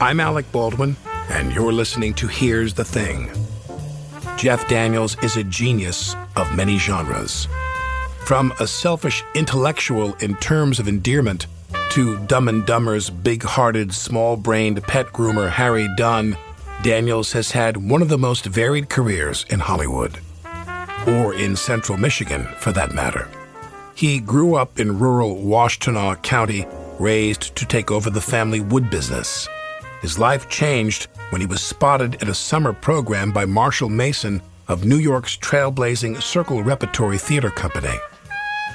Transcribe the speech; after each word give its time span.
I'm 0.00 0.20
Alec 0.20 0.52
Baldwin, 0.52 0.96
and 1.28 1.52
you're 1.52 1.72
listening 1.72 2.14
to 2.14 2.28
Here's 2.28 2.72
the 2.72 2.84
Thing. 2.84 3.32
Jeff 4.36 4.68
Daniels 4.68 5.16
is 5.24 5.36
a 5.36 5.42
genius 5.42 6.14
of 6.36 6.54
many 6.54 6.78
genres. 6.78 7.48
From 8.20 8.52
a 8.60 8.66
selfish 8.68 9.24
intellectual 9.34 10.14
in 10.20 10.36
terms 10.36 10.78
of 10.78 10.86
endearment 10.86 11.48
to 11.90 12.16
Dumb 12.26 12.46
and 12.46 12.64
Dumber's 12.64 13.10
big 13.10 13.42
hearted, 13.42 13.92
small 13.92 14.36
brained 14.36 14.80
pet 14.84 15.06
groomer 15.06 15.50
Harry 15.50 15.88
Dunn, 15.96 16.38
Daniels 16.84 17.32
has 17.32 17.50
had 17.50 17.76
one 17.76 18.00
of 18.00 18.08
the 18.08 18.18
most 18.18 18.46
varied 18.46 18.88
careers 18.88 19.46
in 19.50 19.58
Hollywood. 19.58 20.20
Or 21.08 21.34
in 21.34 21.56
central 21.56 21.98
Michigan, 21.98 22.44
for 22.58 22.70
that 22.70 22.94
matter. 22.94 23.28
He 23.96 24.20
grew 24.20 24.54
up 24.54 24.78
in 24.78 25.00
rural 25.00 25.38
Washtenaw 25.38 26.22
County, 26.22 26.66
raised 27.00 27.56
to 27.56 27.66
take 27.66 27.90
over 27.90 28.10
the 28.10 28.20
family 28.20 28.60
wood 28.60 28.90
business. 28.90 29.48
His 30.00 30.18
life 30.18 30.48
changed 30.48 31.08
when 31.30 31.40
he 31.40 31.46
was 31.46 31.60
spotted 31.60 32.16
at 32.22 32.28
a 32.28 32.34
summer 32.34 32.72
program 32.72 33.32
by 33.32 33.44
Marshall 33.44 33.88
Mason 33.88 34.40
of 34.68 34.84
New 34.84 34.98
York's 34.98 35.36
trailblazing 35.36 36.22
Circle 36.22 36.62
Repertory 36.62 37.18
Theater 37.18 37.50
Company. 37.50 37.96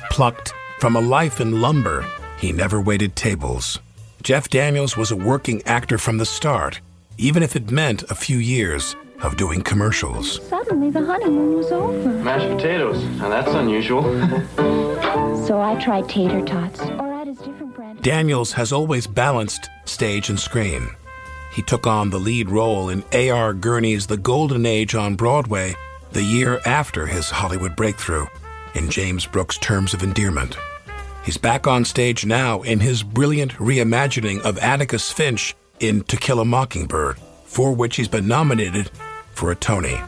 Plucked 0.09 0.53
from 0.79 0.95
a 0.95 1.01
life 1.01 1.39
in 1.39 1.61
lumber, 1.61 2.05
he 2.37 2.51
never 2.51 2.81
waited 2.81 3.15
tables. 3.15 3.79
Jeff 4.21 4.49
Daniels 4.49 4.97
was 4.97 5.11
a 5.11 5.15
working 5.15 5.61
actor 5.65 5.97
from 5.97 6.17
the 6.17 6.25
start, 6.25 6.81
even 7.17 7.43
if 7.43 7.55
it 7.55 7.71
meant 7.71 8.03
a 8.03 8.15
few 8.15 8.37
years 8.37 8.95
of 9.21 9.37
doing 9.37 9.61
commercials. 9.61 10.45
Suddenly 10.49 10.89
the 10.89 11.05
honeymoon 11.05 11.55
was 11.55 11.71
over. 11.71 12.09
Mashed 12.23 12.49
potatoes. 12.49 13.01
Now 13.17 13.29
that's 13.29 13.51
unusual. 13.51 14.03
So 15.43 15.59
I 15.59 15.75
tried 15.75 16.07
tater 16.07 16.41
tots. 16.45 16.79
Or 16.79 17.13
I'd 17.13 17.27
a 17.27 17.33
different 17.33 17.75
brand. 17.75 18.01
Daniels 18.01 18.53
has 18.53 18.71
always 18.71 19.05
balanced 19.05 19.69
stage 19.83 20.29
and 20.29 20.39
screen. 20.39 20.87
He 21.53 21.61
took 21.61 21.85
on 21.85 22.09
the 22.09 22.19
lead 22.19 22.49
role 22.49 22.89
in 22.89 23.03
A.R. 23.11 23.53
Gurney's 23.53 24.07
The 24.07 24.17
Golden 24.17 24.65
Age 24.65 24.95
on 24.95 25.15
Broadway 25.15 25.75
the 26.11 26.23
year 26.23 26.61
after 26.65 27.07
his 27.07 27.29
Hollywood 27.29 27.75
breakthrough 27.75 28.27
in 28.75 28.89
James 28.89 29.25
Brooks' 29.25 29.57
Terms 29.57 29.93
of 29.93 30.03
Endearment. 30.03 30.57
He's 31.23 31.37
back 31.37 31.67
on 31.67 31.85
stage 31.85 32.25
now 32.25 32.61
in 32.63 32.79
his 32.79 33.03
brilliant 33.03 33.53
reimagining 33.53 34.41
of 34.41 34.57
Atticus 34.59 35.11
Finch 35.11 35.55
in 35.79 36.03
To 36.03 36.17
Kill 36.17 36.39
a 36.39 36.45
Mockingbird, 36.45 37.17
for 37.45 37.73
which 37.73 37.95
he's 37.95 38.07
been 38.07 38.27
nominated 38.27 38.89
for 39.33 39.51
a 39.51 39.55
Tony. 39.55 39.99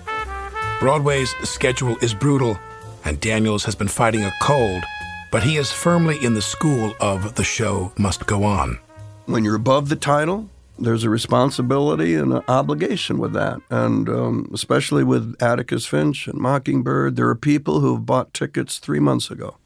Broadway's 0.79 1.29
schedule 1.47 1.97
is 2.01 2.13
brutal, 2.13 2.59
and 3.03 3.19
Daniels 3.19 3.66
has 3.66 3.75
been 3.75 3.88
fighting 3.88 4.23
a 4.23 4.34
cold, 4.41 4.84
but 5.31 5.44
he 5.44 5.57
is 5.57 5.72
firmly 5.72 6.23
in 6.23 6.34
the 6.34 6.41
school 6.41 6.94
of 7.00 7.35
the 7.35 7.44
show 7.44 7.91
must 7.97 8.25
go 8.25 8.44
on. 8.44 8.79
when 9.25 9.44
you're 9.44 9.55
above 9.55 9.89
the 9.89 9.95
title, 9.95 10.50
there's 10.78 11.03
a 11.03 11.09
responsibility 11.09 12.16
and 12.16 12.34
an 12.34 12.44
obligation 12.47 13.18
with 13.18 13.34
that. 13.34 13.62
And 13.69 14.09
um, 14.09 14.50
especially 14.53 15.03
with 15.03 15.36
Atticus 15.41 15.86
Finch 15.86 16.28
and 16.28 16.40
Mockingbird, 16.40 17.16
there 17.16 17.30
are 17.30 17.36
people 17.36 17.80
who 17.80 17.96
have 17.96 18.06
bought 18.06 18.34
tickets 18.34 18.80
three 18.80 19.00
months 19.00 19.31
ago. 19.31 19.58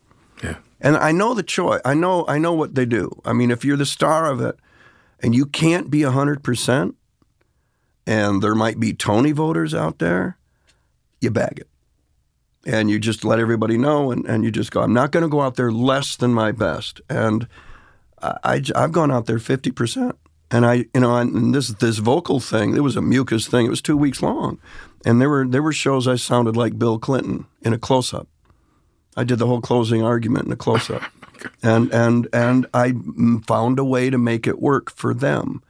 Yeah. 0.44 0.58
And 0.80 0.96
I 0.96 1.12
know 1.12 1.34
the 1.34 1.44
choice. 1.44 1.82
I 1.84 1.94
know. 1.94 2.26
I 2.28 2.38
know 2.38 2.54
what 2.54 2.76
they 2.76 2.86
do. 2.86 3.22
I 3.26 3.34
mean, 3.34 3.52
if 3.52 3.66
you're 3.66 3.76
the 3.76 3.86
star 3.86 4.32
of 4.32 4.40
it, 4.40 4.56
and 5.22 5.36
you 5.36 5.46
can't 5.46 5.90
be 5.90 6.04
hundred 6.04 6.44
percent, 6.44 6.96
and 8.08 8.42
there 8.42 8.56
might 8.56 8.80
be 8.80 8.94
Tony 8.94 9.34
voters 9.34 9.74
out 9.74 10.00
there, 10.00 10.38
you 11.20 11.30
bag 11.30 11.60
it, 11.60 11.68
and 12.66 12.90
you 12.90 13.00
just 13.00 13.26
let 13.26 13.40
everybody 13.40 13.78
know, 13.78 14.12
and, 14.12 14.26
and 14.26 14.46
you 14.46 14.52
just 14.52 14.72
go. 14.72 14.82
I'm 14.82 14.94
not 14.94 15.12
going 15.12 15.24
to 15.24 15.30
go 15.30 15.42
out 15.42 15.56
there 15.56 15.74
less 15.74 16.16
than 16.16 16.34
my 16.34 16.54
best, 16.54 17.02
and 17.10 17.46
I, 18.22 18.62
I 18.74 18.82
have 18.82 18.94
gone 18.94 19.12
out 19.12 19.26
there 19.26 19.40
fifty 19.40 19.72
percent, 19.72 20.18
and 20.52 20.66
I 20.66 20.86
you 20.94 21.02
know 21.02 21.16
and 21.18 21.54
this 21.54 21.70
this 21.70 21.98
vocal 21.98 22.40
thing. 22.40 22.76
It 22.76 22.84
was 22.84 22.96
a 22.96 23.02
mucus 23.02 23.48
thing. 23.48 23.66
It 23.66 23.70
was 23.70 23.82
two 23.82 23.98
weeks 23.98 24.22
long, 24.22 24.60
and 25.06 25.22
there 25.22 25.30
were 25.30 25.48
there 25.48 25.64
were 25.64 25.74
shows 25.74 26.08
I 26.08 26.16
sounded 26.16 26.58
like 26.58 26.80
Bill 26.80 27.00
Clinton 27.00 27.46
in 27.62 27.74
a 27.74 27.78
close 27.78 28.14
up. 28.14 28.28
I 29.16 29.24
did 29.24 29.40
the 29.40 29.48
whole 29.48 29.62
closing 29.62 30.04
argument 30.04 30.46
in 30.46 30.52
a 30.52 30.56
close 30.56 30.90
up, 30.90 31.04
and 31.64 31.92
and 31.94 32.28
and 32.34 32.66
I 32.74 32.92
mm, 32.92 33.46
found 33.46 33.80
a 33.80 33.86
way 33.86 34.10
to 34.10 34.18
make 34.18 34.48
it 34.48 34.62
work 34.62 34.92
for 34.92 35.14
them, 35.14 35.62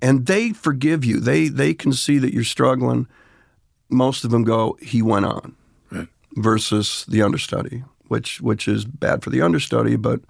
and 0.00 0.26
they 0.26 0.50
forgive 0.50 1.04
you. 1.04 1.20
They 1.20 1.48
they 1.48 1.74
can 1.74 1.92
see 1.92 2.18
that 2.18 2.32
you're 2.32 2.44
struggling. 2.44 3.06
Most 3.90 4.24
of 4.24 4.30
them 4.30 4.44
go, 4.44 4.76
he 4.80 5.02
went 5.02 5.26
on, 5.26 5.54
versus 6.36 7.04
the 7.06 7.22
understudy, 7.22 7.84
which 8.08 8.40
which 8.40 8.66
is 8.66 8.84
bad 8.84 9.22
for 9.22 9.30
the 9.30 9.42
understudy. 9.42 9.96
But 9.96 10.20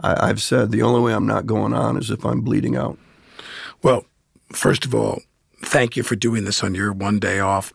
I, 0.00 0.28
I've 0.28 0.42
said 0.42 0.70
the 0.70 0.82
only 0.82 1.00
way 1.00 1.14
I'm 1.14 1.26
not 1.26 1.46
going 1.46 1.72
on 1.72 1.96
is 1.96 2.10
if 2.10 2.24
I'm 2.24 2.42
bleeding 2.42 2.76
out. 2.76 2.98
Well, 3.82 4.04
first 4.52 4.84
of 4.84 4.94
all, 4.94 5.20
thank 5.62 5.96
you 5.96 6.02
for 6.02 6.16
doing 6.16 6.44
this 6.44 6.62
on 6.62 6.74
your 6.74 6.92
one 6.92 7.18
day 7.18 7.40
off. 7.40 7.72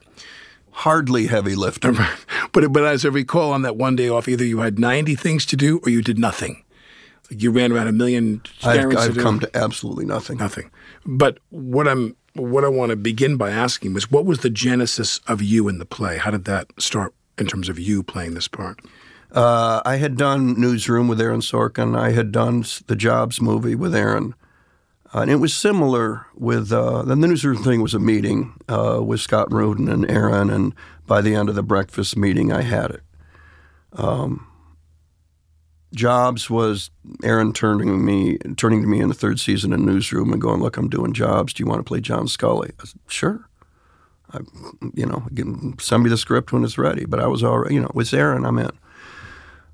Hardly 0.72 1.28
heavy 1.28 1.56
lifting. 1.56 1.98
But 2.52 2.72
but 2.72 2.86
as 2.86 3.04
I 3.04 3.10
recall, 3.10 3.52
on 3.52 3.64
that 3.64 3.76
one 3.76 3.98
day 3.98 4.08
off, 4.08 4.30
either 4.30 4.46
you 4.46 4.60
had 4.60 4.80
ninety 4.80 5.14
things 5.14 5.46
to 5.48 5.58
do 5.58 5.82
or 5.84 5.90
you 5.90 6.02
did 6.02 6.18
nothing. 6.18 6.64
You 7.30 7.52
ran 7.52 7.74
around 7.74 7.88
a 7.88 7.92
million 7.92 8.42
I've, 8.64 8.96
I've 8.96 9.14
do. 9.16 9.22
come 9.22 9.42
to 9.42 9.58
absolutely 9.58 10.06
nothing. 10.06 10.38
nothing. 10.38 10.72
But 11.06 11.40
what 11.50 11.86
I'm 11.86 12.16
what 12.34 12.64
I 12.64 12.70
want 12.70 12.92
to 12.92 12.96
begin 12.96 13.36
by 13.36 13.52
asking 13.52 13.94
was, 13.94 14.10
what 14.10 14.26
was 14.26 14.40
the 14.40 14.50
genesis 14.50 15.20
of 15.28 15.42
you 15.42 15.68
in 15.68 15.80
the 15.80 15.86
play? 15.86 16.18
How 16.18 16.32
did 16.32 16.46
that 16.46 16.68
start 16.78 17.14
in 17.38 17.48
terms 17.48 17.68
of 17.68 17.78
you 17.78 18.04
playing 18.04 18.36
this 18.36 18.48
part? 18.48 18.80
Uh, 19.32 19.82
I 19.86 19.98
had 19.98 20.16
done 20.16 20.60
Newsroom 20.60 21.10
with 21.10 21.20
Aaron 21.20 21.42
Sorkin. 21.42 21.98
I 21.98 22.12
had 22.12 22.32
done 22.32 22.64
the 22.88 22.96
Jobs 22.96 23.42
movie 23.42 23.76
with 23.76 23.94
Aaron. 23.94 24.34
Uh, 25.16 25.22
and 25.22 25.32
it 25.32 25.36
was 25.36 25.54
similar 25.54 26.26
with 26.36 26.74
uh, 26.74 27.02
the 27.04 27.16
Newsroom 27.16 27.64
thing 27.64 27.82
was 27.82 27.94
a 27.94 28.00
meeting 28.00 28.54
uh, 28.68 29.00
with 29.02 29.22
Scott 29.22 29.50
Rudin 29.50 29.88
and 29.88 30.10
Aaron, 30.12 30.50
and 30.50 30.76
by 31.08 31.22
the 31.22 31.34
end 31.34 31.48
of 31.48 31.56
the 31.56 31.64
breakfast 31.64 32.18
meeting, 32.18 32.52
I 32.52 32.64
had 32.64 32.92
it. 32.92 33.02
Um, 33.94 34.46
Jobs 35.94 36.50
was 36.50 36.92
Aaron 37.24 37.54
turning 37.54 37.88
to 37.88 37.94
me, 37.94 38.38
turning 38.58 38.82
to 38.82 38.88
me 38.90 39.00
in 39.00 39.08
the 39.08 39.14
third 39.14 39.40
season 39.40 39.72
in 39.72 39.86
Newsroom 39.86 40.34
and 40.34 40.42
going, 40.42 40.62
"Look, 40.62 40.76
I'm 40.76 40.90
doing 40.90 41.14
Jobs. 41.14 41.54
Do 41.54 41.64
you 41.64 41.70
want 41.70 41.80
to 41.80 41.88
play 41.88 42.02
John 42.02 42.26
Sculley?" 42.28 42.72
I 42.82 42.84
said, 42.84 43.00
"Sure." 43.08 43.48
I, 44.34 44.40
you 44.96 45.06
know, 45.06 45.28
send 45.80 46.04
me 46.04 46.10
the 46.10 46.18
script 46.18 46.52
when 46.52 46.66
it's 46.66 46.78
ready. 46.78 47.06
But 47.06 47.22
I 47.22 47.28
was 47.28 47.42
already, 47.42 47.76
you 47.76 47.82
know, 47.82 47.92
with 47.94 48.14
Aaron, 48.14 48.44
I'm 48.44 48.60
in. 48.60 48.72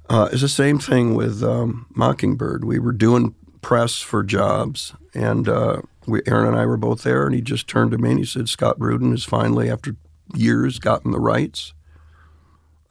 Uh, 0.07 0.29
it's 0.31 0.41
the 0.41 0.49
same 0.49 0.77
thing 0.77 1.15
with 1.15 1.41
um, 1.41 1.87
Mockingbird. 1.95 2.63
We 2.63 2.77
were 2.77 2.91
doing 2.91 3.33
press 3.61 3.99
for 3.99 4.23
jobs, 4.23 4.93
and 5.13 5.47
uh, 5.47 5.81
we, 6.07 6.21
Aaron 6.27 6.47
and 6.47 6.57
I 6.57 6.65
were 6.65 6.77
both 6.77 7.03
there. 7.03 7.25
And 7.25 7.35
he 7.35 7.41
just 7.41 7.67
turned 7.67 7.91
to 7.91 7.97
me 7.97 8.11
and 8.11 8.19
he 8.19 8.25
said, 8.25 8.49
"Scott 8.49 8.79
Rudin 8.79 9.11
has 9.11 9.23
finally, 9.23 9.69
after 9.69 9.95
years, 10.35 10.79
gotten 10.79 11.11
the 11.11 11.19
rights. 11.19 11.73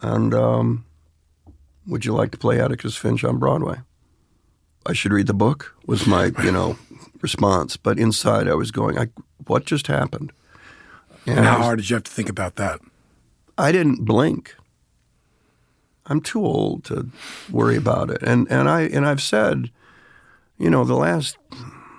And 0.01 0.33
um, 0.35 0.85
would 1.87 2.05
you 2.05 2.15
like 2.15 2.31
to 2.33 2.39
play 2.39 2.61
Atticus 2.61 2.97
Finch 2.97 3.25
on 3.25 3.39
Broadway?" 3.39 3.79
I 4.87 4.95
should 4.95 5.13
read 5.13 5.27
the 5.27 5.35
book 5.35 5.75
was 5.87 6.07
my, 6.07 6.33
you 6.43 6.51
know, 6.51 6.79
response. 7.21 7.77
But 7.77 7.99
inside, 7.99 8.49
I 8.49 8.55
was 8.55 8.71
going, 8.71 8.99
I, 8.99 9.09
"What 9.47 9.67
just 9.67 9.89
happened?" 9.89 10.33
And 11.27 11.41
I 11.41 11.45
how 11.45 11.59
was- 11.59 11.65
hard 11.67 11.79
did 11.81 11.91
you 11.91 11.95
have 11.97 12.05
to 12.05 12.11
think 12.11 12.29
about 12.31 12.57
that? 12.57 12.81
I 13.59 13.73
didn't 13.73 14.05
blink. 14.07 14.57
I'm 16.07 16.23
too 16.23 16.45
old 16.45 16.85
to 16.85 17.09
worry 17.51 17.77
about 17.77 18.11
it. 18.11 18.23
And 18.23 18.51
and 18.51 18.69
I 18.71 18.83
and 18.83 19.07
I've 19.07 19.21
said, 19.23 19.71
you 20.61 20.71
know, 20.71 20.85
the 20.85 20.95
last 20.95 21.39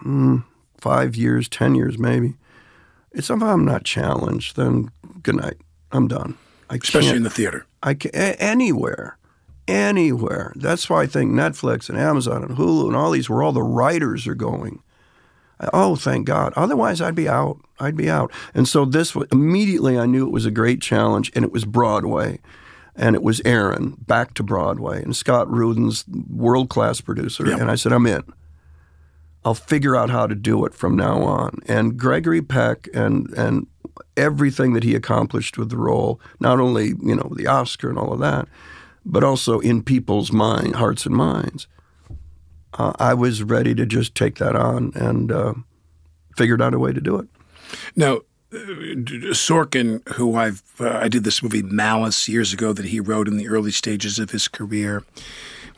mm, 0.06 0.44
five 0.80 1.16
years, 1.16 1.50
ten 1.50 1.76
years 1.76 1.98
maybe, 1.98 2.36
It's 3.12 3.30
if 3.30 3.42
I'm 3.42 3.66
not 3.66 3.84
challenged, 3.84 4.56
then 4.56 4.92
good 5.24 5.36
night. 5.36 5.58
I'm 5.92 6.08
done. 6.08 6.38
I 6.70 6.76
Especially 6.76 7.18
in 7.18 7.24
the 7.24 7.30
theater. 7.30 7.66
I 7.84 7.96
can, 7.96 8.12
anywhere, 8.14 9.18
anywhere. 9.68 10.54
That's 10.56 10.90
why 10.90 11.02
I 11.02 11.08
think 11.08 11.32
Netflix 11.32 11.90
and 11.90 11.98
Amazon 11.98 12.44
and 12.44 12.58
Hulu 12.58 12.88
and 12.88 12.96
all 12.96 13.12
these, 13.12 13.30
where 13.30 13.44
all 13.44 13.52
the 13.52 13.64
writers 13.64 14.28
are 14.28 14.36
going. 14.36 14.82
Oh, 15.74 15.96
thank 15.96 16.26
God. 16.26 16.54
Otherwise, 16.56 17.02
I'd 17.02 17.16
be 17.16 17.28
out. 17.28 17.60
I'd 17.80 17.98
be 17.98 18.10
out. 18.10 18.32
And 18.54 18.68
so 18.68 18.86
this 18.86 19.16
immediately, 19.32 19.98
I 19.98 20.06
knew 20.06 20.26
it 20.26 20.32
was 20.32 20.46
a 20.46 20.52
great 20.52 20.82
challenge, 20.82 21.32
and 21.36 21.44
it 21.44 21.52
was 21.52 21.66
Broadway, 21.66 22.40
and 22.96 23.16
it 23.16 23.24
was 23.24 23.42
Aaron 23.44 23.98
back 24.08 24.34
to 24.36 24.44
Broadway, 24.44 25.04
and 25.04 25.16
Scott 25.16 25.52
Rudin's 25.52 26.06
world 26.30 26.70
class 26.70 27.02
producer. 27.02 27.48
Yeah. 27.48 27.58
And 27.58 27.70
I 27.70 27.76
said, 27.76 27.92
I'm 27.92 28.08
in. 28.08 28.24
I'll 29.44 29.56
figure 29.56 29.96
out 29.96 30.10
how 30.10 30.28
to 30.28 30.36
do 30.36 30.66
it 30.66 30.74
from 30.74 30.96
now 30.96 31.24
on. 31.24 31.60
And 31.68 31.98
Gregory 31.98 32.42
Peck 32.42 32.88
and 32.94 33.30
and 33.34 33.68
everything 34.16 34.74
that 34.74 34.84
he 34.84 34.96
accomplished 34.96 35.58
with 35.58 35.70
the 35.70 35.78
role, 35.78 36.20
not 36.40 36.60
only 36.60 36.90
you 37.02 37.16
know 37.16 37.32
the 37.36 37.48
Oscar 37.48 37.90
and 37.90 37.98
all 37.98 38.14
of 38.14 38.20
that, 38.20 38.48
but 39.06 39.24
also 39.24 39.60
in 39.60 39.84
people's 39.84 40.32
mind, 40.32 40.76
hearts 40.76 41.06
and 41.06 41.16
minds. 41.16 41.68
Uh, 42.74 42.94
I 43.00 43.14
was 43.14 43.44
ready 43.44 43.76
to 43.76 43.86
just 43.86 44.16
take 44.16 44.38
that 44.38 44.56
on 44.56 44.94
and 44.96 45.32
uh, 45.32 45.54
figured 46.38 46.62
out 46.62 46.74
a 46.74 46.80
way 46.80 46.94
to 46.94 47.02
do 47.02 47.18
it. 47.18 47.28
Now, 47.96 48.22
Sorkin, 48.52 50.08
who 50.16 50.36
I've 50.36 50.62
uh, 50.80 50.90
I 50.90 51.08
did 51.08 51.24
this 51.24 51.42
movie 51.42 51.62
Malice 51.62 52.28
years 52.28 52.52
ago 52.52 52.74
that 52.74 52.86
he 52.86 53.00
wrote 53.00 53.28
in 53.28 53.38
the 53.38 53.48
early 53.48 53.72
stages 53.72 54.20
of 54.20 54.32
his 54.32 54.48
career, 54.48 55.04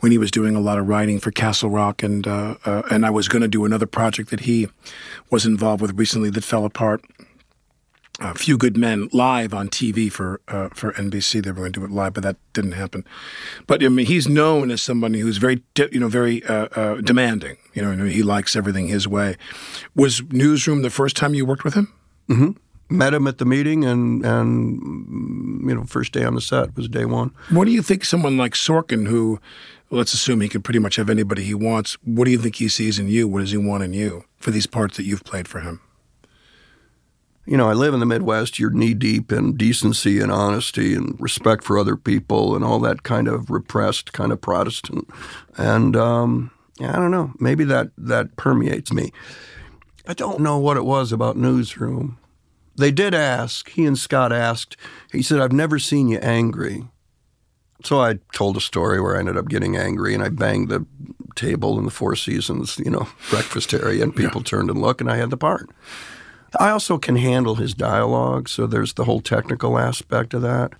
when 0.00 0.10
he 0.10 0.18
was 0.18 0.30
doing 0.30 0.56
a 0.56 0.60
lot 0.60 0.78
of 0.78 0.88
writing 0.88 1.20
for 1.20 1.30
Castle 1.30 1.70
Rock, 1.70 2.02
and 2.02 2.26
uh, 2.26 2.56
uh, 2.64 2.82
and 2.90 3.06
I 3.06 3.10
was 3.10 3.28
going 3.28 3.42
to 3.42 3.48
do 3.48 3.64
another 3.64 3.86
project 3.86 4.30
that 4.30 4.40
he 4.40 4.68
was 5.30 5.46
involved 5.46 5.80
with 5.80 5.96
recently 5.96 6.30
that 6.30 6.44
fell 6.44 6.64
apart. 6.64 7.04
A 8.20 8.34
few 8.34 8.56
good 8.56 8.76
men 8.76 9.08
live 9.12 9.52
on 9.52 9.68
TV 9.68 10.10
for 10.10 10.40
uh, 10.48 10.68
for 10.70 10.92
NBC. 10.92 11.42
They 11.42 11.50
were 11.50 11.56
going 11.56 11.72
to 11.72 11.80
do 11.80 11.86
it 11.86 11.90
live, 11.92 12.14
but 12.14 12.22
that 12.22 12.36
didn't 12.52 12.72
happen. 12.72 13.04
But 13.66 13.84
I 13.84 13.88
mean, 13.88 14.06
he's 14.06 14.28
known 14.28 14.70
as 14.70 14.82
somebody 14.82 15.20
who's 15.20 15.36
very, 15.38 15.62
you 15.90 16.00
know, 16.00 16.08
very 16.08 16.44
uh, 16.44 16.68
uh, 16.72 17.00
demanding. 17.00 17.56
You 17.72 17.82
know, 17.82 18.04
he 18.04 18.22
likes 18.22 18.54
everything 18.56 18.88
his 18.88 19.08
way. 19.08 19.36
Was 19.96 20.22
Newsroom 20.30 20.82
the 20.82 20.90
first 20.90 21.16
time 21.16 21.34
you 21.34 21.46
worked 21.46 21.64
with 21.64 21.74
him? 21.74 21.92
Met 22.90 23.14
him 23.14 23.26
at 23.26 23.38
the 23.38 23.44
meeting, 23.44 23.84
and 23.84 24.24
and 24.24 25.68
you 25.68 25.74
know, 25.74 25.84
first 25.84 26.12
day 26.12 26.24
on 26.24 26.34
the 26.34 26.40
set 26.40 26.76
was 26.76 26.88
day 26.88 27.04
one. 27.04 27.32
What 27.50 27.64
do 27.64 27.70
you 27.70 27.82
think 27.82 28.04
someone 28.04 28.36
like 28.36 28.52
Sorkin, 28.52 29.08
who 29.08 29.40
let's 29.90 30.12
assume 30.12 30.40
he 30.40 30.48
can 30.48 30.62
pretty 30.62 30.78
much 30.78 30.96
have 30.96 31.08
anybody 31.08 31.44
he 31.44 31.54
wants, 31.54 31.96
what 32.04 32.24
do 32.24 32.30
you 32.30 32.38
think 32.38 32.56
he 32.56 32.68
sees 32.68 32.98
in 32.98 33.08
you? 33.08 33.28
What 33.28 33.40
does 33.40 33.52
he 33.52 33.56
want 33.56 33.84
in 33.84 33.92
you 33.92 34.24
for 34.38 34.50
these 34.50 34.66
parts 34.66 34.96
that 34.96 35.04
you've 35.04 35.24
played 35.24 35.46
for 35.46 35.60
him? 35.60 35.80
you 37.46 37.56
know, 37.56 37.68
I 37.68 37.74
live 37.74 37.92
in 37.92 38.00
the 38.00 38.06
Midwest. 38.06 38.58
You're 38.58 38.70
knee 38.70 38.94
deep 38.94 39.30
in 39.30 39.56
decency 39.56 40.20
and 40.20 40.32
honesty 40.32 40.94
and 40.94 41.20
respect 41.20 41.64
for 41.64 41.78
other 41.78 41.96
people 41.96 42.56
and 42.56 42.64
all 42.64 42.78
that 42.80 43.02
kind 43.02 43.28
of 43.28 43.50
repressed 43.50 44.12
kind 44.12 44.32
of 44.32 44.40
Protestant. 44.40 45.08
And 45.56 45.94
um, 45.94 46.50
yeah, 46.78 46.96
I 46.96 46.96
don't 46.96 47.10
know. 47.10 47.32
Maybe 47.38 47.64
that 47.64 47.90
that 47.98 48.36
permeates 48.36 48.92
me. 48.92 49.12
I 50.06 50.14
don't 50.14 50.40
know 50.40 50.58
what 50.58 50.76
it 50.76 50.84
was 50.84 51.12
about 51.12 51.36
Newsroom. 51.36 52.18
They 52.76 52.90
did 52.90 53.14
ask. 53.14 53.70
He 53.70 53.86
and 53.86 53.98
Scott 53.98 54.32
asked. 54.32 54.76
He 55.12 55.22
said, 55.22 55.40
"I've 55.40 55.52
never 55.52 55.78
seen 55.78 56.08
you 56.08 56.18
angry." 56.18 56.84
So 57.84 58.00
I 58.00 58.18
told 58.32 58.56
a 58.56 58.60
story 58.60 59.00
where 59.00 59.16
I 59.16 59.20
ended 59.20 59.36
up 59.36 59.48
getting 59.48 59.76
angry 59.76 60.14
and 60.14 60.22
I 60.22 60.30
banged 60.30 60.70
the 60.70 60.86
table 61.34 61.78
in 61.78 61.84
the 61.84 61.90
Four 61.90 62.16
Seasons, 62.16 62.78
you 62.78 62.90
know, 62.90 63.06
breakfast 63.30 63.74
area, 63.74 64.02
and 64.02 64.14
people 64.14 64.42
turned 64.42 64.70
and 64.70 64.80
looked, 64.80 65.00
and 65.00 65.10
I 65.10 65.16
had 65.16 65.30
the 65.30 65.36
part. 65.36 65.68
I 66.58 66.70
also 66.70 66.98
can 66.98 67.16
handle 67.16 67.56
his 67.56 67.74
dialogue, 67.74 68.48
so 68.48 68.66
there's 68.66 68.94
the 68.94 69.04
whole 69.04 69.20
technical 69.20 69.78
aspect 69.78 70.34
of 70.34 70.42
that. 70.42 70.72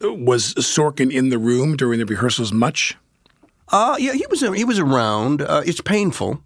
Was 0.00 0.54
Sorkin 0.54 1.12
in 1.12 1.30
the 1.30 1.38
room 1.38 1.76
during 1.76 1.98
the 1.98 2.06
rehearsals 2.06 2.52
much? 2.52 2.96
Uh, 3.68 3.96
yeah, 3.98 4.12
he 4.12 4.26
was 4.28 4.40
he 4.40 4.64
was 4.64 4.78
around. 4.78 5.42
Uh, 5.42 5.62
it's 5.64 5.80
painful 5.80 6.42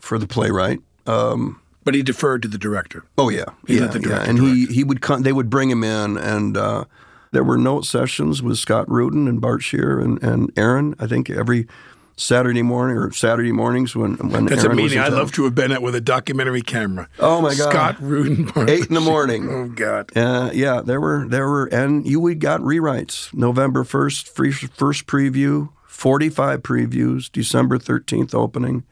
for 0.00 0.18
the 0.18 0.26
playwright. 0.26 0.80
Um, 1.06 1.60
But 1.88 1.94
he 1.94 2.02
deferred 2.02 2.42
to 2.42 2.48
the 2.48 2.58
director. 2.58 3.04
oh 3.16 3.30
yeah, 3.30 3.44
He 3.66 3.78
yeah, 3.78 3.86
the 3.86 3.98
yeah. 3.98 4.08
director 4.08 4.28
and 4.30 4.38
he 4.38 4.66
he 4.66 4.84
would 4.84 5.00
come. 5.00 5.22
They 5.22 5.32
would 5.32 5.48
bring 5.48 5.70
him 5.70 5.82
in, 5.82 6.18
and 6.18 6.54
uh, 6.54 6.84
there 7.32 7.42
were 7.42 7.56
note 7.56 7.86
sessions 7.86 8.42
with 8.42 8.58
Scott 8.58 8.86
Rudin 8.90 9.26
and 9.26 9.40
Bart 9.40 9.62
Sher 9.62 9.98
and, 9.98 10.22
and 10.22 10.52
Aaron. 10.54 10.94
I 10.98 11.06
think 11.06 11.30
every 11.30 11.66
Saturday 12.14 12.60
morning 12.60 12.98
or 12.98 13.10
Saturday 13.12 13.52
mornings 13.52 13.96
when 13.96 14.16
when 14.18 14.44
That's 14.44 14.64
Aaron 14.64 14.78
a 14.78 14.82
meeting 14.82 14.98
I'd 14.98 15.14
love 15.14 15.32
to 15.32 15.44
have 15.44 15.54
been 15.54 15.72
at 15.72 15.80
with 15.80 15.94
a 15.94 16.00
documentary 16.02 16.60
camera. 16.62 17.08
Oh, 17.18 17.40
my 17.40 17.54
God. 17.54 17.70
Scott 17.70 17.96
Rudin. 18.02 18.52
Eight 18.68 18.88
in 18.88 18.94
the 18.94 19.00
morning. 19.00 19.48
Oh 19.48 19.68
God. 19.68 20.14
Uh, 20.14 20.50
yeah, 20.52 20.82
there 20.84 21.00
were 21.00 21.26
there 21.26 21.48
were, 21.48 21.66
and 21.72 22.06
you 22.06 22.20
we 22.20 22.34
got 22.34 22.60
rewrites. 22.60 23.32
November 23.32 23.82
first, 23.82 24.28
free 24.28 24.52
first 24.52 25.06
preview, 25.06 25.70
forty 25.86 26.28
five 26.28 26.62
previews, 26.62 27.32
December 27.32 27.78
thirteenth 27.78 28.34
opening, 28.34 28.84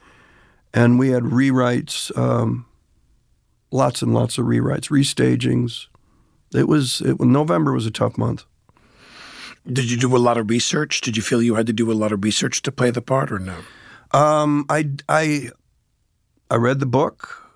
and 0.73 0.99
we 0.99 1.11
had 1.11 1.25
rewrites, 1.25 2.17
um, 2.17 2.65
lots 3.71 4.03
and 4.03 4.15
lots 4.15 4.39
of 4.39 4.47
rewrites, 4.47 4.91
restagings. 4.91 5.87
It 6.55 6.69
was 6.69 7.01
it, 7.01 7.21
November 7.21 7.73
was 7.73 7.87
a 7.87 7.91
tough 7.91 8.17
month. 8.17 8.45
Did 9.67 9.91
you 9.91 9.97
do 9.97 10.17
a 10.17 10.19
lot 10.19 10.39
of 10.39 10.49
research? 10.49 11.01
Did 11.01 11.17
you 11.17 11.23
feel 11.23 11.43
you 11.43 11.57
had 11.57 11.67
to 11.67 11.73
do 11.73 11.91
a 11.91 11.95
lot 11.95 12.13
of 12.13 12.23
research 12.23 12.63
to 12.63 12.73
play 12.73 12.91
the 12.91 13.03
part, 13.03 13.33
or 13.33 13.39
no? 13.39 13.57
Um, 14.13 14.65
I 14.69 14.91
I 15.09 15.51
I 16.51 16.55
read 16.57 16.79
the 16.79 16.87
book, 16.87 17.51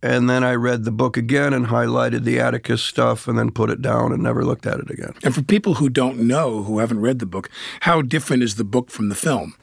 and 0.00 0.30
then 0.30 0.44
I 0.44 0.54
read 0.54 0.84
the 0.84 0.92
book 0.92 1.16
again 1.16 1.52
and 1.52 1.66
highlighted 1.66 2.22
the 2.22 2.38
Atticus 2.38 2.82
stuff, 2.82 3.26
and 3.26 3.36
then 3.36 3.50
put 3.50 3.70
it 3.70 3.82
down 3.82 4.12
and 4.12 4.22
never 4.22 4.44
looked 4.44 4.66
at 4.66 4.78
it 4.78 4.90
again. 4.90 5.14
And 5.24 5.34
for 5.34 5.42
people 5.42 5.74
who 5.74 5.88
don't 5.88 6.20
know, 6.20 6.62
who 6.62 6.78
haven't 6.78 7.00
read 7.00 7.18
the 7.18 7.26
book, 7.26 7.50
how 7.80 8.00
different 8.00 8.44
is 8.44 8.54
the 8.54 8.64
book 8.64 8.90
from 8.90 9.08
the 9.08 9.16
film? 9.16 9.54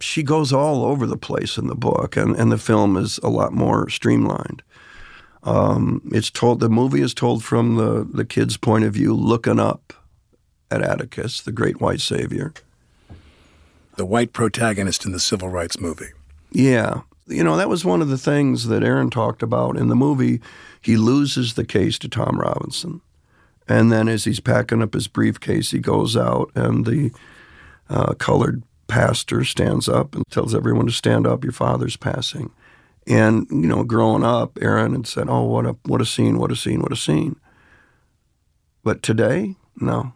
She 0.00 0.22
goes 0.22 0.52
all 0.52 0.84
over 0.84 1.06
the 1.06 1.16
place 1.16 1.56
in 1.56 1.66
the 1.66 1.74
book, 1.74 2.16
and, 2.16 2.36
and 2.36 2.52
the 2.52 2.58
film 2.58 2.96
is 2.96 3.18
a 3.22 3.28
lot 3.28 3.52
more 3.52 3.88
streamlined. 3.88 4.62
Um, 5.42 6.02
it's 6.12 6.30
told 6.30 6.60
the 6.60 6.68
movie 6.68 7.00
is 7.00 7.14
told 7.14 7.44
from 7.44 7.76
the 7.76 8.06
the 8.10 8.24
kid's 8.24 8.56
point 8.56 8.84
of 8.84 8.94
view, 8.94 9.14
looking 9.14 9.58
up 9.58 9.92
at 10.70 10.82
Atticus, 10.82 11.40
the 11.40 11.52
great 11.52 11.80
white 11.80 12.00
savior. 12.00 12.52
The 13.96 14.04
white 14.04 14.32
protagonist 14.32 15.04
in 15.04 15.12
the 15.12 15.20
civil 15.20 15.48
rights 15.48 15.80
movie. 15.80 16.10
Yeah, 16.50 17.02
you 17.26 17.44
know 17.44 17.56
that 17.56 17.68
was 17.68 17.84
one 17.84 18.02
of 18.02 18.08
the 18.08 18.18
things 18.18 18.66
that 18.66 18.82
Aaron 18.82 19.10
talked 19.10 19.42
about 19.42 19.76
in 19.76 19.88
the 19.88 19.96
movie. 19.96 20.40
He 20.80 20.96
loses 20.96 21.54
the 21.54 21.64
case 21.64 21.98
to 22.00 22.08
Tom 22.08 22.38
Robinson, 22.38 23.00
and 23.68 23.92
then 23.92 24.08
as 24.08 24.24
he's 24.24 24.40
packing 24.40 24.82
up 24.82 24.94
his 24.94 25.08
briefcase, 25.08 25.70
he 25.70 25.78
goes 25.78 26.16
out, 26.16 26.50
and 26.54 26.84
the 26.84 27.12
uh, 27.88 28.14
colored 28.14 28.62
pastor 28.88 29.44
stands 29.44 29.88
up 29.88 30.14
and 30.14 30.26
tells 30.30 30.54
everyone 30.54 30.86
to 30.86 30.92
stand 30.92 31.26
up. 31.26 31.44
Your 31.44 31.52
father's 31.52 31.96
passing. 31.96 32.50
And 33.06 33.46
you 33.50 33.68
know, 33.68 33.84
growing 33.84 34.24
up, 34.24 34.58
Aaron 34.60 34.92
had 34.92 35.06
said, 35.06 35.28
"Oh, 35.30 35.44
what 35.44 35.64
a 35.64 35.76
what 35.84 36.02
a 36.02 36.06
scene! 36.06 36.38
What 36.38 36.52
a 36.52 36.56
scene! 36.56 36.80
What 36.80 36.92
a 36.92 36.96
scene!" 36.96 37.36
But 38.82 39.02
today, 39.02 39.56
no, 39.76 40.12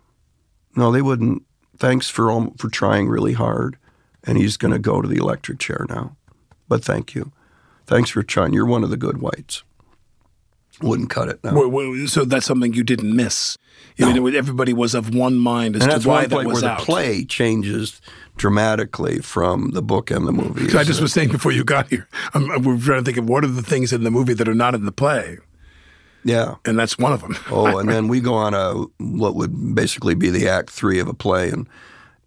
no, 0.76 0.92
they 0.92 1.02
wouldn't. 1.02 1.44
Thanks 1.76 2.08
for 2.08 2.30
all, 2.30 2.52
for 2.58 2.68
trying 2.68 3.08
really 3.08 3.32
hard, 3.32 3.78
and 4.24 4.36
he's 4.36 4.56
going 4.56 4.72
to 4.72 4.78
go 4.78 5.00
to 5.00 5.08
the 5.08 5.16
electric 5.16 5.58
chair 5.58 5.86
now. 5.88 6.16
But 6.68 6.84
thank 6.84 7.14
you, 7.14 7.32
thanks 7.86 8.10
for 8.10 8.22
trying. 8.22 8.52
You're 8.52 8.66
one 8.66 8.84
of 8.84 8.90
the 8.90 8.96
good 8.98 9.22
whites. 9.22 9.62
Wouldn't 10.82 11.10
cut 11.10 11.28
it. 11.28 11.42
No. 11.44 11.54
Well, 11.54 11.68
well, 11.68 12.06
So 12.06 12.24
that's 12.24 12.46
something 12.46 12.72
you 12.72 12.82
didn't 12.82 13.14
miss. 13.14 13.56
I 14.00 14.12
mean, 14.12 14.34
everybody 14.34 14.72
was 14.72 14.94
of 14.94 15.14
one 15.14 15.36
mind 15.36 15.76
as 15.76 15.82
and 15.82 16.02
to 16.02 16.08
why 16.08 16.26
that 16.26 16.46
was 16.46 16.62
where 16.62 16.72
out. 16.72 16.80
the 16.80 16.84
play 16.84 17.24
changes 17.24 18.00
dramatically 18.36 19.18
from 19.20 19.70
the 19.72 19.82
book 19.82 20.10
and 20.10 20.26
the 20.26 20.32
movie. 20.32 20.68
So 20.68 20.78
I 20.78 20.84
just 20.84 21.00
was 21.00 21.12
saying 21.12 21.28
before 21.30 21.52
you 21.52 21.64
got 21.64 21.88
here, 21.88 22.08
I'm, 22.34 22.48
we're 22.62 22.78
trying 22.78 23.00
to 23.00 23.04
think 23.04 23.18
of 23.18 23.28
what 23.28 23.44
are 23.44 23.48
the 23.48 23.62
things 23.62 23.92
in 23.92 24.02
the 24.02 24.10
movie 24.10 24.34
that 24.34 24.48
are 24.48 24.54
not 24.54 24.74
in 24.74 24.84
the 24.86 24.92
play, 24.92 25.38
yeah. 26.24 26.56
and 26.64 26.78
that's 26.78 26.98
one 26.98 27.12
of 27.12 27.20
them. 27.20 27.36
Oh, 27.50 27.78
and 27.78 27.88
then 27.88 28.08
we 28.08 28.20
go 28.20 28.34
on 28.34 28.54
a 28.54 28.74
what 28.98 29.34
would 29.34 29.74
basically 29.74 30.14
be 30.14 30.30
the 30.30 30.48
act 30.48 30.70
three 30.70 30.98
of 30.98 31.08
a 31.08 31.14
play, 31.14 31.50
and 31.50 31.68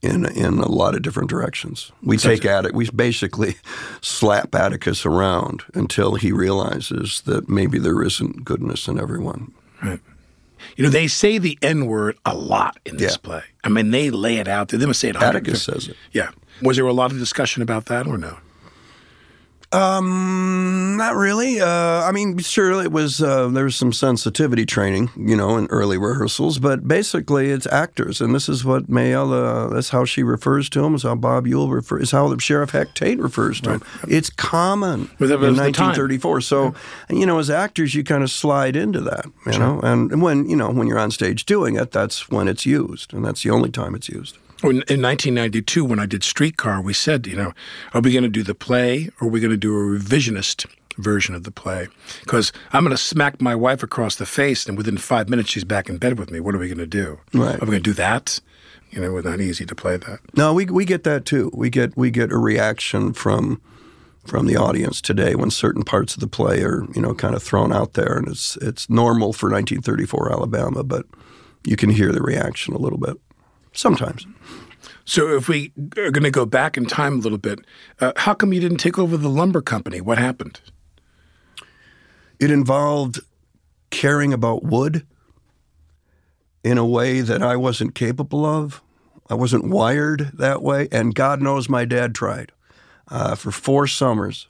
in 0.05 0.25
in 0.25 0.59
a 0.59 0.67
lot 0.69 0.95
of 0.95 1.01
different 1.01 1.29
directions. 1.29 1.91
We 2.03 2.17
take 2.17 2.45
Attic, 2.45 2.73
we 2.73 2.89
basically 2.89 3.55
slap 4.01 4.53
Atticus 4.55 5.05
around 5.05 5.63
until 5.73 6.15
he 6.15 6.31
realizes 6.31 7.21
that 7.25 7.49
maybe 7.49 7.79
there 7.79 8.01
isn't 8.03 8.45
goodness 8.45 8.87
in 8.87 8.99
everyone. 8.99 9.51
Right. 9.83 9.99
You 10.77 10.83
know, 10.83 10.89
they 10.89 11.07
say 11.07 11.37
the 11.37 11.57
N 11.61 11.85
word 11.85 12.17
a 12.25 12.35
lot 12.35 12.77
in 12.85 12.97
this 12.97 13.13
Yeah. 13.13 13.17
play. 13.23 13.43
I 13.63 13.69
mean, 13.69 13.91
they 13.91 14.09
lay 14.09 14.37
it 14.37 14.47
out 14.47 14.69
there. 14.69 14.79
They 14.79 14.85
must 14.85 14.99
say 14.99 15.09
it. 15.09 15.15
100 15.15 15.37
Atticus 15.37 15.63
says 15.63 15.87
it. 15.89 15.97
Yeah. 16.11 16.29
Was 16.61 16.77
there 16.77 16.85
a 16.87 16.93
lot 16.93 17.11
of 17.11 17.19
discussion 17.19 17.61
about 17.61 17.85
that 17.87 18.07
or 18.07 18.17
no? 18.17 18.37
Um, 19.71 20.95
Not 20.97 21.15
really. 21.15 21.59
Uh, 21.59 21.67
I 22.03 22.11
mean, 22.11 22.37
sure, 22.39 22.81
it 22.81 22.91
was. 22.91 23.21
Uh, 23.21 23.47
there 23.49 23.65
was 23.65 23.75
some 23.75 23.91
sensitivity 23.91 24.65
training, 24.65 25.09
you 25.17 25.35
know, 25.35 25.57
in 25.57 25.67
early 25.67 25.97
rehearsals, 25.97 26.59
but 26.59 26.87
basically, 26.87 27.49
it's 27.49 27.67
actors, 27.67 28.21
and 28.21 28.33
this 28.33 28.47
is 28.47 28.63
what 28.63 28.89
Mayella. 28.89 29.71
That's 29.71 29.89
how 29.89 30.05
she 30.05 30.23
refers 30.23 30.69
to 30.69 30.83
him. 30.85 30.95
Is 30.95 31.03
how 31.03 31.15
Bob 31.15 31.47
Ewell 31.47 31.69
refers. 31.69 32.03
Is 32.03 32.11
how 32.11 32.27
the 32.27 32.39
Sheriff 32.39 32.71
Heck 32.71 32.93
Tate 32.93 33.19
refers 33.19 33.59
to 33.61 33.71
him. 33.71 33.83
It's 34.07 34.29
common 34.29 35.01
in 35.01 35.17
was 35.19 35.29
the 35.29 35.37
1934. 35.37 36.41
So, 36.41 36.75
and, 37.09 37.19
you 37.19 37.25
know, 37.25 37.39
as 37.39 37.49
actors, 37.49 37.95
you 37.95 38.03
kind 38.03 38.23
of 38.23 38.31
slide 38.31 38.75
into 38.75 39.01
that, 39.01 39.25
you 39.45 39.59
know, 39.59 39.79
and 39.81 40.21
when 40.21 40.47
you 40.49 40.55
know 40.55 40.69
when 40.71 40.87
you're 40.87 40.99
on 40.99 41.11
stage 41.11 41.45
doing 41.45 41.75
it, 41.75 41.91
that's 41.91 42.29
when 42.29 42.47
it's 42.47 42.65
used, 42.65 43.13
and 43.13 43.25
that's 43.25 43.43
the 43.43 43.49
only 43.49 43.69
time 43.69 43.95
it's 43.95 44.09
used. 44.09 44.37
In, 44.63 44.83
in 44.87 45.01
1992, 45.01 45.83
when 45.83 45.99
I 45.99 46.05
did 46.05 46.23
Streetcar, 46.23 46.81
we 46.81 46.93
said, 46.93 47.27
you 47.27 47.35
know, 47.35 47.53
are 47.93 48.01
we 48.01 48.13
going 48.13 48.23
to 48.23 48.29
do 48.29 48.43
the 48.43 48.55
play 48.55 49.09
or 49.19 49.27
are 49.27 49.29
we 49.29 49.39
going 49.39 49.51
to 49.51 49.57
do 49.57 49.75
a 49.75 49.99
revisionist 49.99 50.65
version 50.97 51.35
of 51.35 51.43
the 51.43 51.51
play? 51.51 51.87
Because 52.21 52.53
I'm 52.71 52.83
going 52.83 52.95
to 52.95 53.01
smack 53.01 53.41
my 53.41 53.53
wife 53.53 53.83
across 53.83 54.15
the 54.15 54.25
face, 54.25 54.65
and 54.65 54.77
within 54.77 54.97
five 54.97 55.27
minutes, 55.29 55.49
she's 55.49 55.65
back 55.65 55.89
in 55.89 55.97
bed 55.97 56.17
with 56.17 56.31
me. 56.31 56.39
What 56.39 56.55
are 56.55 56.57
we 56.57 56.67
going 56.67 56.77
to 56.77 56.87
do? 56.87 57.19
Right. 57.33 57.55
Are 57.55 57.65
we 57.65 57.71
going 57.71 57.83
to 57.83 57.89
do 57.89 57.93
that? 57.93 58.39
You 58.91 59.01
know, 59.01 59.17
it's 59.17 59.25
not 59.25 59.41
easy 59.41 59.65
to 59.65 59.75
play 59.75 59.97
that. 59.97 60.19
No, 60.35 60.53
we 60.53 60.65
we 60.65 60.85
get 60.85 61.03
that 61.03 61.25
too. 61.25 61.51
We 61.53 61.69
get 61.69 61.97
we 61.97 62.11
get 62.11 62.31
a 62.31 62.37
reaction 62.37 63.11
from 63.11 63.61
from 64.25 64.47
the 64.47 64.55
audience 64.55 65.01
today 65.01 65.35
when 65.35 65.51
certain 65.51 65.83
parts 65.83 66.13
of 66.13 66.21
the 66.21 66.27
play 66.27 66.63
are 66.63 66.85
you 66.95 67.01
know 67.01 67.13
kind 67.13 67.35
of 67.35 67.43
thrown 67.43 67.73
out 67.73 67.93
there, 67.93 68.17
and 68.17 68.29
it's 68.29 68.55
it's 68.57 68.89
normal 68.89 69.33
for 69.33 69.49
1934 69.49 70.31
Alabama, 70.31 70.83
but 70.83 71.05
you 71.65 71.75
can 71.75 71.89
hear 71.89 72.13
the 72.13 72.21
reaction 72.21 72.73
a 72.73 72.77
little 72.77 72.99
bit 72.99 73.17
sometimes. 73.75 74.25
So, 75.05 75.35
if 75.35 75.47
we 75.47 75.71
are 75.97 76.09
going 76.09 76.23
to 76.23 76.31
go 76.31 76.45
back 76.47 76.77
in 76.77 76.85
time 76.85 77.13
a 77.13 77.21
little 77.21 77.37
bit, 77.37 77.59
uh, 78.01 78.13
how 78.17 78.33
come 78.33 78.53
you 78.53 78.59
didn't 78.59 78.77
take 78.77 78.97
over 78.97 79.17
the 79.17 79.29
lumber 79.29 79.61
company? 79.61 80.01
What 80.01 80.17
happened? 80.17 80.59
It 82.39 82.49
involved 82.49 83.19
caring 83.91 84.33
about 84.33 84.63
wood 84.63 85.05
in 86.63 86.79
a 86.79 86.85
way 86.85 87.21
that 87.21 87.43
I 87.43 87.55
wasn't 87.55 87.93
capable 87.93 88.45
of. 88.45 88.81
I 89.29 89.35
wasn't 89.35 89.69
wired 89.69 90.31
that 90.33 90.61
way, 90.61 90.87
and 90.91 91.15
God 91.15 91.41
knows 91.41 91.69
my 91.69 91.85
dad 91.85 92.15
tried. 92.15 92.51
Uh, 93.07 93.35
for 93.35 93.51
four 93.51 93.85
summers, 93.85 94.47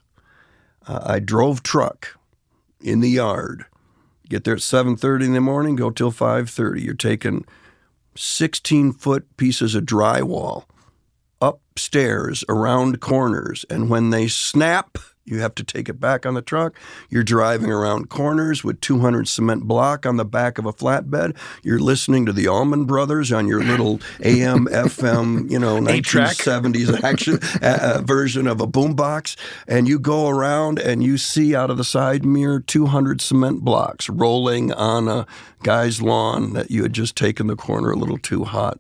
uh, 0.88 1.01
I 1.03 1.20
drove 1.20 1.63
truck 1.63 2.17
in 2.79 3.01
the 3.01 3.10
yard. 3.10 3.65
Get 4.29 4.46
there 4.46 4.55
at 4.55 4.62
seven 4.62 4.96
thirty 4.96 5.25
in 5.25 5.34
the 5.34 5.41
morning, 5.41 5.75
go 5.75 5.89
till 5.89 6.12
five 6.12 6.50
thirty. 6.50 6.82
You're 6.82 6.94
taking 6.94 7.46
sixteen 8.15 8.91
foot 8.91 9.25
pieces 9.38 9.75
of 9.75 9.84
drywall 9.84 10.65
upstairs 11.41 12.43
around 12.48 13.01
corners, 13.01 13.65
and 13.69 13.89
when 13.89 14.10
they 14.10 14.27
snap, 14.27 14.98
you 15.25 15.39
have 15.39 15.55
to 15.55 15.63
take 15.63 15.89
it 15.89 16.00
back 16.00 16.25
on 16.25 16.36
the 16.36 16.41
truck. 16.41 16.77
You're 17.10 17.24
driving 17.24 17.72
around 17.72 18.10
corners 18.10 18.63
with 18.63 18.79
200 18.82 19.27
cement 19.27 19.63
block 19.63 20.05
on 20.05 20.17
the 20.17 20.25
back 20.25 20.58
of 20.58 20.65
a 20.65 20.74
flatbed. 20.74 21.36
You're 21.63 21.79
listening 21.79 22.25
to 22.27 22.34
the 22.34 22.48
Allman 22.48 22.86
Brothers 22.86 23.32
on 23.32 23.48
your 23.48 23.63
little 23.63 24.00
AM, 24.24 24.67
FM, 24.67 25.50
you 25.50 25.58
know, 25.58 25.79
1970s 25.79 27.03
action 27.03 27.39
uh, 27.62 28.01
version 28.03 28.46
of 28.46 28.62
a 28.62 28.67
boombox. 28.67 29.36
And 29.67 29.88
you 29.88 29.98
go 29.98 30.27
around 30.27 30.77
and 30.77 31.03
you 31.03 31.17
see 31.17 31.55
out 31.55 31.72
of 31.72 31.77
the 31.77 31.84
side 31.84 32.24
mirror 32.24 32.60
200 32.60 33.20
cement 33.20 33.62
blocks 33.62 34.08
rolling 34.10 34.72
on 34.74 35.08
a 35.08 35.25
guy's 35.63 36.01
lawn 36.01 36.53
that 36.53 36.70
you 36.70 36.84
had 36.84 36.94
just 36.94 37.15
taken 37.15 37.48
the 37.48 37.55
corner 37.55 37.91
a 37.91 37.98
little 37.98 38.20
too 38.20 38.44
hot. 38.44 38.79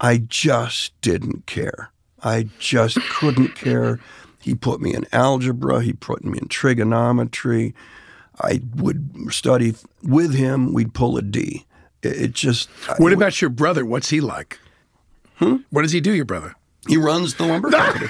I 0.00 0.18
just 0.18 1.00
didn't 1.00 1.46
care. 1.46 1.92
I 2.22 2.48
just 2.58 2.98
couldn't 3.10 3.54
care. 3.54 4.00
He 4.44 4.54
put 4.54 4.80
me 4.80 4.94
in 4.94 5.06
algebra. 5.12 5.82
He 5.82 5.94
put 5.94 6.22
me 6.24 6.38
in 6.38 6.48
trigonometry. 6.48 7.74
I 8.42 8.60
would 8.76 9.32
study 9.32 9.74
with 10.02 10.34
him. 10.34 10.72
We'd 10.74 10.92
pull 10.92 11.16
a 11.16 11.22
D. 11.22 11.66
It, 12.02 12.08
it 12.22 12.32
just. 12.32 12.68
What 12.98 13.12
about 13.12 13.40
your 13.40 13.48
brother? 13.50 13.84
What's 13.86 14.10
he 14.10 14.20
like? 14.20 14.58
Hmm? 15.36 15.56
What 15.70 15.82
does 15.82 15.92
he 15.92 16.00
do, 16.00 16.12
your 16.12 16.24
brother? 16.26 16.54
He 16.86 16.96
runs 16.96 17.34
the 17.34 17.46
lumber 17.46 17.70
company. 17.72 18.08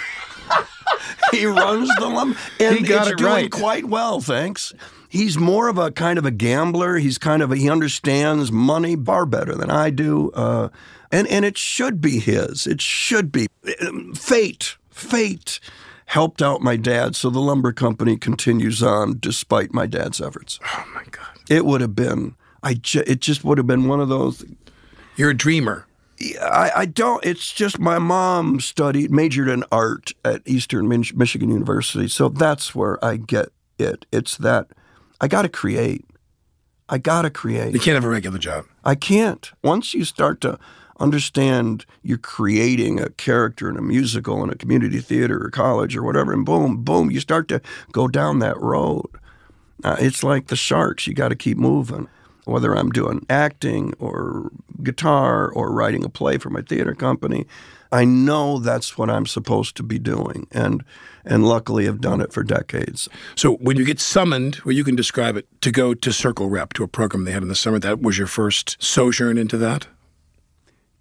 he 1.30 1.46
runs 1.46 1.88
the 1.98 2.08
lumber, 2.08 2.38
and 2.58 2.76
He 2.76 2.84
got 2.84 3.02
it's 3.06 3.12
it 3.12 3.18
doing 3.18 3.30
right. 3.32 3.50
quite 3.50 3.84
well, 3.86 4.20
thanks. 4.20 4.72
He's 5.08 5.38
more 5.38 5.68
of 5.68 5.78
a 5.78 5.92
kind 5.92 6.18
of 6.18 6.24
a 6.26 6.32
gambler. 6.32 6.96
He's 6.96 7.18
kind 7.18 7.40
of 7.42 7.52
a, 7.52 7.56
he 7.56 7.70
understands 7.70 8.50
money 8.50 8.96
far 8.96 9.26
better 9.26 9.54
than 9.54 9.70
I 9.70 9.90
do, 9.90 10.32
uh, 10.32 10.70
and 11.12 11.28
and 11.28 11.44
it 11.44 11.56
should 11.56 12.00
be 12.00 12.18
his. 12.18 12.66
It 12.66 12.80
should 12.80 13.30
be 13.30 13.46
Um, 13.86 14.12
fate. 14.14 14.76
Fate 14.90 15.60
helped 16.06 16.42
out 16.42 16.60
my 16.60 16.76
dad, 16.76 17.16
so 17.16 17.30
the 17.30 17.40
lumber 17.40 17.72
company 17.72 18.16
continues 18.16 18.82
on 18.82 19.16
despite 19.20 19.72
my 19.72 19.86
dad's 19.86 20.20
efforts. 20.20 20.58
Oh 20.64 20.84
my 20.94 21.04
God, 21.10 21.26
It 21.48 21.64
would 21.64 21.80
have 21.80 21.94
been. 21.94 22.34
I 22.62 22.74
ju- 22.74 23.04
it 23.06 23.20
just 23.20 23.44
would 23.44 23.58
have 23.58 23.66
been 23.66 23.88
one 23.88 24.00
of 24.00 24.08
those 24.08 24.44
you're 25.16 25.30
a 25.30 25.36
dreamer. 25.36 25.86
I, 26.40 26.70
I 26.76 26.86
don't. 26.86 27.24
It's 27.24 27.52
just 27.52 27.78
my 27.78 27.98
mom 27.98 28.60
studied, 28.60 29.10
majored 29.10 29.48
in 29.48 29.64
art 29.70 30.12
at 30.24 30.42
Eastern 30.46 30.88
Mich- 30.88 31.14
Michigan 31.14 31.50
University, 31.50 32.08
so 32.08 32.28
that's 32.28 32.74
where 32.74 33.04
I 33.04 33.16
get 33.16 33.48
it. 33.78 34.06
It's 34.12 34.36
that 34.38 34.68
I 35.20 35.28
got 35.28 35.42
to 35.42 35.48
create. 35.48 36.04
I 36.88 36.98
got 36.98 37.22
to 37.22 37.30
create. 37.30 37.74
You 37.74 37.80
can't 37.80 37.94
have 37.94 38.04
a 38.04 38.08
regular 38.08 38.38
job. 38.38 38.66
I 38.84 38.94
can't. 38.94 39.50
Once 39.62 39.94
you 39.94 40.04
start 40.04 40.40
to 40.42 40.58
understand 41.00 41.86
you're 42.02 42.18
creating 42.18 43.00
a 43.00 43.10
character 43.10 43.68
in 43.68 43.76
a 43.76 43.82
musical 43.82 44.42
in 44.42 44.50
a 44.50 44.54
community 44.54 45.00
theater 45.00 45.44
or 45.44 45.50
college 45.50 45.96
or 45.96 46.02
whatever, 46.02 46.32
and 46.32 46.46
boom, 46.46 46.82
boom, 46.82 47.10
you 47.10 47.20
start 47.20 47.48
to 47.48 47.60
go 47.92 48.08
down 48.08 48.38
that 48.38 48.60
road. 48.60 49.06
Uh, 49.82 49.96
it's 49.98 50.22
like 50.22 50.46
the 50.46 50.56
sharks. 50.56 51.06
You 51.06 51.14
got 51.14 51.28
to 51.28 51.36
keep 51.36 51.58
moving. 51.58 52.08
Whether 52.46 52.76
I'm 52.76 52.90
doing 52.90 53.24
acting 53.30 53.94
or 53.98 54.50
guitar 54.82 55.48
or 55.48 55.72
writing 55.72 56.04
a 56.04 56.10
play 56.10 56.36
for 56.36 56.50
my 56.50 56.60
theater 56.60 56.94
company, 56.94 57.46
I 57.90 58.04
know 58.04 58.58
that's 58.58 58.98
what 58.98 59.08
I'm 59.08 59.24
supposed 59.24 59.76
to 59.76 59.82
be 59.82 59.98
doing, 59.98 60.46
and 60.50 60.84
and 61.24 61.46
luckily 61.46 61.86
have 61.86 62.02
done 62.02 62.20
it 62.20 62.34
for 62.34 62.42
decades. 62.42 63.08
So 63.34 63.54
when 63.54 63.78
you 63.78 63.84
get 63.84 63.98
summoned, 63.98 64.56
well, 64.64 64.74
you 64.74 64.84
can 64.84 64.94
describe 64.94 65.38
it 65.38 65.46
to 65.62 65.70
go 65.70 65.94
to 65.94 66.12
Circle 66.12 66.50
Rep 66.50 66.74
to 66.74 66.84
a 66.84 66.88
program 66.88 67.24
they 67.24 67.32
had 67.32 67.42
in 67.42 67.48
the 67.48 67.54
summer. 67.54 67.78
That 67.78 68.02
was 68.02 68.18
your 68.18 68.26
first 68.26 68.76
sojourn 68.78 69.38
into 69.38 69.56
that. 69.58 69.86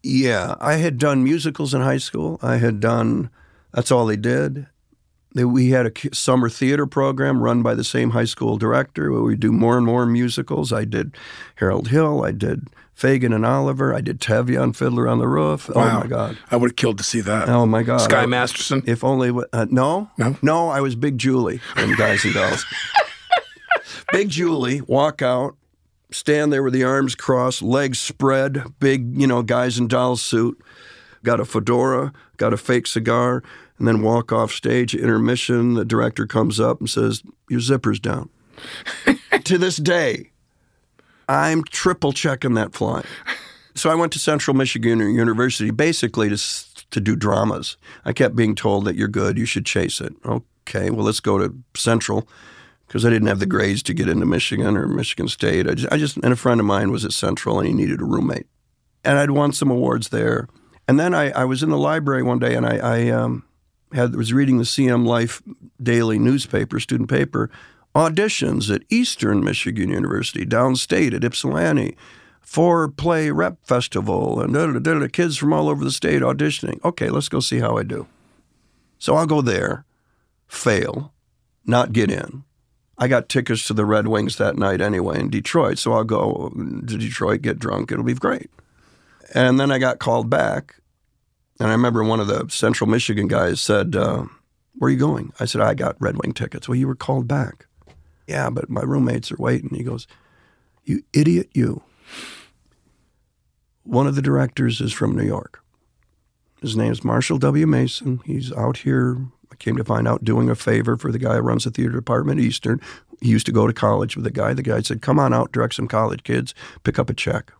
Yeah, 0.03 0.55
I 0.59 0.73
had 0.75 0.97
done 0.97 1.23
musicals 1.23 1.73
in 1.73 1.81
high 1.81 1.97
school. 1.97 2.37
I 2.41 2.57
had 2.57 2.79
done. 2.79 3.29
That's 3.73 3.89
all 3.91 4.05
they 4.05 4.17
did. 4.17 4.67
We 5.33 5.69
had 5.69 5.87
a 5.87 6.13
summer 6.15 6.47
theater 6.49 6.85
program 6.85 7.41
run 7.41 7.63
by 7.63 7.73
the 7.73 7.83
same 7.83 8.11
high 8.11 8.25
school 8.25 8.57
director 8.57 9.11
where 9.11 9.21
we 9.23 9.35
do 9.35 9.51
more 9.51 9.77
and 9.77 9.85
more 9.85 10.05
musicals. 10.05 10.71
I 10.71 10.85
did 10.85 11.15
Harold 11.55 11.87
Hill. 11.87 12.23
I 12.23 12.31
did 12.31 12.67
Fagin 12.95 13.33
and 13.33 13.43
Oliver. 13.45 13.95
I 13.95 14.01
did 14.01 14.19
Tevye 14.19 14.61
on 14.61 14.73
Fiddler 14.73 15.07
on 15.07 15.17
the 15.17 15.27
Roof. 15.27 15.71
Oh 15.73 15.99
my 16.01 16.05
God. 16.05 16.37
I 16.51 16.55
would 16.57 16.71
have 16.71 16.75
killed 16.75 16.99
to 16.99 17.03
see 17.03 17.21
that. 17.21 17.49
Oh 17.49 17.65
my 17.65 17.81
God. 17.81 18.01
Sky 18.01 18.23
I- 18.23 18.25
Masterson. 18.27 18.83
If 18.85 19.03
only. 19.03 19.31
Uh, 19.51 19.65
no. 19.71 20.11
No? 20.17 20.35
No. 20.43 20.69
I 20.69 20.81
was 20.81 20.95
Big 20.95 21.17
Julie 21.17 21.61
in 21.77 21.95
Guys 21.95 22.23
and 22.25 22.35
Dolls. 22.35 22.63
big 24.11 24.29
Julie 24.29 24.81
walk 24.81 25.23
out, 25.23 25.55
stand 26.13 26.53
there 26.53 26.63
with 26.63 26.73
the 26.73 26.83
arms 26.83 27.15
crossed, 27.15 27.61
legs 27.61 27.99
spread, 27.99 28.63
big 28.79 29.19
you 29.19 29.27
know 29.27 29.41
Guys 29.41 29.77
in 29.77 29.87
doll 29.87 30.15
suit, 30.15 30.59
got 31.23 31.39
a 31.39 31.45
fedora, 31.45 32.13
got 32.37 32.53
a 32.53 32.57
fake 32.57 32.87
cigar, 32.87 33.43
and 33.77 33.87
then 33.87 34.01
walk 34.01 34.31
off 34.31 34.51
stage. 34.51 34.95
Intermission. 34.95 35.73
The 35.73 35.85
director 35.85 36.25
comes 36.25 36.59
up 36.59 36.79
and 36.79 36.89
says, 36.89 37.23
"Your 37.49 37.59
zipper's 37.59 37.99
down." 37.99 38.29
to 39.43 39.57
this 39.57 39.77
day, 39.77 40.31
I'm 41.27 41.63
triple 41.63 42.13
checking 42.13 42.53
that 42.53 42.73
fly. 42.73 43.03
So 43.75 43.89
I 43.89 43.95
went 43.95 44.11
to 44.13 44.19
Central 44.19 44.55
Michigan 44.55 44.99
University 44.99 45.71
basically 45.71 46.29
to 46.29 46.37
to 46.91 47.01
do 47.01 47.15
dramas. 47.15 47.75
I 48.05 48.13
kept 48.13 48.35
being 48.35 48.55
told 48.55 48.85
that 48.85 48.95
you're 48.95 49.07
good, 49.07 49.37
you 49.37 49.45
should 49.45 49.65
chase 49.65 49.99
it. 49.99 50.13
Okay, 50.25 50.89
well 50.91 51.05
let's 51.05 51.19
go 51.19 51.37
to 51.39 51.55
Central 51.75 52.27
because 52.87 53.05
I 53.05 53.09
didn't 53.09 53.27
have 53.27 53.39
the 53.39 53.45
grades 53.45 53.83
to 53.83 53.93
get 53.93 54.09
into 54.09 54.25
Michigan 54.25 54.77
or 54.77 54.87
Michigan 54.87 55.27
State. 55.27 55.67
I 55.67 55.73
just, 55.73 55.93
I 55.93 55.97
just 55.97 56.17
and 56.17 56.33
a 56.33 56.35
friend 56.35 56.59
of 56.59 56.65
mine 56.65 56.91
was 56.91 57.05
at 57.05 57.13
Central 57.13 57.59
and 57.59 57.67
he 57.67 57.73
needed 57.73 58.01
a 58.01 58.05
roommate, 58.05 58.47
and 59.03 59.17
I'd 59.17 59.31
won 59.31 59.51
some 59.53 59.71
awards 59.71 60.09
there. 60.09 60.47
And 60.87 60.99
then 60.99 61.13
I, 61.13 61.31
I 61.31 61.45
was 61.45 61.63
in 61.63 61.69
the 61.69 61.77
library 61.77 62.23
one 62.23 62.39
day 62.39 62.55
and 62.55 62.65
I, 62.65 62.77
I 62.77 63.09
um, 63.09 63.45
had 63.93 64.15
was 64.15 64.33
reading 64.33 64.57
the 64.57 64.65
CM 64.65 65.05
Life 65.05 65.41
daily 65.81 66.19
newspaper, 66.19 66.79
student 66.79 67.09
paper, 67.09 67.49
auditions 67.95 68.73
at 68.73 68.83
Eastern 68.89 69.43
Michigan 69.43 69.89
University, 69.89 70.45
downstate 70.45 71.13
at 71.13 71.23
Ypsilanti, 71.23 71.95
for 72.41 72.89
play 72.89 73.31
rep 73.31 73.57
festival, 73.65 74.41
and 74.41 74.53
da, 74.53 74.67
da, 74.67 74.79
da, 74.79 74.99
da, 74.99 75.07
kids 75.07 75.37
from 75.37 75.53
all 75.53 75.69
over 75.69 75.83
the 75.83 75.91
state 75.91 76.21
auditioning. 76.21 76.83
Okay, 76.83 77.09
let's 77.09 77.29
go 77.29 77.39
see 77.39 77.59
how 77.59 77.77
I 77.77 77.83
do. 77.83 78.07
So 78.99 79.15
I'll 79.15 79.25
go 79.25 79.41
there, 79.41 79.85
fail, 80.47 81.13
not 81.65 81.93
get 81.93 82.11
in. 82.11 82.43
I 83.03 83.07
got 83.07 83.29
tickets 83.29 83.67
to 83.67 83.73
the 83.73 83.85
Red 83.85 84.07
Wings 84.07 84.37
that 84.37 84.55
night 84.55 84.81
anyway 84.81 85.19
in 85.19 85.29
Detroit, 85.29 85.77
so 85.77 85.93
I'll 85.93 86.03
go 86.03 86.51
to 86.55 86.97
Detroit, 86.97 87.41
get 87.41 87.59
drunk. 87.59 87.91
It'll 87.91 88.03
be 88.03 88.13
great. 88.13 88.49
And 89.33 89.59
then 89.59 89.71
I 89.71 89.79
got 89.79 89.99
called 89.99 90.29
back, 90.29 90.75
and 91.59 91.69
I 91.69 91.71
remember 91.71 92.03
one 92.03 92.19
of 92.19 92.27
the 92.27 92.47
Central 92.49 92.89
Michigan 92.89 93.27
guys 93.27 93.59
said, 93.59 93.95
uh, 93.95 94.25
"Where 94.75 94.87
are 94.87 94.91
you 94.91 94.97
going?" 94.97 95.33
I 95.39 95.45
said, 95.45 95.61
"I 95.61 95.73
got 95.73 95.97
Red 95.99 96.17
Wing 96.23 96.33
tickets." 96.33 96.67
Well, 96.67 96.77
you 96.77 96.87
were 96.87 96.95
called 96.95 97.27
back. 97.27 97.65
Yeah, 98.27 98.49
but 98.49 98.69
my 98.69 98.81
roommates 98.81 99.31
are 99.31 99.37
waiting. 99.37 99.75
He 99.75 99.83
goes, 99.83 100.07
You 100.85 101.03
idiot, 101.13 101.49
you. 101.53 101.81
One 103.83 104.07
of 104.07 104.15
the 104.15 104.21
directors 104.21 104.79
is 104.79 104.93
from 104.93 105.15
New 105.15 105.25
York. 105.25 105.61
His 106.61 106.77
name 106.77 106.91
is 106.91 107.03
Marshall 107.03 107.37
W. 107.39 107.67
Mason. 107.67 108.21
He's 108.25 108.53
out 108.53 108.77
here, 108.77 109.17
I 109.53 109.55
came 109.55 109.77
to 109.77 109.83
find 109.83 110.07
out, 110.07 110.23
doing 110.23 110.49
a 110.49 110.55
favor 110.55 110.97
for 110.97 111.11
the 111.11 111.19
guy 111.19 111.35
who 111.35 111.41
runs 111.41 111.63
the 111.63 111.69
theater 111.69 111.93
department 111.93 112.39
at 112.39 112.45
Eastern. 112.45 112.81
He 113.21 113.29
used 113.29 113.45
to 113.45 113.51
go 113.51 113.67
to 113.67 113.73
college 113.73 114.15
with 114.15 114.25
the 114.25 114.31
guy. 114.31 114.55
The 114.55 114.63
guy 114.63 114.81
said, 114.81 115.03
Come 115.03 115.19
on 115.19 115.31
out, 115.31 115.51
direct 115.51 115.75
some 115.75 115.87
college 115.87 116.23
kids, 116.23 116.55
pick 116.83 116.97
up 116.97 117.09
a 117.09 117.13
check. 117.13 117.53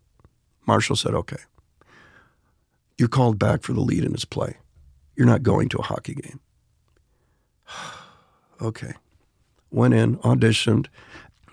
Marshall 0.65 0.95
said, 0.95 1.13
Okay. 1.13 1.37
You're 2.97 3.09
called 3.09 3.37
back 3.37 3.61
for 3.61 3.73
the 3.73 3.81
lead 3.81 4.03
in 4.03 4.11
his 4.11 4.25
play. 4.25 4.57
You're 5.15 5.27
not 5.27 5.43
going 5.43 5.69
to 5.69 5.77
a 5.77 5.83
hockey 5.83 6.15
game. 6.15 6.39
okay. 8.61 8.93
Went 9.69 9.93
in, 9.93 10.17
auditioned. 10.17 10.87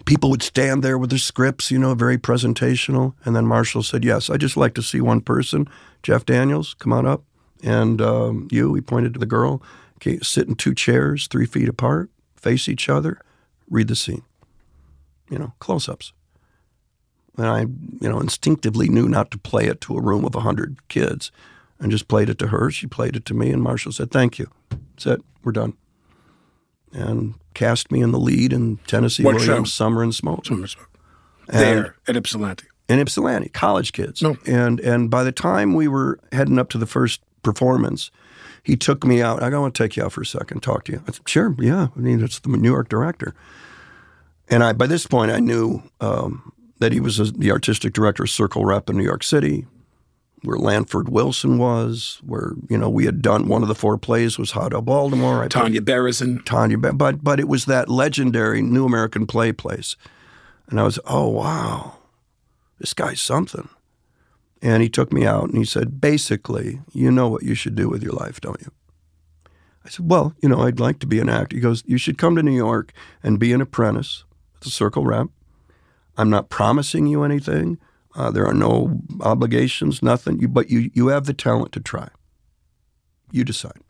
People 0.07 0.31
would 0.31 0.43
stand 0.43 0.83
there 0.83 0.97
with 0.97 1.11
their 1.11 1.19
scripts, 1.19 1.71
you 1.71 1.79
know, 1.79 1.95
very 1.95 2.17
presentational. 2.17 3.13
And 3.25 3.37
then 3.37 3.47
Marshall 3.47 3.83
said, 3.83 4.05
Yes, 4.05 4.31
I'd 4.31 4.41
just 4.41 4.57
like 4.57 4.73
to 4.75 4.83
see 4.83 5.03
one 5.03 5.21
person. 5.21 5.69
Jeff 6.03 6.25
Daniels, 6.25 6.73
come 6.79 6.95
on 6.95 7.05
up. 7.05 7.25
And 7.63 8.01
um, 8.01 8.49
you, 8.51 8.73
he 8.73 8.81
pointed 8.81 9.13
to 9.13 9.21
the 9.21 9.27
girl, 9.27 9.63
okay, 10.01 10.19
sit 10.23 10.49
in 10.49 10.55
two 10.55 10.75
chairs, 10.75 11.27
three 11.29 11.47
feet 11.47 11.69
apart, 11.69 12.11
face 12.37 12.69
each 12.69 12.89
other, 12.89 13.21
read 13.69 13.89
the 13.89 13.97
scene. 13.97 14.23
You 15.31 15.39
know, 15.39 15.53
close 15.61 15.89
ups. 15.89 16.13
And 17.37 17.47
I, 17.47 17.61
you 17.61 18.09
know, 18.09 18.19
instinctively 18.21 18.89
knew 18.89 19.09
not 19.09 19.31
to 19.31 19.39
play 19.39 19.67
it 19.67 19.81
to 19.83 19.97
a 19.97 20.01
room 20.03 20.25
of 20.25 20.35
100 20.35 20.89
kids 20.89 21.31
and 21.79 21.91
just 21.91 22.09
played 22.09 22.29
it 22.29 22.39
to 22.41 22.49
her. 22.49 22.71
She 22.71 22.87
played 22.87 23.15
it 23.17 23.25
to 23.27 23.35
me, 23.35 23.51
and 23.51 23.63
Marshall 23.63 23.93
said, 23.93 24.11
Thank 24.11 24.39
you. 24.39 24.51
That's 24.71 25.07
it. 25.07 25.21
We're 25.45 25.53
done. 25.53 25.75
And 26.93 27.35
cast 27.55 27.93
me 27.93 28.01
in 28.03 28.11
the 28.11 28.19
lead 28.19 28.53
in 28.53 28.79
Tennessee 28.87 29.23
What 29.23 29.37
Williams' 29.37 29.69
show? 29.69 29.85
Summer 29.85 30.03
and 30.03 30.15
Smoke. 30.15 30.45
Summer 30.47 30.67
Smoke. 30.67 30.91
And- 31.49 31.61
There 31.61 31.97
at 32.09 32.17
Ypsilanti. 32.17 32.67
in 32.89 32.99
Ypsilanti, 32.99 33.49
college 33.51 33.93
kids. 33.93 34.21
No. 34.23 34.37
And 34.47 34.81
and 34.81 35.09
by 35.11 35.23
the 35.23 35.33
time 35.33 35.75
we 35.75 35.87
were 35.89 36.19
heading 36.33 36.59
up 36.59 36.69
to 36.71 36.79
the 36.79 36.87
first 36.87 37.21
performance, 37.43 38.11
he 38.63 38.77
took 38.77 39.05
me 39.05 39.23
out. 39.23 39.43
I 39.43 39.57
want 39.59 39.75
to 39.75 39.83
take 39.83 39.97
you 39.97 40.05
out 40.05 40.13
for 40.13 40.23
a 40.23 40.27
second, 40.27 40.63
talk 40.63 40.85
to 40.85 40.93
you. 40.93 41.03
I 41.07 41.13
said, 41.13 41.29
sure, 41.29 41.55
yeah. 41.59 41.89
I 41.95 41.99
mean, 41.99 42.23
it's 42.23 42.39
the 42.41 42.49
New 42.51 42.71
York 42.71 42.89
director. 42.89 43.35
And 44.49 44.65
I 44.65 44.73
by 44.73 44.87
this 44.87 45.07
point, 45.07 45.31
I 45.31 45.39
knew 45.39 45.83
um, 46.01 46.53
that 46.79 46.93
he 46.93 47.01
was 47.01 47.21
a, 47.21 47.25
the 47.25 47.53
artistic 47.53 47.93
director 47.93 48.25
of 48.25 48.31
Circle 48.31 48.65
Rep 48.65 48.91
in 48.91 48.97
New 48.97 49.05
York 49.05 49.23
City, 49.23 49.67
where 50.43 50.59
Lanford 50.59 51.09
Wilson 51.09 51.57
was, 51.57 52.21
where 52.27 52.55
you 52.69 52.77
know 52.77 52.91
we 52.91 53.05
had 53.05 53.23
done 53.23 53.47
one 53.47 53.63
of 53.63 53.69
the 53.69 53.75
four 53.75 53.97
plays 53.97 54.39
was 54.39 54.51
Hot 54.53 54.75
l 54.75 54.83
Baltimore. 54.83 55.45
I 55.45 55.49
Tanya 55.49 55.81
Berezin. 55.81 56.45
Tanya, 56.45 56.79
but 56.79 57.23
but 57.23 57.39
it 57.39 57.49
was 57.49 57.67
that 57.67 57.89
legendary 57.89 58.61
New 58.61 58.85
American 58.85 59.27
Play 59.27 59.53
place, 59.53 59.97
and 60.69 60.81
I 60.81 60.83
was 60.83 60.99
oh 61.07 61.29
wow, 61.29 61.99
this 62.79 62.93
guy's 62.93 63.21
something. 63.21 63.69
And 64.63 64.83
he 64.83 64.89
took 64.89 65.13
me 65.13 65.25
out 65.25 65.49
and 65.49 65.57
he 65.57 65.65
said, 65.65 66.01
basically, 66.01 66.81
you 66.93 67.11
know 67.11 67.29
what 67.29 67.43
you 67.43 67.55
should 67.55 67.75
do 67.75 67.89
with 67.89 68.03
your 68.03 68.13
life, 68.13 68.41
don't 68.41 68.61
you? 68.61 68.71
I 69.85 69.89
said, 69.89 70.11
well, 70.11 70.35
you 70.43 70.49
know, 70.49 70.61
I'd 70.61 70.81
like 70.81 70.99
to 70.99 71.07
be 71.07 71.21
an 71.21 71.31
actor. 71.31 71.57
He 71.57 71.63
goes, 71.63 71.83
you 71.87 71.97
should 71.97 72.19
come 72.19 72.37
to 72.37 72.43
New 72.43 72.55
York 72.55 72.93
and 73.23 73.39
be 73.39 73.53
an 73.53 73.63
apprentice 73.63 74.25
at 74.57 74.61
the 74.63 74.71
Circle 74.71 75.05
Rep. 75.05 75.29
I'm 76.19 76.29
not 76.29 76.51
promising 76.51 77.07
you 77.07 77.23
anything. 77.23 77.79
Uh, 78.15 78.31
there 78.31 78.47
are 78.47 78.55
no 78.55 79.01
obligations, 79.21 80.03
nothing. 80.03 80.39
You, 80.41 80.49
but 80.49 80.69
you, 80.69 80.91
you 80.93 81.09
have 81.09 81.25
the 81.25 81.33
talent 81.33 81.73
to 81.73 81.81
try. 81.81 82.09
You 83.33 83.45
decide. 83.45 83.81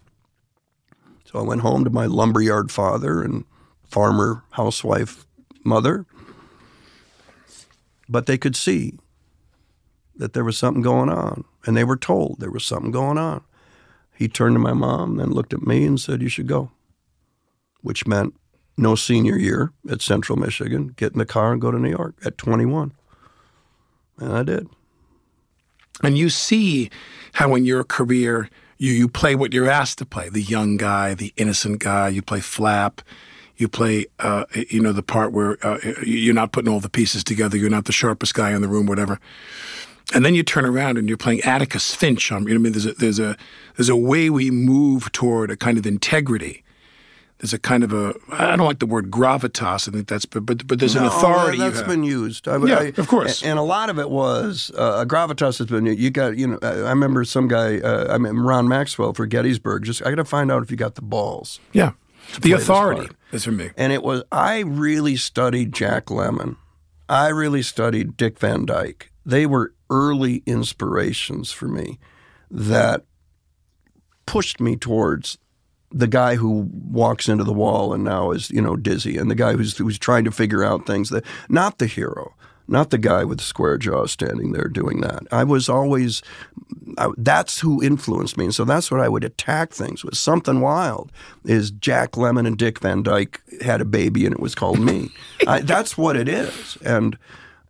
So 1.25 1.39
I 1.41 1.43
went 1.43 1.63
home 1.63 1.83
to 1.85 1.91
my 1.91 2.07
lumberyard 2.07 2.71
father 2.71 3.23
and 3.23 3.45
farmer 3.83 4.45
housewife 4.53 5.27
mother. 5.65 6.07
But 8.09 8.27
they 8.27 8.39
could 8.39 8.55
see 8.55 8.99
that 10.17 10.33
there 10.33 10.45
was 10.45 10.59
something 10.59 10.83
going 10.83 11.09
on, 11.09 11.45
and 11.67 11.77
they 11.77 11.85
were 11.85 11.97
told 11.97 12.41
there 12.41 12.51
was 12.51 12.65
something 12.65 12.91
going 12.91 13.19
on. 13.19 13.43
He 14.15 14.29
turned 14.29 14.55
to 14.55 14.61
my 14.61 14.75
mom, 14.75 15.17
then 15.17 15.31
looked 15.31 15.55
at 15.55 15.63
me 15.63 15.85
and 15.87 15.99
said, 15.99 16.21
You 16.21 16.29
should 16.29 16.47
go, 16.47 16.71
which 17.81 18.07
meant 18.07 18.35
no 18.77 18.95
senior 18.95 19.37
year 19.37 19.73
at 19.91 20.03
Central 20.03 20.39
Michigan, 20.39 20.95
get 20.97 21.13
in 21.13 21.19
the 21.19 21.27
car 21.27 21.53
and 21.53 21.61
go 21.61 21.71
to 21.71 21.79
New 21.79 21.91
York 21.91 22.17
at 22.25 22.39
21. 22.39 22.93
And 24.19 24.33
I 24.33 24.43
did. 24.43 24.69
And 26.03 26.17
you 26.17 26.31
see 26.31 26.91
how 27.35 27.55
in 27.55 27.65
your 27.65 27.85
career 27.85 28.49
you, 28.79 28.93
you 28.93 29.09
play 29.09 29.35
what 29.35 29.53
you're 29.53 29.69
asked 29.69 29.99
to 29.99 30.07
play 30.07 30.31
the 30.31 30.41
young 30.41 30.79
guy, 30.79 31.13
the 31.13 31.35
innocent 31.37 31.81
guy. 31.81 32.09
You 32.09 32.23
play 32.23 32.41
flap. 32.41 33.03
You 33.57 33.69
play, 33.69 34.07
uh, 34.19 34.47
you 34.71 34.81
know, 34.81 34.93
the 34.93 35.03
part 35.03 35.33
where 35.33 35.59
uh, 35.65 35.79
you're 36.03 36.33
not 36.35 36.53
putting 36.53 36.73
all 36.73 36.81
the 36.81 36.89
pieces 36.89 37.23
together. 37.23 37.59
You're 37.59 37.69
not 37.69 37.85
the 37.85 37.93
sharpest 37.93 38.33
guy 38.33 38.53
in 38.53 38.63
the 38.63 38.69
room, 38.69 38.87
whatever. 38.87 39.21
And 40.15 40.25
then 40.25 40.35
you 40.35 40.43
turn 40.43 40.65
around 40.65 40.99
and 40.99 41.09
you're 41.09 41.17
playing 41.19 41.41
Atticus 41.43 41.95
Finch. 41.95 42.33
On, 42.33 42.43
you 42.45 42.51
know, 42.51 42.55
I 42.57 42.59
mean, 42.59 42.73
there's 42.73 42.87
a, 42.87 42.93
there's 42.95 43.19
a 43.21 43.37
there's 43.77 43.89
a 43.89 43.97
way 43.97 44.29
we 44.31 44.51
move 44.51 45.13
toward 45.13 45.51
a 45.51 45.57
kind 45.57 45.79
of 45.79 45.87
integrity. 45.87 46.65
There's 47.39 47.55
a 47.55 47.59
kind 47.59 47.83
of 47.85 47.93
a 47.95 48.15
I 48.33 48.55
don't 48.57 48.67
like 48.67 48.81
the 48.81 48.87
word 48.87 49.11
gravitas. 49.11 49.89
I 49.89 49.93
think 49.93 50.09
that's 50.09 50.27
but 50.27 50.45
but, 50.45 50.67
but 50.67 50.79
there's 50.79 50.95
an 50.97 51.03
No, 51.05 51.09
authority. 51.09 51.59
you 51.59 51.71
That's 51.71 51.83
been 51.87 52.03
used. 52.05 52.49
I, 52.49 52.57
Yeah, 52.67 52.79
I- 52.81 52.93
of 52.99 53.07
course. 53.09 53.43
And 53.43 53.59
a 53.59 53.63
lot 53.63 53.89
of 53.89 53.99
it 53.99 54.11
was 54.11 54.71
uh, 54.77 55.05
gravitas 55.07 55.59
has 55.59 55.67
been. 55.69 55.87
You 55.87 56.11
got 56.11 56.37
you 56.37 56.49
know. 56.49 56.59
I 56.63 56.91
remember 56.91 57.25
some 57.25 57.49
guy. 57.49 57.79
Uh, 57.79 58.13
I 58.13 58.19
mean 58.19 58.37
Ron 58.37 58.69
Maxwell 58.69 59.15
for 59.15 59.25
Gettysburg. 59.27 59.85
Just 59.85 60.03
I 60.05 60.11
got 60.11 60.17
to 60.17 60.25
find 60.25 60.51
out 60.53 60.63
if 60.63 60.71
you 60.71 60.77
got 60.77 60.97
the 60.97 61.03
balls. 61.03 61.61
yeah, 61.73 61.93
the 62.43 62.53
authority 62.53 63.09
is 63.33 63.45
for 63.45 63.53
me. 63.53 63.71
And 63.77 63.93
it 63.93 64.03
was 64.03 64.23
I 64.33 64.59
really 64.59 65.17
studied 65.17 65.73
Jack 65.73 66.07
Lemmon. 66.07 66.57
I 67.09 67.29
really 67.29 67.63
studied 67.63 68.17
Dick 68.19 68.39
Van 68.39 68.67
Dyke. 68.67 69.11
They 69.25 69.47
were 69.47 69.73
early 69.91 70.43
inspirations 70.47 71.51
for 71.53 71.69
me 71.69 71.99
that 72.51 73.05
pushed 74.27 74.61
me 74.61 74.77
towards 74.77 75.39
the 75.93 76.07
guy 76.07 76.37
who 76.37 76.69
walks 76.73 77.29
into 77.29 77.45
the 77.45 77.53
wall 77.53 77.93
and 77.93 78.05
now 78.05 78.31
is 78.31 78.51
you 78.51 78.63
know 78.63 78.77
dizzy, 78.77 79.17
and 79.17 79.31
the 79.31 79.35
guy 79.35 79.55
who's 79.55 79.77
who's 79.77 79.99
trying 79.99 80.25
to 80.25 80.31
figure 80.31 80.65
out 80.65 80.87
things 80.87 81.11
that 81.11 81.25
not 81.49 81.79
the 81.79 81.87
hero, 81.87 82.35
not 82.69 82.91
the 82.91 82.99
guy 82.99 83.25
with 83.25 83.39
the 83.39 83.45
square 83.45 83.77
jaw 83.77 84.07
standing 84.07 84.53
there 84.53 84.69
doing 84.69 85.01
that. 85.01 85.25
I 85.33 85.43
was 85.43 85.69
always 85.69 86.23
I, 86.97 87.09
that's 87.19 87.61
who 87.61 87.83
influenced 87.83 88.37
me, 88.37 88.45
and 88.45 88.55
so 88.55 88.65
that's 88.65 88.91
what 88.91 89.01
I 89.01 89.09
would 89.09 89.25
attack 89.25 89.73
things 89.73 90.05
with. 90.05 90.17
Something 90.17 90.61
wild 90.61 91.11
is 91.45 91.73
Jack 91.73 92.13
Lemmon 92.13 92.47
and 92.47 92.57
Dick 92.57 92.79
Van 92.79 93.03
Dyke 93.03 93.41
had 93.63 93.81
a 93.81 93.85
baby, 93.85 94.25
and 94.25 94.33
it 94.33 94.41
was 94.41 94.55
called 94.55 94.79
me. 94.79 95.11
I, 95.47 95.61
that's 95.61 95.99
what 95.99 96.17
it 96.17 96.29
is, 96.29 96.79
and 96.85 97.19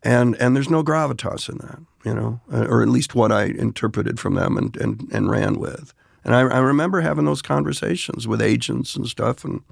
and 0.02 0.34
and 0.36 0.56
there's 0.56 0.70
no 0.70 0.82
gravitas 0.82 1.48
in 1.48 1.58
that, 1.58 1.80
you 2.04 2.14
know, 2.14 2.40
or 2.50 2.82
at 2.82 2.88
least 2.88 3.14
what 3.14 3.32
I 3.32 3.44
interpreted 3.44 4.18
from 4.18 4.34
them 4.34 4.56
and 4.56 4.76
and, 4.76 5.08
and 5.12 5.30
ran 5.30 5.58
with. 5.58 5.92
And 6.24 6.34
I, 6.34 6.40
I 6.40 6.58
remember 6.58 7.00
having 7.00 7.24
those 7.24 7.42
conversations 7.42 8.28
with 8.28 8.42
agents 8.42 8.94
and 8.96 9.06
stuff, 9.06 9.44
and 9.44 9.62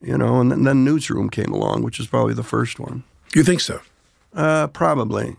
you 0.00 0.16
know, 0.16 0.40
and 0.40 0.50
then, 0.50 0.64
then 0.64 0.84
Newsroom 0.84 1.30
came 1.30 1.52
along, 1.52 1.82
which 1.82 2.00
is 2.00 2.06
probably 2.06 2.34
the 2.34 2.42
first 2.42 2.78
one. 2.78 3.04
You 3.34 3.42
think 3.42 3.60
so? 3.60 3.80
Uh, 4.34 4.68
probably, 4.68 5.36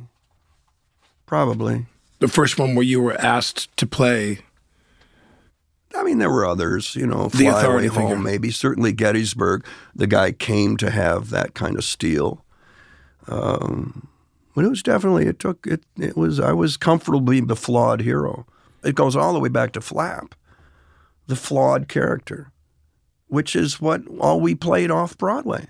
probably. 1.26 1.86
The 2.20 2.28
first 2.28 2.58
one 2.58 2.76
where 2.76 2.86
you 2.86 3.02
were 3.02 3.20
asked 3.20 3.76
to 3.78 3.86
play. 3.86 4.40
I 5.96 6.04
mean, 6.04 6.18
there 6.18 6.32
were 6.32 6.46
others, 6.46 6.96
you 6.96 7.08
know, 7.08 7.30
The 7.30 7.46
Fly 7.46 7.64
Away 7.64 7.88
figure. 7.88 8.02
Home, 8.02 8.24
maybe. 8.24 8.52
Certainly 8.52 8.94
Gettysburg, 8.94 9.66
the 9.96 10.08
guy 10.08 10.32
came 10.32 10.78
to 10.78 10.92
have 10.92 11.30
that 11.30 11.54
kind 11.54 11.76
of 11.78 11.84
steel. 11.84 12.44
Um, 13.28 14.08
but 14.56 14.66
it 14.66 14.70
was 14.70 14.82
definitely, 14.82 15.28
it 15.28 15.40
took, 15.40 15.68
it, 15.68 15.84
it 15.98 16.18
was, 16.18 16.40
I 16.40 16.54
was 16.54 16.78
comfortable 16.78 17.22
being 17.22 17.48
the 17.48 17.56
flawed 17.56 18.02
hero. 18.02 18.46
It 18.84 18.96
goes 18.96 19.16
all 19.16 19.34
the 19.34 19.40
way 19.40 19.50
back 19.50 19.72
to 19.74 19.82
Flap, 19.82 20.34
the 21.28 21.36
flawed 21.36 21.88
character, 21.88 22.52
which 23.28 23.56
is 23.56 23.82
what 23.82 24.02
all 24.20 24.40
we 24.40 24.56
played 24.56 24.90
off 24.90 25.18
Broadway. 25.18 25.68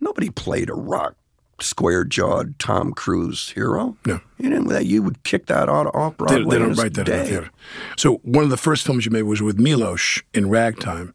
Nobody 0.00 0.30
played 0.30 0.70
a 0.70 0.74
rock, 0.74 1.16
square 1.60 2.04
jawed 2.04 2.58
Tom 2.58 2.92
Cruise 2.92 3.50
hero. 3.50 3.96
No. 4.06 4.20
You 4.38 4.50
didn't, 4.50 4.68
that 4.68 4.86
you 4.86 5.02
would 5.02 5.22
kick 5.24 5.46
that 5.46 5.68
out 5.68 5.94
off 5.94 6.12
They, 6.12 6.24
Broadway. 6.24 6.44
they 6.44 6.62
in 6.62 6.68
don't 6.68 6.78
write 6.78 6.94
that 6.94 7.08
in 7.08 7.18
the 7.18 7.24
theater. 7.24 7.50
So 7.96 8.16
one 8.22 8.44
of 8.44 8.50
the 8.50 8.56
first 8.56 8.86
films 8.86 9.04
you 9.04 9.10
made 9.10 9.22
was 9.22 9.42
with 9.42 9.58
Milos 9.58 10.22
in 10.32 10.48
Ragtime. 10.48 11.12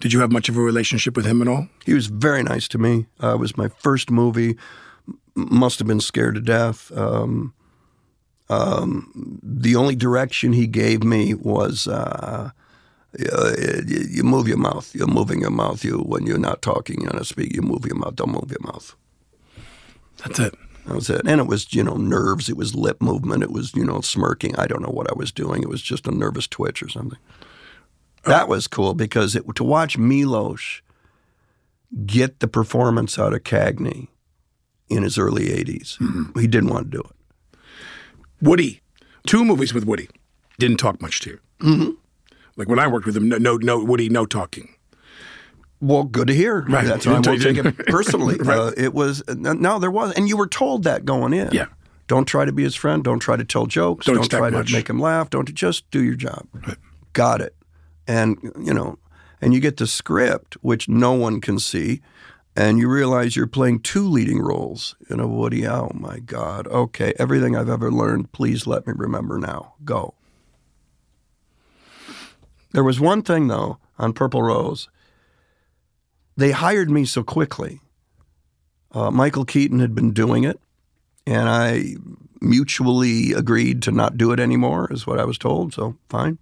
Did 0.00 0.12
you 0.12 0.20
have 0.20 0.32
much 0.32 0.48
of 0.48 0.56
a 0.56 0.60
relationship 0.60 1.16
with 1.16 1.26
him 1.26 1.40
at 1.40 1.48
all? 1.48 1.68
He 1.84 1.94
was 1.94 2.08
very 2.08 2.42
nice 2.42 2.66
to 2.68 2.78
me. 2.78 3.06
Uh, 3.22 3.34
it 3.34 3.38
was 3.38 3.56
my 3.56 3.68
first 3.68 4.10
movie. 4.10 4.56
Must 5.34 5.78
have 5.78 5.88
been 5.88 6.00
scared 6.00 6.34
to 6.34 6.40
death. 6.40 6.92
Um, 6.96 7.54
um, 8.48 9.40
the 9.42 9.76
only 9.76 9.96
direction 9.96 10.52
he 10.52 10.66
gave 10.66 11.02
me 11.02 11.32
was 11.34 11.88
uh, 11.88 12.50
uh, 13.32 13.52
you, 13.86 14.06
you 14.10 14.22
move 14.22 14.48
your 14.48 14.58
mouth. 14.58 14.94
You're 14.94 15.06
moving 15.06 15.40
your 15.40 15.50
mouth. 15.50 15.84
You 15.84 15.98
when 15.98 16.26
you're 16.26 16.38
not 16.38 16.62
talking, 16.62 17.00
you're 17.00 17.12
not 17.12 17.26
speaking. 17.26 17.54
You 17.54 17.62
move 17.62 17.86
your 17.86 17.96
mouth. 17.96 18.16
Don't 18.16 18.32
move 18.32 18.50
your 18.50 18.72
mouth. 18.72 18.94
That's 20.18 20.38
it. 20.38 20.54
That 20.86 20.94
was 20.94 21.10
it. 21.10 21.22
And 21.26 21.40
it 21.40 21.46
was 21.46 21.72
you 21.74 21.82
know 21.82 21.96
nerves. 21.96 22.48
It 22.48 22.56
was 22.56 22.74
lip 22.74 23.00
movement. 23.00 23.42
It 23.42 23.50
was 23.50 23.74
you 23.74 23.84
know 23.84 24.00
smirking. 24.00 24.56
I 24.56 24.66
don't 24.66 24.82
know 24.82 24.90
what 24.90 25.10
I 25.10 25.14
was 25.14 25.32
doing. 25.32 25.62
It 25.62 25.68
was 25.68 25.82
just 25.82 26.06
a 26.06 26.10
nervous 26.10 26.46
twitch 26.46 26.82
or 26.82 26.88
something. 26.88 27.18
That 28.24 28.48
was 28.48 28.68
cool 28.68 28.94
because 28.94 29.34
it, 29.34 29.44
to 29.56 29.64
watch 29.64 29.98
Milos 29.98 30.80
get 32.06 32.40
the 32.40 32.48
performance 32.48 33.18
out 33.18 33.34
of 33.34 33.42
Cagney 33.42 34.08
in 34.92 35.02
his 35.02 35.18
early 35.18 35.48
80s. 35.48 35.98
He 36.38 36.46
didn't 36.46 36.70
want 36.70 36.90
to 36.90 36.98
do 36.98 37.00
it. 37.00 37.58
Woody, 38.40 38.80
two 39.26 39.44
movies 39.44 39.72
with 39.72 39.84
Woody. 39.84 40.08
Didn't 40.58 40.78
talk 40.78 41.00
much 41.00 41.20
to 41.20 41.30
you. 41.30 41.40
Mm-hmm. 41.60 41.90
Like 42.56 42.68
when 42.68 42.78
I 42.78 42.86
worked 42.86 43.06
with 43.06 43.16
him, 43.16 43.28
no, 43.28 43.38
no, 43.38 43.56
no 43.56 43.82
Woody, 43.82 44.08
no 44.08 44.26
talking. 44.26 44.74
Well, 45.80 46.04
good 46.04 46.28
to 46.28 46.34
hear. 46.34 46.60
Right. 46.62 46.84
That's 46.86 47.06
why 47.06 47.12
I 47.12 47.20
won't 47.20 47.42
take 47.42 47.56
it 47.56 47.76
personally. 47.86 48.36
Right. 48.36 48.58
uh, 48.58 48.72
it 48.76 48.94
was 48.94 49.22
no, 49.28 49.78
there 49.78 49.90
was, 49.90 50.12
and 50.14 50.28
you 50.28 50.36
were 50.36 50.46
told 50.46 50.84
that 50.84 51.04
going 51.04 51.32
in. 51.32 51.50
Yeah. 51.52 51.66
Don't 52.08 52.26
try 52.26 52.44
to 52.44 52.52
be 52.52 52.62
his 52.62 52.74
friend. 52.74 53.02
Don't 53.02 53.20
try 53.20 53.36
to 53.36 53.44
tell 53.44 53.66
jokes. 53.66 54.06
Don't 54.06 54.16
Don't, 54.16 54.28
try 54.30 54.50
much. 54.50 54.68
to 54.68 54.72
make 54.74 54.90
him 54.90 54.98
laugh. 55.00 55.30
Don't 55.30 55.52
just 55.54 55.90
do 55.90 56.02
your 56.02 56.14
job. 56.14 56.46
Got 57.12 57.40
it. 57.40 57.54
And 58.06 58.38
you 58.60 58.74
know, 58.74 58.98
and 59.40 59.54
you 59.54 59.60
get 59.60 59.76
the 59.78 59.86
script, 59.86 60.56
which 60.60 60.88
no 60.88 61.12
one 61.12 61.40
can 61.40 61.58
see, 61.58 62.02
and 62.54 62.78
you 62.78 62.88
realize 62.88 63.34
you're 63.34 63.46
playing 63.46 63.80
two 63.80 64.06
leading 64.06 64.40
roles 64.40 64.94
in 65.08 65.20
a 65.20 65.26
Woody. 65.26 65.66
Oh 65.66 65.90
my 65.94 66.18
God. 66.18 66.66
Okay, 66.66 67.14
everything 67.18 67.56
I've 67.56 67.70
ever 67.70 67.90
learned. 67.90 68.32
Please 68.32 68.66
let 68.66 68.86
me 68.86 68.92
remember 68.96 69.38
now. 69.38 69.74
Go. 69.84 70.14
There 72.72 72.84
was 72.84 73.00
one 73.00 73.22
thing 73.22 73.48
though 73.48 73.78
on 73.98 74.12
Purple 74.12 74.42
Rose. 74.42 74.88
They 76.36 76.50
hired 76.50 76.90
me 76.90 77.04
so 77.04 77.22
quickly. 77.22 77.80
Uh, 78.92 79.10
Michael 79.10 79.44
Keaton 79.44 79.80
had 79.80 79.94
been 79.94 80.12
doing 80.12 80.44
it, 80.44 80.60
and 81.26 81.48
I 81.48 81.96
mutually 82.40 83.32
agreed 83.32 83.82
to 83.82 83.92
not 83.92 84.18
do 84.18 84.32
it 84.32 84.40
anymore, 84.40 84.88
is 84.90 85.06
what 85.06 85.20
I 85.20 85.24
was 85.24 85.38
told. 85.38 85.72
So 85.72 85.96
fine. 86.08 86.38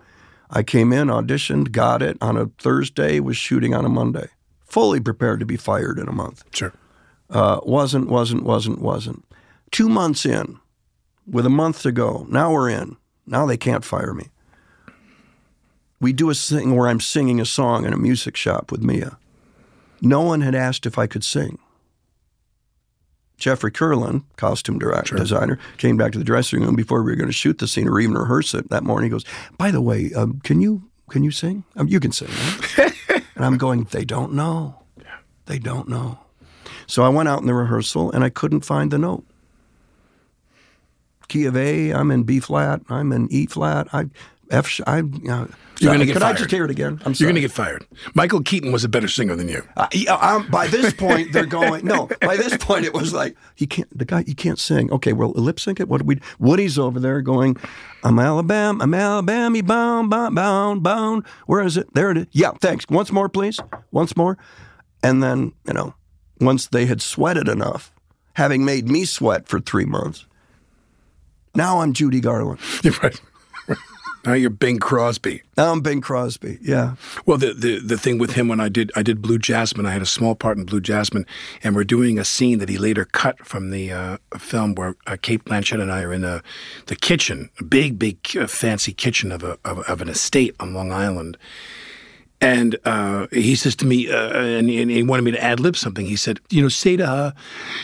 I 0.51 0.65
came 0.65 0.93
in, 0.93 1.09
auditioned, 1.09 1.71
got 1.71 2.03
it 2.03 2.17
on 2.21 2.37
a 2.37 2.47
Thursday, 2.59 3.21
was 3.21 3.37
shooting 3.37 3.73
on 3.73 3.85
a 3.85 3.89
Monday, 3.89 4.29
fully 4.71 5.01
prepared 5.01 5.41
to 5.41 5.47
be 5.47 5.57
fired 5.57 5.99
in 5.99 6.09
a 6.09 6.13
month. 6.13 6.45
Sure. 6.55 6.73
Uh, 7.29 7.61
wasn't, 7.65 8.09
wasn't, 8.09 8.45
wasn't, 8.45 8.81
wasn't. 8.81 9.25
Two 9.71 9.89
months 9.89 10.25
in, 10.25 10.59
with 11.27 11.45
a 11.45 11.51
month 11.51 11.83
to 11.83 11.93
go. 11.93 12.27
Now 12.29 12.53
we're 12.53 12.71
in. 12.71 12.97
Now 13.27 13.47
they 13.47 13.57
can't 13.57 13.85
fire 13.85 14.15
me. 14.15 14.29
We 16.01 16.13
do 16.13 16.31
a 16.31 16.35
thing 16.35 16.75
where 16.75 16.89
I'm 16.89 17.01
singing 17.01 17.41
a 17.41 17.45
song 17.45 17.85
in 17.85 17.93
a 17.93 17.99
music 17.99 18.37
shop 18.37 18.73
with 18.73 18.83
Mia. 18.83 19.19
No 20.01 20.23
one 20.23 20.41
had 20.41 20.55
asked 20.55 20.87
if 20.87 20.99
I 20.99 21.07
could 21.07 21.23
sing. 21.23 21.59
Jeffrey 23.37 23.71
Kurland, 23.71 24.25
costume 24.37 24.79
director, 24.79 25.17
designer, 25.17 25.59
came 25.79 25.97
back 25.97 26.13
to 26.13 26.19
the 26.19 26.25
dressing 26.25 26.61
room 26.61 26.75
before 26.75 27.03
we 27.03 27.11
were 27.11 27.17
going 27.17 27.29
to 27.29 27.33
shoot 27.33 27.59
the 27.59 27.67
scene 27.67 27.89
or 27.89 27.99
even 27.99 28.17
rehearse 28.17 28.55
it 28.55 28.69
that 28.71 28.85
morning. 28.85 29.11
He 29.11 29.11
goes, 29.11 29.25
"By 29.57 29.71
the 29.71 29.81
way, 29.81 30.13
um, 30.15 30.41
can 30.45 30.61
you 30.61 30.83
can 31.09 31.25
you 31.25 31.31
sing? 31.31 31.65
Um, 31.77 31.89
you 31.89 32.01
can 32.01 32.13
sing." 32.13 32.29
Right? 32.77 32.90
and 33.41 33.47
I'm 33.47 33.57
going, 33.57 33.85
"They 33.85 34.05
don't 34.05 34.35
know. 34.35 34.83
They 35.47 35.59
don't 35.59 35.89
know." 35.89 36.19
So 36.87 37.05
I 37.05 37.09
went 37.09 37.31
out 37.31 37.41
in 37.41 37.47
the 37.47 37.55
rehearsal 37.55 38.13
and 38.13 38.23
I 38.23 38.29
couldn't 38.29 38.67
find 38.67 38.91
the 38.91 38.99
note. 38.99 39.25
Key 41.29 41.47
of 41.47 41.57
A, 41.57 41.91
I'm 41.95 42.11
in 42.11 42.25
B 42.25 42.39
flat. 42.39 42.83
I'm 42.91 43.13
in 43.13 43.33
E 43.33 43.47
flat. 43.47 43.89
I 43.95 44.11
F. 44.51 44.81
I. 44.87 44.99
Uh, 45.01 45.47
You're 45.79 45.93
gonna 45.93 46.05
get 46.05 46.13
could 46.15 46.23
I 46.23 46.27
fired. 46.29 46.37
just 46.39 46.51
hear 46.51 46.65
it 46.65 46.71
again? 46.71 47.01
I'm 47.07 47.15
You're 47.17 47.29
going 47.29 47.37
to 47.37 47.41
get 47.41 47.53
fired. 47.53 47.87
Michael 48.15 48.43
Keaton 48.43 48.71
was 48.73 48.85
a 48.85 48.89
better 48.89 49.09
singer 49.09 49.35
than 49.35 49.49
you. 49.49 49.63
Uh, 49.77 49.87
yeah, 49.93 50.15
um, 50.15 50.47
by 50.51 50.67
this 50.67 50.93
point, 50.93 51.33
they're 51.33 51.47
going. 51.47 51.87
No, 51.87 52.09
by 52.21 52.37
this 52.37 52.57
point, 52.59 52.85
it 52.85 52.93
was 52.93 53.15
like 53.15 53.37
he 53.55 53.67
can't. 53.67 53.89
The 53.97 54.05
guy, 54.05 54.25
he 54.25 54.35
can't 54.35 54.59
sing. 54.59 54.93
Okay, 54.93 55.13
well, 55.15 55.31
lip 55.31 55.59
sync 55.59 55.81
it. 55.81 55.89
What 55.89 56.03
do 56.03 56.05
we? 56.05 56.21
Woody's 56.39 56.79
over 56.79 57.01
there 57.01 57.23
going, 57.23 57.57
"I'm 58.05 58.19
Alabama, 58.19 58.83
I'm 58.85 58.93
Alabama, 58.93 59.63
bound, 59.63 60.11
bound, 60.11 60.35
bound, 60.35 60.83
bound." 60.83 61.27
Where 61.47 61.63
is 61.63 61.77
it? 61.79 61.93
There 61.95 62.11
it 62.11 62.19
is. 62.19 62.27
Yeah, 62.33 62.51
thanks. 62.61 62.85
Once 62.91 63.11
more, 63.11 63.29
please. 63.29 63.59
Once 63.91 64.17
more, 64.17 64.37
and 65.03 65.23
then 65.23 65.53
you 65.67 65.73
know, 65.73 65.95
once 66.41 66.67
they 66.67 66.85
had 66.87 67.01
sweated 67.01 67.49
enough, 67.49 67.91
having 68.35 68.65
made 68.67 68.89
me 68.89 69.05
sweat 69.07 69.49
for 69.49 69.61
three 69.61 69.87
months. 69.87 70.27
Now 71.55 71.81
I'm 71.81 71.95
Judy 71.95 72.21
Garland. 72.21 72.61
You're 72.83 72.95
right. 73.03 73.21
Now 74.25 74.35
you're 74.35 74.51
Bing 74.51 74.79
Crosby. 74.79 75.43
Now 75.57 75.73
I'm 75.73 75.81
Bing 75.81 76.01
Crosby. 76.01 76.59
Yeah. 76.61 76.97
Well, 77.25 77.39
the, 77.39 77.55
the 77.55 77.79
the 77.79 77.97
thing 77.97 78.19
with 78.19 78.33
him 78.33 78.49
when 78.49 78.61
I 78.61 78.69
did 78.69 78.93
I 78.95 79.03
did 79.03 79.23
Blue 79.23 79.39
Jasmine, 79.39 79.87
I 79.87 79.93
had 79.93 80.03
a 80.03 80.07
small 80.07 80.35
part 80.35 80.59
in 80.59 80.65
Blue 80.65 80.81
Jasmine, 80.81 81.27
and 81.63 81.75
we're 81.75 81.85
doing 81.85 82.19
a 82.19 82.25
scene 82.25 82.59
that 82.59 82.69
he 82.69 82.77
later 82.77 83.07
cut 83.07 83.47
from 83.47 83.71
the 83.71 83.93
uh, 83.93 84.19
film 84.39 84.75
where 84.75 84.97
uh, 85.07 85.17
Cate 85.21 85.45
Blanchett 85.45 85.81
and 85.81 85.91
I 85.91 86.03
are 86.03 86.13
in 86.13 86.21
the 86.21 86.43
the 86.87 86.97
kitchen, 86.97 87.51
a 87.59 87.65
big, 87.65 87.99
big, 87.99 88.19
uh, 88.37 88.47
fancy 88.47 88.93
kitchen 88.93 89.33
of 89.33 89.43
a 89.43 89.59
of, 89.65 89.79
of 89.81 90.03
an 90.03 90.09
estate 90.09 90.55
on 90.61 90.75
Long 90.75 90.93
Island. 90.93 91.39
And 92.43 92.77
uh, 92.87 93.27
he 93.33 93.55
says 93.55 93.77
to 93.77 93.87
me, 93.87 94.11
uh, 94.11 94.33
and, 94.33 94.71
and 94.71 94.91
he 94.91 95.03
wanted 95.03 95.23
me 95.25 95.33
to 95.33 95.43
ad 95.43 95.61
lib 95.61 95.77
something. 95.77 96.07
He 96.07 96.17
said, 96.17 96.41
you 96.49 96.63
know, 96.63 96.71
say 96.71 96.97
to 96.97 97.07
her, 97.07 97.35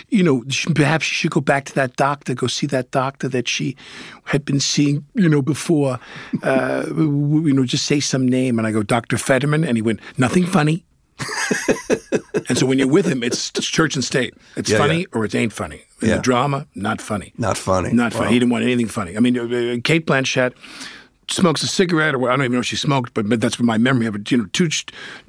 you 0.08 0.22
know, 0.22 0.44
she- 0.48 0.72
perhaps 0.72 1.04
she 1.04 1.14
should 1.14 1.30
go 1.30 1.42
back 1.42 1.66
to 1.66 1.74
that 1.74 1.96
doctor, 1.96 2.34
go 2.34 2.46
see 2.46 2.66
that 2.68 2.90
doctor 2.90 3.28
that 3.28 3.48
she 3.48 3.76
had 4.24 4.46
been 4.46 4.58
seeing, 4.60 5.04
you 5.14 5.28
know, 5.28 5.42
before. 5.42 6.00
Uh, 6.42 6.84
you 6.96 7.52
know, 7.52 7.64
just 7.64 7.84
say 7.84 8.00
some 8.00 8.26
name. 8.26 8.58
And 8.58 8.66
I 8.66 8.72
go, 8.72 8.82
Dr. 8.82 9.18
Fetterman. 9.18 9.62
And 9.62 9.76
he 9.76 9.82
went, 9.82 10.00
nothing 10.16 10.46
funny. 10.46 10.84
and 12.48 12.56
so 12.58 12.66
when 12.66 12.78
you're 12.78 12.88
with 12.88 13.06
him, 13.06 13.22
it's 13.22 13.50
church 13.50 13.94
and 13.94 14.04
state. 14.04 14.34
It's 14.56 14.70
Yeah, 14.70 14.78
funny 14.78 15.00
yeah. 15.00 15.06
or 15.12 15.24
it 15.24 15.34
ain't 15.34 15.52
funny. 15.52 15.82
In 16.02 16.08
Yeah. 16.08 16.16
the 16.16 16.22
drama, 16.22 16.66
not 16.74 17.00
funny. 17.00 17.32
Not 17.38 17.56
funny. 17.56 17.90
Not 17.92 18.12
funny. 18.12 18.26
Wow. 18.26 18.32
He 18.32 18.38
didn't 18.38 18.50
want 18.52 18.64
anything 18.64 18.88
funny. 18.88 19.16
I 19.16 19.20
mean, 19.20 19.38
uh, 19.38 19.76
Cate 19.82 20.06
Blanchett 20.06 20.52
smokes 21.28 21.62
a 21.62 21.66
cigarette, 21.66 22.14
or 22.14 22.30
I 22.30 22.36
don't 22.36 22.44
even 22.44 22.52
know 22.52 22.60
if 22.60 22.66
she 22.66 22.76
smoked, 22.76 23.14
but, 23.14 23.28
but 23.28 23.40
that's 23.40 23.58
my 23.58 23.78
memory 23.78 24.06
of 24.06 24.14
it. 24.14 24.30
You 24.30 24.38
know, 24.38 24.46
two 24.52 24.68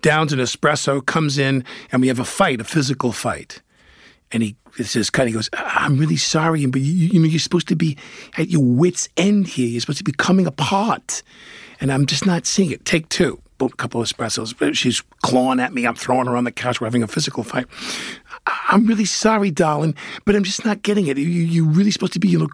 downs 0.01 0.33
an 0.33 0.39
espresso, 0.39 1.05
comes 1.05 1.37
in, 1.37 1.63
and 1.91 2.01
we 2.01 2.07
have 2.07 2.19
a 2.19 2.25
fight, 2.25 2.61
a 2.61 2.63
physical 2.63 3.11
fight. 3.11 3.61
And 4.31 4.43
he 4.43 4.57
says, 4.83 5.09
"Cut." 5.09 5.27
He 5.27 5.33
goes, 5.33 5.49
"I'm 5.53 5.97
really 5.97 6.17
sorry, 6.17 6.65
but 6.65 6.81
you, 6.81 7.07
you 7.07 7.19
know, 7.19 7.27
you're 7.27 7.39
supposed 7.39 7.69
to 7.69 7.75
be 7.75 7.97
at 8.37 8.49
your 8.49 8.63
wits' 8.63 9.07
end 9.15 9.47
here. 9.47 9.67
You're 9.67 9.79
supposed 9.79 9.99
to 9.99 10.03
be 10.03 10.11
coming 10.11 10.45
apart, 10.45 11.23
and 11.79 11.91
I'm 11.91 12.05
just 12.05 12.25
not 12.25 12.45
seeing 12.45 12.71
it." 12.71 12.83
Take 12.83 13.07
two. 13.07 13.41
Boom, 13.57 13.69
couple 13.69 14.01
of 14.01 14.07
espressos. 14.07 14.75
She's 14.75 15.01
clawing 15.23 15.59
at 15.59 15.73
me. 15.73 15.87
I'm 15.87 15.95
throwing 15.95 16.27
her 16.27 16.35
on 16.35 16.43
the 16.43 16.51
couch. 16.51 16.79
We're 16.79 16.87
having 16.87 17.03
a 17.03 17.07
physical 17.07 17.43
fight. 17.43 17.65
I'm 18.69 18.85
really 18.85 19.05
sorry, 19.05 19.51
darling, 19.51 19.95
but 20.25 20.35
I'm 20.35 20.43
just 20.43 20.65
not 20.65 20.81
getting 20.81 21.07
it. 21.07 21.17
You, 21.17 21.25
you're 21.25 21.65
really 21.65 21.91
supposed 21.91 22.13
to 22.13 22.19
be, 22.19 22.27
you 22.29 22.39
know, 22.39 22.47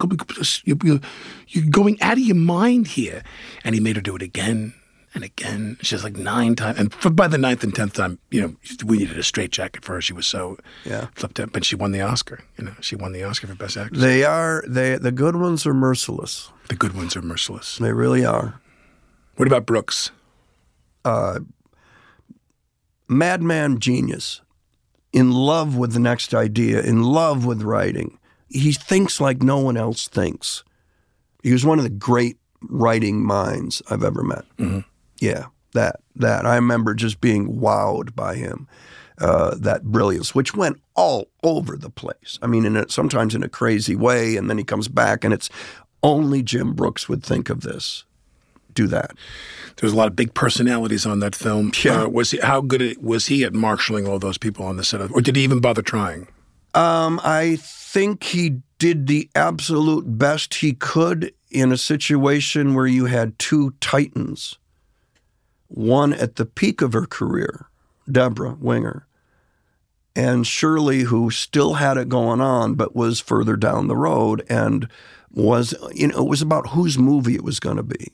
you're, 0.64 1.00
you're, 1.48 1.70
going 1.70 2.00
out 2.02 2.14
of 2.14 2.20
your 2.20 2.36
mind 2.36 2.86
here. 2.88 3.22
And 3.64 3.74
he 3.74 3.80
made 3.80 3.96
her 3.96 4.02
do 4.02 4.16
it 4.16 4.22
again 4.22 4.74
and 5.14 5.22
again. 5.24 5.76
She 5.82 5.94
was 5.94 6.02
like 6.04 6.16
nine 6.16 6.56
times. 6.56 6.78
And 6.78 6.92
for, 6.92 7.10
by 7.10 7.28
the 7.28 7.38
ninth 7.38 7.62
and 7.62 7.74
tenth 7.74 7.94
time, 7.94 8.18
you 8.30 8.40
know, 8.40 8.56
we 8.84 8.98
needed 8.98 9.18
a 9.18 9.22
straight 9.22 9.50
jacket 9.50 9.84
for 9.84 9.94
her. 9.94 10.00
She 10.00 10.12
was 10.12 10.26
so 10.26 10.58
Yeah. 10.84 11.06
flipped 11.14 11.38
up. 11.40 11.52
But 11.52 11.64
she 11.64 11.76
won 11.76 11.92
the 11.92 12.00
Oscar. 12.00 12.40
You 12.58 12.64
know, 12.64 12.74
she 12.80 12.96
won 12.96 13.12
the 13.12 13.22
Oscar 13.24 13.46
for 13.46 13.54
Best 13.54 13.76
Actress. 13.76 14.00
They 14.00 14.24
are. 14.24 14.64
They 14.66 14.96
the 14.96 15.12
good 15.12 15.36
ones 15.36 15.66
are 15.66 15.74
merciless. 15.74 16.50
the 16.68 16.76
good 16.76 16.94
ones 16.96 17.14
are 17.14 17.22
merciless. 17.22 17.76
They 17.78 17.92
really 17.92 18.24
are. 18.24 18.60
What 19.36 19.46
about 19.46 19.66
Brooks? 19.66 20.10
Uh, 21.04 21.40
madman 23.08 23.78
genius, 23.78 24.40
in 25.14 25.30
love 25.30 25.76
with 25.76 25.92
the 25.92 26.00
next 26.00 26.34
idea, 26.34 26.82
in 26.82 27.02
love 27.02 27.46
with 27.46 27.62
writing. 27.62 28.18
He 28.48 28.72
thinks 28.72 29.20
like 29.20 29.42
no 29.42 29.58
one 29.58 29.76
else 29.76 30.08
thinks. 30.08 30.64
He 31.42 31.52
was 31.52 31.64
one 31.64 31.78
of 31.78 31.84
the 31.84 31.90
great 31.90 32.36
writing 32.68 33.24
minds 33.24 33.80
I've 33.88 34.04
ever 34.04 34.22
met. 34.22 34.44
Yeah, 35.20 35.46
that 35.72 36.00
that 36.16 36.44
I 36.44 36.56
remember 36.56 36.94
just 36.94 37.20
being 37.20 37.60
wowed 37.60 38.14
by 38.14 38.34
him. 38.34 38.68
Uh, 39.18 39.54
that 39.54 39.84
brilliance, 39.84 40.34
which 40.34 40.56
went 40.56 40.82
all 40.96 41.28
over 41.44 41.76
the 41.76 41.88
place. 41.88 42.36
I 42.42 42.48
mean, 42.48 42.64
in 42.64 42.76
a, 42.76 42.88
sometimes 42.88 43.36
in 43.36 43.44
a 43.44 43.48
crazy 43.48 43.94
way, 43.94 44.34
and 44.36 44.50
then 44.50 44.58
he 44.58 44.64
comes 44.64 44.88
back, 44.88 45.22
and 45.22 45.32
it's 45.32 45.48
only 46.02 46.42
Jim 46.42 46.74
Brooks 46.74 47.08
would 47.08 47.22
think 47.22 47.48
of 47.48 47.60
this. 47.60 48.04
Do 48.74 48.86
that. 48.88 49.12
There 49.76 49.86
was 49.86 49.92
a 49.92 49.96
lot 49.96 50.08
of 50.08 50.16
big 50.16 50.34
personalities 50.34 51.06
on 51.06 51.20
that 51.20 51.34
film. 51.34 51.72
Yeah. 51.82 52.02
Uh, 52.02 52.08
was 52.08 52.30
he, 52.30 52.38
how 52.38 52.60
good 52.60 52.96
was 53.02 53.26
he 53.26 53.44
at 53.44 53.54
marshaling 53.54 54.06
all 54.06 54.18
those 54.18 54.38
people 54.38 54.64
on 54.64 54.76
the 54.76 54.84
set? 54.84 55.00
Of, 55.00 55.12
or 55.12 55.20
did 55.20 55.36
he 55.36 55.42
even 55.42 55.60
bother 55.60 55.82
trying? 55.82 56.28
Um, 56.74 57.20
I 57.22 57.56
think 57.60 58.24
he 58.24 58.60
did 58.78 59.06
the 59.06 59.30
absolute 59.34 60.18
best 60.18 60.54
he 60.56 60.72
could 60.72 61.32
in 61.50 61.70
a 61.70 61.78
situation 61.78 62.74
where 62.74 62.86
you 62.86 63.06
had 63.06 63.38
two 63.38 63.74
titans. 63.80 64.58
One 65.68 66.12
at 66.12 66.36
the 66.36 66.44
peak 66.44 66.82
of 66.82 66.92
her 66.92 67.06
career, 67.06 67.66
Debra 68.10 68.56
Winger, 68.60 69.06
and 70.16 70.46
Shirley, 70.46 71.02
who 71.02 71.30
still 71.30 71.74
had 71.74 71.96
it 71.96 72.08
going 72.08 72.40
on 72.40 72.74
but 72.74 72.94
was 72.94 73.20
further 73.20 73.56
down 73.56 73.88
the 73.88 73.96
road 73.96 74.44
and 74.48 74.88
was, 75.30 75.74
you 75.92 76.08
know, 76.08 76.18
it 76.18 76.28
was 76.28 76.42
about 76.42 76.70
whose 76.70 76.98
movie 76.98 77.34
it 77.34 77.44
was 77.44 77.58
going 77.58 77.76
to 77.76 77.82
be. 77.82 78.12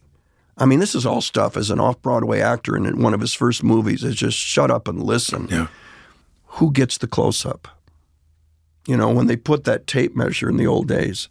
I 0.61 0.67
mean, 0.67 0.79
this 0.79 0.95
is 0.95 1.07
all 1.07 1.21
stuff 1.23 1.57
as 1.57 1.71
an 1.71 1.81
off 1.81 2.01
Broadway 2.03 2.41
actor, 2.41 2.77
in 2.77 3.01
one 3.03 3.15
of 3.15 3.21
his 3.21 3.33
first 3.35 3.65
movies 3.65 4.05
is 4.05 4.15
just 4.15 4.37
shut 4.39 4.71
up 4.71 4.87
and 4.87 5.03
listen 5.03 5.49
Yeah. 5.51 5.69
who 6.45 6.71
gets 6.71 6.99
the 6.99 7.07
close 7.07 7.47
up? 7.47 7.67
You 8.87 8.97
know, 8.97 9.11
when 9.11 9.27
they 9.27 9.37
put 9.37 9.65
that 9.65 9.87
tape 9.87 10.15
measure 10.17 10.49
in 10.51 10.57
the 10.57 10.67
old 10.67 10.87
days 10.89 11.29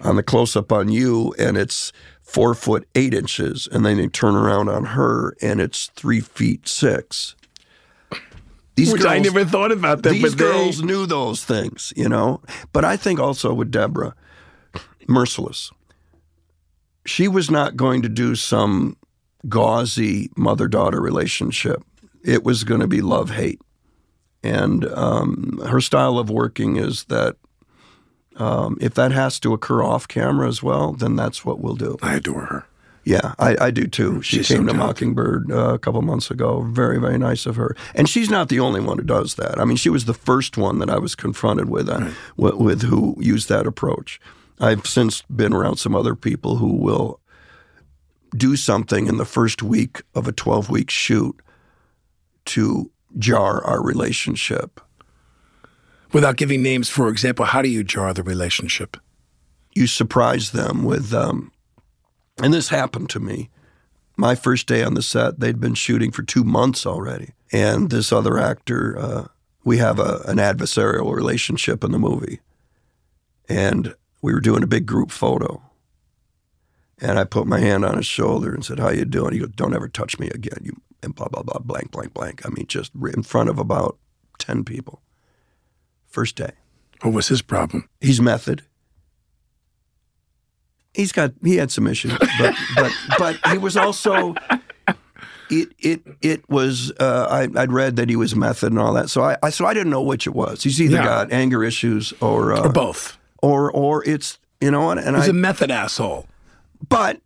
on 0.00 0.16
the 0.16 0.22
close 0.22 0.56
up 0.56 0.70
on 0.72 0.88
you 0.90 1.34
and 1.38 1.56
it's 1.56 1.92
four 2.22 2.54
foot 2.54 2.86
eight 2.94 3.14
inches, 3.14 3.68
and 3.70 3.84
then 3.84 3.96
they 3.96 4.06
turn 4.08 4.34
around 4.36 4.68
on 4.68 4.84
her 4.86 5.34
and 5.42 5.60
it's 5.60 5.90
three 5.96 6.20
feet 6.20 6.68
six. 6.68 7.34
These 8.76 8.92
Which 8.92 9.04
I 9.04 9.18
never 9.18 9.44
thought 9.44 9.72
about 9.72 10.02
that. 10.04 10.10
These 10.12 10.22
but 10.22 10.30
they- 10.38 10.44
girls 10.44 10.82
knew 10.82 11.04
those 11.06 11.42
things, 11.42 11.92
you 11.96 12.08
know. 12.08 12.40
But 12.72 12.84
I 12.84 12.96
think 12.96 13.18
also 13.18 13.52
with 13.52 13.70
Deborah, 13.72 14.14
merciless. 15.08 15.72
She 17.08 17.26
was 17.26 17.50
not 17.50 17.76
going 17.76 18.02
to 18.02 18.08
do 18.08 18.34
some 18.34 18.96
gauzy 19.48 20.30
mother 20.36 20.68
daughter 20.68 21.00
relationship. 21.00 21.82
It 22.22 22.44
was 22.44 22.64
going 22.64 22.80
to 22.80 22.88
be 22.88 23.00
love 23.00 23.30
hate, 23.30 23.60
and 24.42 24.84
um, 24.86 25.60
her 25.66 25.80
style 25.80 26.18
of 26.18 26.30
working 26.30 26.76
is 26.76 27.04
that. 27.04 27.36
Um, 28.36 28.78
if 28.80 28.94
that 28.94 29.10
has 29.10 29.40
to 29.40 29.52
occur 29.52 29.82
off 29.82 30.06
camera 30.06 30.46
as 30.46 30.62
well, 30.62 30.92
then 30.92 31.16
that's 31.16 31.44
what 31.44 31.58
we'll 31.58 31.74
do. 31.74 31.96
I 32.00 32.14
adore 32.14 32.44
her. 32.44 32.66
Yeah, 33.02 33.34
I, 33.38 33.56
I 33.60 33.70
do 33.72 33.88
too. 33.88 34.22
She 34.22 34.36
She's 34.36 34.48
came 34.48 34.66
so 34.66 34.72
to. 34.72 34.78
Mockingbird 34.78 35.50
uh, 35.50 35.74
a 35.74 35.78
couple 35.78 36.02
months 36.02 36.30
ago. 36.30 36.60
Very, 36.60 37.00
very 37.00 37.18
nice 37.18 37.46
of 37.46 37.56
her. 37.56 37.74
And 37.96 38.08
she's 38.08 38.30
not 38.30 38.48
the 38.48 38.60
only 38.60 38.80
one 38.80 38.98
who 38.98 39.02
does 39.02 39.34
that. 39.34 39.58
I 39.58 39.64
mean, 39.64 39.76
she 39.76 39.88
was 39.88 40.04
the 40.04 40.14
first 40.14 40.56
one 40.56 40.78
that 40.78 40.88
I 40.88 40.98
was 40.98 41.16
confronted 41.16 41.68
with, 41.68 41.88
uh, 41.88 42.10
with, 42.36 42.54
with 42.54 42.82
who 42.82 43.16
used 43.18 43.48
that 43.48 43.66
approach. 43.66 44.20
I've 44.60 44.86
since 44.86 45.22
been 45.22 45.52
around 45.52 45.76
some 45.76 45.94
other 45.94 46.14
people 46.14 46.56
who 46.56 46.74
will 46.74 47.20
do 48.36 48.56
something 48.56 49.06
in 49.06 49.16
the 49.16 49.24
first 49.24 49.62
week 49.62 50.02
of 50.14 50.28
a 50.28 50.32
12 50.32 50.68
week 50.68 50.90
shoot 50.90 51.40
to 52.46 52.90
jar 53.18 53.64
our 53.64 53.82
relationship. 53.82 54.80
Without 56.12 56.36
giving 56.36 56.62
names, 56.62 56.88
for 56.88 57.08
example, 57.08 57.44
how 57.44 57.62
do 57.62 57.68
you 57.68 57.84
jar 57.84 58.12
the 58.12 58.22
relationship? 58.22 58.96
you 59.78 59.86
surprise 59.86 60.50
them 60.50 60.82
with, 60.82 61.14
um, 61.14 61.52
and 62.42 62.52
this 62.52 62.68
happened 62.68 63.08
to 63.10 63.20
me. 63.20 63.48
My 64.16 64.34
first 64.34 64.66
day 64.66 64.82
on 64.82 64.94
the 64.94 65.02
set, 65.02 65.38
they'd 65.38 65.60
been 65.60 65.74
shooting 65.74 66.10
for 66.10 66.22
two 66.24 66.42
months 66.42 66.84
already, 66.84 67.32
and 67.52 67.88
this 67.88 68.12
other 68.12 68.38
actor, 68.38 68.98
uh, 68.98 69.26
we 69.64 69.78
have 69.78 70.00
a, 70.00 70.20
an 70.26 70.38
adversarial 70.38 71.14
relationship 71.14 71.84
in 71.84 71.92
the 71.92 71.98
movie, 71.98 72.40
and 73.48 73.94
we 74.22 74.32
were 74.32 74.40
doing 74.40 74.62
a 74.62 74.66
big 74.66 74.86
group 74.86 75.10
photo, 75.10 75.62
and 77.00 77.18
I 77.18 77.24
put 77.24 77.46
my 77.46 77.60
hand 77.60 77.84
on 77.84 77.96
his 77.96 78.06
shoulder 78.06 78.52
and 78.54 78.64
said, 78.64 78.78
"How 78.78 78.90
you 78.90 79.04
doing?" 79.04 79.32
He 79.32 79.38
goes, 79.40 79.50
"Don't 79.50 79.74
ever 79.74 79.88
touch 79.88 80.18
me 80.18 80.28
again." 80.30 80.58
You 80.62 80.72
and 81.02 81.14
blah 81.14 81.28
blah 81.28 81.42
blah 81.42 81.60
blank 81.60 81.90
blank 81.92 82.12
blank. 82.14 82.42
I 82.44 82.48
mean, 82.50 82.66
just 82.66 82.92
in 83.14 83.22
front 83.22 83.48
of 83.48 83.58
about 83.58 83.96
ten 84.38 84.64
people. 84.64 85.02
First 86.06 86.36
day. 86.36 86.52
What 87.02 87.12
was 87.14 87.28
his 87.28 87.42
problem? 87.42 87.88
He's 88.00 88.20
method. 88.20 88.62
He's 90.94 91.12
got 91.12 91.32
he 91.44 91.56
had 91.56 91.70
some 91.70 91.86
issues, 91.86 92.12
but 92.38 92.54
but 92.76 92.92
but 93.18 93.36
he 93.52 93.58
was 93.58 93.76
also 93.76 94.34
it 95.50 95.68
it 95.78 96.02
it 96.22 96.48
was 96.50 96.90
uh, 96.98 97.26
I 97.30 97.60
I'd 97.60 97.70
read 97.72 97.96
that 97.96 98.08
he 98.08 98.16
was 98.16 98.34
method 98.34 98.72
and 98.72 98.80
all 98.80 98.94
that, 98.94 99.10
so 99.10 99.22
I, 99.22 99.36
I 99.42 99.50
so 99.50 99.64
I 99.66 99.74
didn't 99.74 99.90
know 99.90 100.02
which 100.02 100.26
it 100.26 100.34
was. 100.34 100.62
He's 100.64 100.80
either 100.80 100.96
Yeah. 100.96 101.04
got 101.04 101.32
anger 101.32 101.62
issues 101.62 102.12
or 102.20 102.52
uh, 102.54 102.66
Or 102.66 102.72
both? 102.72 103.17
Or 103.42 103.70
or 103.70 104.04
it's 104.08 104.38
you 104.60 104.70
know 104.70 104.90
and, 104.90 105.00
and 105.00 105.16
He's 105.16 105.26
I 105.26 105.30
a 105.30 105.32
method 105.34 105.70
asshole. 105.70 106.26
but 106.88 107.20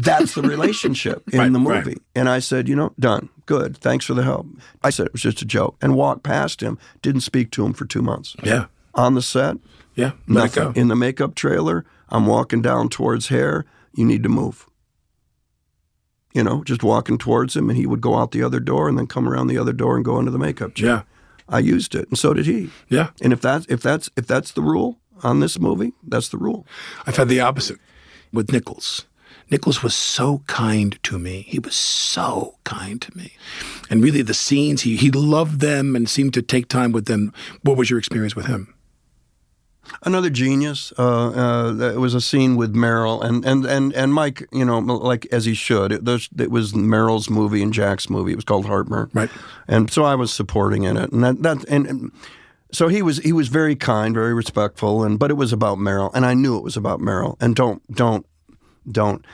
that's 0.00 0.34
the 0.34 0.42
relationship 0.42 1.22
in 1.32 1.38
Right, 1.38 1.52
the 1.52 1.58
right. 1.58 1.84
movie. 1.84 2.00
And 2.14 2.28
I 2.28 2.38
said, 2.38 2.68
you 2.68 2.74
know, 2.76 2.94
done, 2.98 3.28
good, 3.46 3.76
thanks 3.76 4.06
for 4.06 4.14
the 4.14 4.22
help. 4.22 4.46
I 4.82 4.88
said 4.90 5.06
it 5.06 5.12
was 5.12 5.20
just 5.22 5.42
a 5.42 5.44
joke 5.44 5.76
and 5.82 5.94
walked 5.94 6.22
past 6.22 6.62
him, 6.62 6.78
didn't 7.02 7.20
speak 7.20 7.50
to 7.52 7.66
him 7.66 7.74
for 7.74 7.84
two 7.84 8.00
months. 8.00 8.34
Yeah. 8.42 8.66
On 8.94 9.14
the 9.14 9.20
set, 9.22 9.56
Yeah. 9.94 10.12
Nothing. 10.26 10.72
In 10.74 10.88
the 10.88 10.96
makeup 10.96 11.34
trailer, 11.34 11.84
I'm 12.08 12.24
walking 12.26 12.62
down 12.62 12.88
towards 12.88 13.28
hair. 13.28 13.64
You 13.94 14.04
need 14.06 14.22
to 14.22 14.28
move. 14.30 14.66
You 16.32 16.42
know, 16.42 16.64
just 16.64 16.82
walking 16.82 17.16
towards 17.18 17.54
him, 17.54 17.68
and 17.70 17.76
he 17.78 17.86
would 17.86 18.00
go 18.00 18.16
out 18.16 18.32
the 18.32 18.42
other 18.42 18.58
door 18.60 18.88
and 18.88 18.98
then 18.98 19.06
come 19.06 19.28
around 19.28 19.46
the 19.48 19.58
other 19.58 19.72
door 19.72 19.94
and 19.96 20.04
go 20.04 20.18
into 20.18 20.30
the 20.32 20.38
makeup 20.38 20.74
chair. 20.74 20.86
Yeah. 20.88 21.02
I 21.48 21.58
used 21.60 21.94
it, 21.94 22.08
and 22.08 22.18
so 22.18 22.32
did 22.34 22.46
he. 22.46 22.70
Yeah. 22.88 23.10
And 23.20 23.32
if 23.32 23.40
that's 23.40 23.66
if 23.68 23.82
that's 23.82 24.08
if 24.16 24.26
that's 24.26 24.50
the 24.52 24.62
rule 24.62 24.98
on 25.22 25.40
this 25.40 25.58
movie, 25.58 25.92
that's 26.06 26.28
the 26.28 26.38
rule. 26.38 26.66
I've 27.06 27.16
had 27.16 27.28
the 27.28 27.40
opposite 27.40 27.78
with 28.32 28.52
Nichols. 28.52 29.06
Nichols 29.50 29.82
was 29.82 29.94
so 29.94 30.42
kind 30.46 30.98
to 31.02 31.18
me. 31.18 31.42
He 31.42 31.58
was 31.58 31.74
so 31.74 32.56
kind 32.64 33.00
to 33.02 33.16
me. 33.16 33.34
And 33.90 34.02
really, 34.02 34.22
the 34.22 34.34
scenes, 34.34 34.82
he, 34.82 34.96
he 34.96 35.10
loved 35.10 35.60
them 35.60 35.94
and 35.94 36.08
seemed 36.08 36.34
to 36.34 36.42
take 36.42 36.68
time 36.68 36.92
with 36.92 37.06
them. 37.06 37.32
What 37.62 37.76
was 37.76 37.90
your 37.90 37.98
experience 37.98 38.34
with 38.34 38.46
him? 38.46 38.74
Another 40.02 40.30
genius. 40.30 40.94
Uh, 40.98 41.28
uh, 41.28 41.72
there 41.72 42.00
was 42.00 42.14
a 42.14 42.20
scene 42.20 42.56
with 42.56 42.74
Meryl 42.74 43.22
and, 43.22 43.44
and, 43.44 43.66
and, 43.66 43.92
and 43.92 44.14
Mike. 44.14 44.48
You 44.50 44.64
know, 44.64 44.78
like 44.78 45.26
as 45.30 45.44
he 45.44 45.52
should. 45.52 45.92
It, 45.92 46.08
it 46.38 46.50
was 46.50 46.72
Meryl's 46.72 47.28
movie 47.28 47.62
and 47.62 47.72
Jack's 47.72 48.08
movie. 48.08 48.32
It 48.32 48.36
was 48.36 48.46
called 48.46 48.64
Heartburn. 48.64 49.10
Right. 49.12 49.30
And 49.68 49.90
so 49.90 50.04
I 50.04 50.14
was 50.14 50.32
supporting 50.32 50.84
in 50.84 50.96
it, 50.96 51.12
and 51.12 51.22
that, 51.22 51.42
that 51.42 51.64
and, 51.68 51.86
and 51.86 52.12
so 52.74 52.88
he 52.88 53.02
was 53.02 53.18
he 53.18 53.32
was 53.32 53.48
very 53.48 53.76
kind, 53.76 54.14
very 54.14 54.34
respectful, 54.34 55.04
and 55.04 55.18
but 55.18 55.30
it 55.30 55.34
was 55.34 55.52
about 55.52 55.78
Meryl, 55.78 56.10
and 56.14 56.26
I 56.26 56.34
knew 56.34 56.56
it 56.56 56.64
was 56.64 56.76
about 56.76 57.00
Meryl. 57.00 57.36
And 57.40 57.54
don't 57.54 57.82
don't 57.94 58.26
don't. 58.90 59.24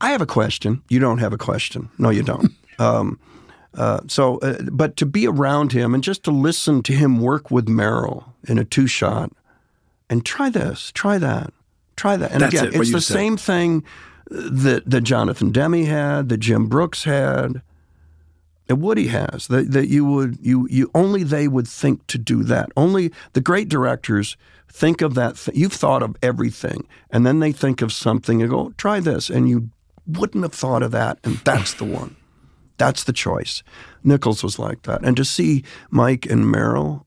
I 0.00 0.10
have 0.10 0.20
a 0.20 0.26
question. 0.26 0.82
You 0.88 0.98
don't 0.98 1.18
have 1.18 1.32
a 1.32 1.38
question. 1.38 1.88
No, 1.98 2.10
you 2.10 2.22
don't. 2.22 2.52
um, 2.78 3.18
uh, 3.74 4.00
so, 4.06 4.38
uh, 4.38 4.62
but 4.70 4.96
to 4.96 5.06
be 5.06 5.26
around 5.26 5.72
him 5.72 5.94
and 5.94 6.04
just 6.04 6.22
to 6.24 6.30
listen 6.30 6.82
to 6.84 6.92
him 6.92 7.20
work 7.20 7.50
with 7.50 7.66
Meryl 7.66 8.24
in 8.46 8.58
a 8.58 8.64
two 8.64 8.86
shot, 8.86 9.32
and 10.08 10.24
try 10.24 10.48
this, 10.48 10.92
try 10.92 11.18
that, 11.18 11.52
try 11.96 12.16
that, 12.16 12.30
and 12.30 12.42
That's 12.42 12.54
again, 12.54 12.66
it, 12.68 12.74
it's 12.76 12.92
the 12.92 13.00
said. 13.00 13.14
same 13.14 13.36
thing 13.36 13.84
that 14.30 14.88
that 14.88 15.00
Jonathan 15.00 15.50
Demme 15.50 15.84
had, 15.84 16.28
that 16.28 16.38
Jim 16.38 16.66
Brooks 16.66 17.04
had 17.04 17.62
that 18.66 18.76
Woody 18.76 19.08
has 19.08 19.46
that, 19.48 19.72
that 19.72 19.88
you 19.88 20.04
would 20.04 20.38
you 20.40 20.66
you 20.70 20.90
only 20.94 21.22
they 21.22 21.48
would 21.48 21.68
think 21.68 22.06
to 22.08 22.18
do 22.18 22.42
that. 22.44 22.70
Only 22.76 23.12
the 23.32 23.40
great 23.40 23.68
directors 23.68 24.36
think 24.70 25.02
of 25.02 25.14
that. 25.14 25.36
Th- 25.36 25.56
you've 25.56 25.72
thought 25.72 26.02
of 26.02 26.16
everything, 26.22 26.86
and 27.10 27.26
then 27.26 27.40
they 27.40 27.52
think 27.52 27.82
of 27.82 27.92
something 27.92 28.40
and 28.40 28.50
go, 28.50 28.58
oh, 28.58 28.74
"Try 28.76 29.00
this," 29.00 29.30
and 29.30 29.48
you 29.48 29.70
wouldn't 30.06 30.44
have 30.44 30.54
thought 30.54 30.82
of 30.82 30.90
that, 30.92 31.18
and 31.24 31.36
that's 31.38 31.74
the 31.74 31.84
one. 31.84 32.16
That's 32.76 33.04
the 33.04 33.12
choice. 33.12 33.62
Nichols 34.02 34.42
was 34.42 34.58
like 34.58 34.82
that, 34.82 35.02
and 35.04 35.16
to 35.16 35.24
see 35.24 35.64
Mike 35.90 36.26
and 36.26 36.44
Meryl 36.44 37.04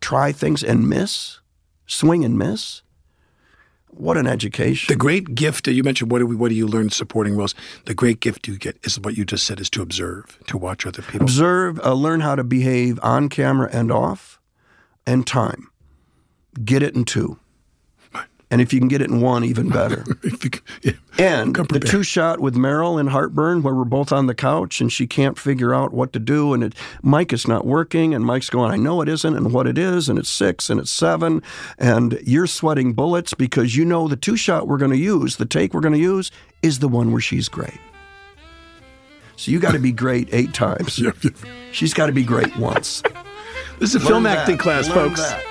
try 0.00 0.32
things 0.32 0.62
and 0.62 0.88
miss, 0.88 1.40
swing 1.86 2.24
and 2.24 2.38
miss. 2.38 2.82
What 3.94 4.16
an 4.16 4.26
education! 4.26 4.92
The 4.92 4.98
great 4.98 5.34
gift, 5.34 5.66
that 5.66 5.74
you 5.74 5.82
mentioned, 5.82 6.10
what 6.10 6.20
do, 6.20 6.26
we, 6.26 6.34
what 6.34 6.48
do 6.48 6.54
you 6.54 6.66
learn 6.66 6.88
supporting 6.90 7.36
roles? 7.36 7.54
The 7.84 7.94
great 7.94 8.20
gift 8.20 8.48
you 8.48 8.56
get 8.58 8.78
is 8.84 8.98
what 8.98 9.16
you 9.18 9.24
just 9.24 9.46
said, 9.46 9.60
is 9.60 9.68
to 9.70 9.82
observe, 9.82 10.38
to 10.46 10.56
watch 10.56 10.86
other 10.86 11.02
people. 11.02 11.22
observe, 11.22 11.78
uh, 11.84 11.92
learn 11.92 12.20
how 12.20 12.34
to 12.34 12.42
behave 12.42 12.98
on 13.02 13.28
camera 13.28 13.68
and 13.70 13.92
off, 13.92 14.40
and 15.06 15.26
time. 15.26 15.68
Get 16.64 16.82
it 16.82 16.94
in 16.94 17.04
two. 17.04 17.38
And 18.52 18.60
if 18.60 18.72
you 18.72 18.78
can 18.78 18.88
get 18.88 19.00
it 19.00 19.08
in 19.08 19.22
one, 19.22 19.44
even 19.44 19.68
better. 19.70 20.04
You 20.82 20.94
yeah. 21.18 21.42
And 21.44 21.54
the 21.54 21.80
two 21.80 22.02
shot 22.02 22.40
with 22.40 22.54
Meryl 22.54 23.00
in 23.00 23.06
Heartburn, 23.08 23.62
where 23.62 23.74
we're 23.74 23.84
both 23.84 24.12
on 24.12 24.26
the 24.26 24.34
couch 24.34 24.80
and 24.80 24.92
she 24.92 25.06
can't 25.06 25.38
figure 25.38 25.74
out 25.74 25.92
what 25.92 26.12
to 26.12 26.18
do, 26.18 26.52
and 26.52 26.64
it, 26.64 26.74
Mike 27.02 27.32
is 27.32 27.48
not 27.48 27.66
working, 27.66 28.14
and 28.14 28.24
Mike's 28.24 28.50
going, 28.50 28.70
I 28.70 28.76
know 28.76 29.00
it 29.00 29.08
isn't, 29.08 29.36
and 29.36 29.52
what 29.52 29.66
it 29.66 29.78
is, 29.78 30.08
and 30.08 30.18
it's 30.18 30.28
six, 30.30 30.68
and 30.68 30.80
it's 30.80 30.90
seven, 30.90 31.42
and 31.78 32.18
you're 32.24 32.46
sweating 32.46 32.92
bullets 32.92 33.34
because 33.34 33.76
you 33.76 33.84
know 33.84 34.08
the 34.08 34.16
two 34.16 34.36
shot 34.36 34.68
we're 34.68 34.78
going 34.78 34.90
to 34.90 34.96
use, 34.96 35.36
the 35.36 35.46
take 35.46 35.72
we're 35.72 35.80
going 35.80 35.94
to 35.94 35.98
use, 36.00 36.30
is 36.62 36.80
the 36.80 36.88
one 36.88 37.10
where 37.12 37.20
she's 37.20 37.48
great. 37.48 37.80
So 39.36 39.50
you 39.50 39.60
got 39.60 39.72
to 39.72 39.78
be 39.78 39.92
great 39.92 40.28
eight 40.32 40.54
times. 40.54 41.00
She's 41.72 41.94
got 41.94 42.06
to 42.06 42.12
be 42.12 42.22
great 42.22 42.54
once. 42.58 43.02
This 43.80 43.94
is 43.94 43.96
a 43.96 44.00
film 44.06 44.26
acting 44.26 44.56
that. 44.56 44.62
class, 44.62 44.88
Learn 44.88 45.08
folks. 45.08 45.20
that. 45.22 45.44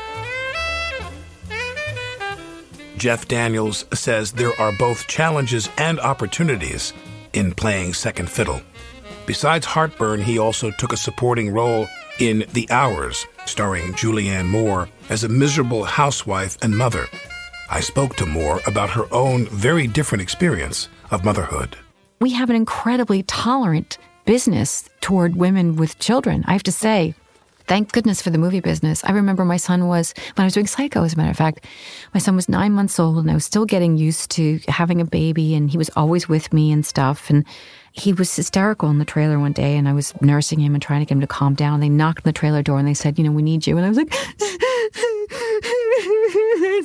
Jeff 3.02 3.28
Daniels 3.28 3.84
says 3.96 4.32
there 4.32 4.54
are 4.62 4.72
both 4.72 5.08
challenges 5.08 5.70
and 5.80 6.00
opportunities 6.00 6.94
in 7.34 7.52
playing 7.52 7.96
second 7.96 8.30
fiddle. 8.30 8.62
Besides 9.26 9.66
Heartburn, 9.66 10.22
he 10.22 10.38
also 10.38 10.70
took 10.70 10.94
a 10.94 10.98
supporting 10.98 11.50
role 11.50 11.88
in 12.20 12.46
The 12.54 12.70
Hours, 12.70 13.26
starring 13.48 13.94
Julianne 13.94 14.48
Moore 14.48 14.88
as 15.10 15.24
a 15.24 15.30
miserable 15.30 15.84
housewife 15.84 16.60
and 16.62 16.78
mother. 16.78 17.08
I 17.72 17.80
spoke 17.80 18.18
to 18.18 18.28
Moore 18.28 18.60
about 18.68 18.92
her 18.92 19.12
own 19.12 19.48
very 19.48 19.88
different 19.88 20.22
experience 20.22 20.88
of 21.10 21.26
motherhood. 21.26 21.76
we 22.20 22.34
have 22.34 22.52
an 22.52 22.56
incredibly 22.56 23.24
tolerant 23.24 23.98
business 24.26 24.88
toward 25.00 25.36
women 25.36 25.76
with 25.76 25.98
children. 25.98 26.44
I 26.46 26.54
have 26.54 26.62
to 26.64 26.72
say, 26.72 27.16
thank 27.72 27.94
goodness 27.94 28.22
for 28.22 28.32
the 28.32 28.38
movie 28.38 28.60
business. 28.60 29.02
I 29.06 29.14
remember 29.14 29.46
my 29.46 29.56
son 29.56 29.88
was, 29.88 30.14
when 30.36 30.44
I 30.44 30.46
was 30.46 30.54
doing 30.54 30.68
Psycho, 30.68 31.06
as 31.06 31.14
a 31.14 31.16
matter 31.16 31.32
of 31.32 31.38
fact, 31.38 31.66
my 32.14 32.20
son 32.20 32.36
was 32.36 32.50
nine 32.50 32.74
months 32.74 33.00
old 33.00 33.20
and 33.20 33.32
I 33.32 33.34
was 33.34 33.46
still 33.46 33.64
getting 33.64 33.96
used 33.96 34.30
to 34.32 34.60
having 34.68 35.00
a 35.00 35.06
baby 35.06 35.56
and 35.56 35.72
he 35.72 35.78
was 35.78 35.90
always 35.96 36.28
with 36.28 36.52
me 36.52 36.74
and 36.74 36.86
stuff. 36.86 37.30
And 37.30 37.46
he 37.94 38.12
was 38.12 38.36
hysterical 38.36 38.90
in 38.90 39.00
the 39.00 39.06
trailer 39.06 39.40
one 39.40 39.54
day 39.54 39.78
and 39.78 39.88
I 39.88 39.94
was 39.94 40.14
nursing 40.20 40.60
him 40.60 40.74
and 40.74 40.84
trying 40.84 41.00
to 41.00 41.06
get 41.06 41.16
him 41.16 41.22
to 41.22 41.28
calm 41.28 41.54
down. 41.54 41.76
And 41.76 41.84
They 41.84 41.88
knocked 41.88 42.26
on 42.26 42.30
the 42.30 42.38
trailer 42.38 42.62
door 42.62 42.78
and 42.78 42.86
they 42.86 42.94
said, 42.94 43.18
you 43.18 43.24
know, 43.24 43.32
we 43.32 43.42
need 43.42 43.66
you. 43.66 43.78
And 43.78 43.86
I 43.86 43.88
was 43.88 43.98
like, 43.98 44.12
I 44.14 44.18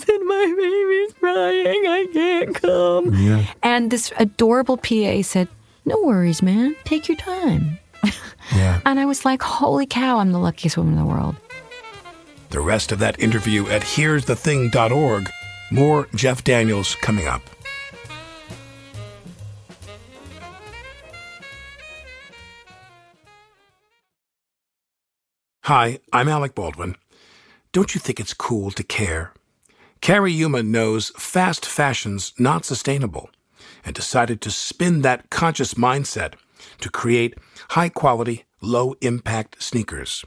said, 0.07 0.20
my 0.20 0.55
baby's 0.57 1.14
crying. 1.14 1.85
I 1.88 2.07
can't 2.12 2.55
come. 2.55 3.12
And 3.64 3.90
this 3.90 4.12
adorable 4.20 4.77
PA 4.77 5.22
said, 5.22 5.49
No 5.85 6.01
worries, 6.01 6.42
man. 6.42 6.77
Take 6.85 7.09
your 7.09 7.16
time. 7.16 7.81
Yeah. 8.55 8.81
And 8.87 9.01
I 9.01 9.07
was 9.07 9.25
like, 9.25 9.42
holy 9.42 9.87
cow, 9.87 10.19
I'm 10.19 10.31
the 10.31 10.38
luckiest 10.38 10.77
woman 10.77 10.92
in 10.95 11.01
the 11.01 11.05
world. 11.05 11.35
The 12.51 12.61
rest 12.61 12.92
of 12.92 13.01
that 13.01 13.19
interview 13.19 13.66
at 13.69 13.83
here'sthething.org. 13.83 15.31
More 15.73 16.07
Jeff 16.14 16.45
Daniels 16.45 16.95
coming 17.03 17.27
up. 17.27 17.42
Hi, 25.64 25.99
I'm 26.12 26.29
Alec 26.29 26.55
Baldwin. 26.55 26.95
Don't 27.73 27.92
you 27.97 28.01
think 28.01 28.21
it's 28.21 28.33
cool 28.33 28.71
to 28.71 28.85
care? 28.85 29.33
Carrie 30.01 30.33
Yuma 30.33 30.62
knows 30.62 31.11
fast 31.16 31.66
fashion's 31.66 32.33
not 32.38 32.64
sustainable 32.64 33.29
and 33.85 33.92
decided 33.92 34.40
to 34.42 34.51
spin 34.53 35.03
that 35.03 35.29
conscious 35.31 35.75
mindset 35.75 36.35
to 36.81 36.88
create 36.88 37.35
high 37.70 37.88
quality, 37.88 38.44
low 38.61 38.94
impact 39.00 39.62
sneakers. 39.62 40.24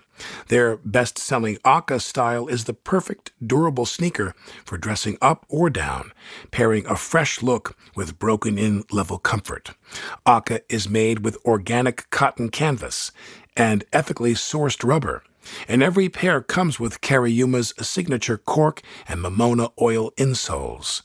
Their 0.47 0.77
best 0.77 1.17
selling 1.17 1.57
OCA 1.65 1.99
style 1.99 2.47
is 2.47 2.65
the 2.65 2.73
perfect 2.73 3.31
durable 3.45 3.85
sneaker 3.85 4.33
for 4.65 4.77
dressing 4.77 5.17
up 5.21 5.45
or 5.49 5.69
down, 5.69 6.11
pairing 6.51 6.85
a 6.87 6.95
fresh 6.95 7.41
look 7.41 7.77
with 7.95 8.19
broken 8.19 8.57
in 8.57 8.83
level 8.91 9.17
comfort. 9.17 9.71
OCA 10.25 10.61
is 10.69 10.89
made 10.89 11.23
with 11.23 11.37
organic 11.45 12.09
cotton 12.09 12.49
canvas 12.49 13.11
and 13.55 13.83
ethically 13.91 14.33
sourced 14.33 14.87
rubber. 14.87 15.23
And 15.67 15.81
every 15.81 16.09
pair 16.09 16.41
comes 16.41 16.79
with 16.79 17.01
Cariuma's 17.01 17.73
signature 17.81 18.37
cork 18.37 18.81
and 19.07 19.21
Mamona 19.21 19.71
oil 19.81 20.11
insoles. 20.11 21.01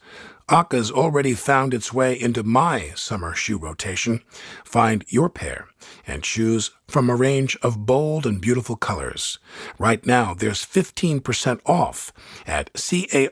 OCA's 0.49 0.91
already 0.91 1.33
found 1.33 1.73
its 1.73 1.93
way 1.93 2.21
into 2.21 2.43
my 2.43 2.93
summer 2.95 3.35
shoe 3.35 3.57
rotation. 3.57 4.21
Find 4.65 5.05
your 5.09 5.31
pair 5.31 5.69
and 6.07 6.23
choose 6.23 6.71
from 6.87 7.09
a 7.09 7.17
range 7.17 7.57
of 7.63 7.87
bold 7.87 8.27
and 8.27 8.41
beautiful 8.41 8.77
colors. 8.77 9.39
Right 9.79 10.05
now, 10.05 10.35
there's 10.35 10.65
15% 10.65 11.61
off 11.65 12.13
at 12.47 12.71
C-A-R-I-U-M-A 12.77 13.29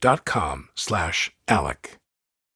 dot 0.00 0.24
com 0.26 0.68
slash 0.74 1.32
Alec. 1.48 1.98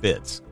fits. 0.00 0.42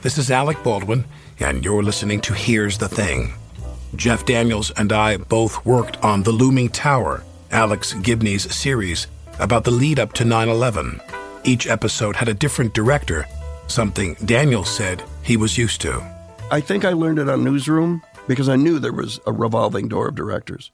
This 0.00 0.16
is 0.16 0.30
Alec 0.30 0.62
Baldwin, 0.62 1.04
and 1.40 1.64
you're 1.64 1.82
listening 1.82 2.20
to 2.22 2.32
Here's 2.32 2.78
the 2.78 2.88
Thing. 2.88 3.32
Jeff 3.96 4.24
Daniels 4.24 4.70
and 4.72 4.92
I 4.92 5.16
both 5.16 5.64
worked 5.66 5.96
on 6.04 6.22
The 6.22 6.30
Looming 6.30 6.68
Tower, 6.68 7.24
Alex 7.50 7.94
Gibney's 7.94 8.54
series 8.54 9.06
about 9.40 9.64
the 9.64 9.70
lead 9.70 9.98
up 9.98 10.12
to 10.14 10.24
9 10.24 10.48
11. 10.48 11.00
Each 11.44 11.66
episode 11.66 12.16
had 12.16 12.28
a 12.28 12.34
different 12.34 12.74
director, 12.74 13.26
something 13.66 14.14
Daniels 14.24 14.68
said 14.68 15.02
he 15.22 15.36
was 15.36 15.58
used 15.58 15.80
to. 15.80 16.02
I 16.50 16.60
think 16.60 16.84
I 16.84 16.92
learned 16.92 17.18
it 17.18 17.28
on 17.28 17.44
Newsroom 17.44 18.02
because 18.26 18.48
I 18.48 18.56
knew 18.56 18.78
there 18.78 18.92
was 18.92 19.20
a 19.26 19.32
revolving 19.32 19.88
door 19.88 20.08
of 20.08 20.14
directors. 20.14 20.70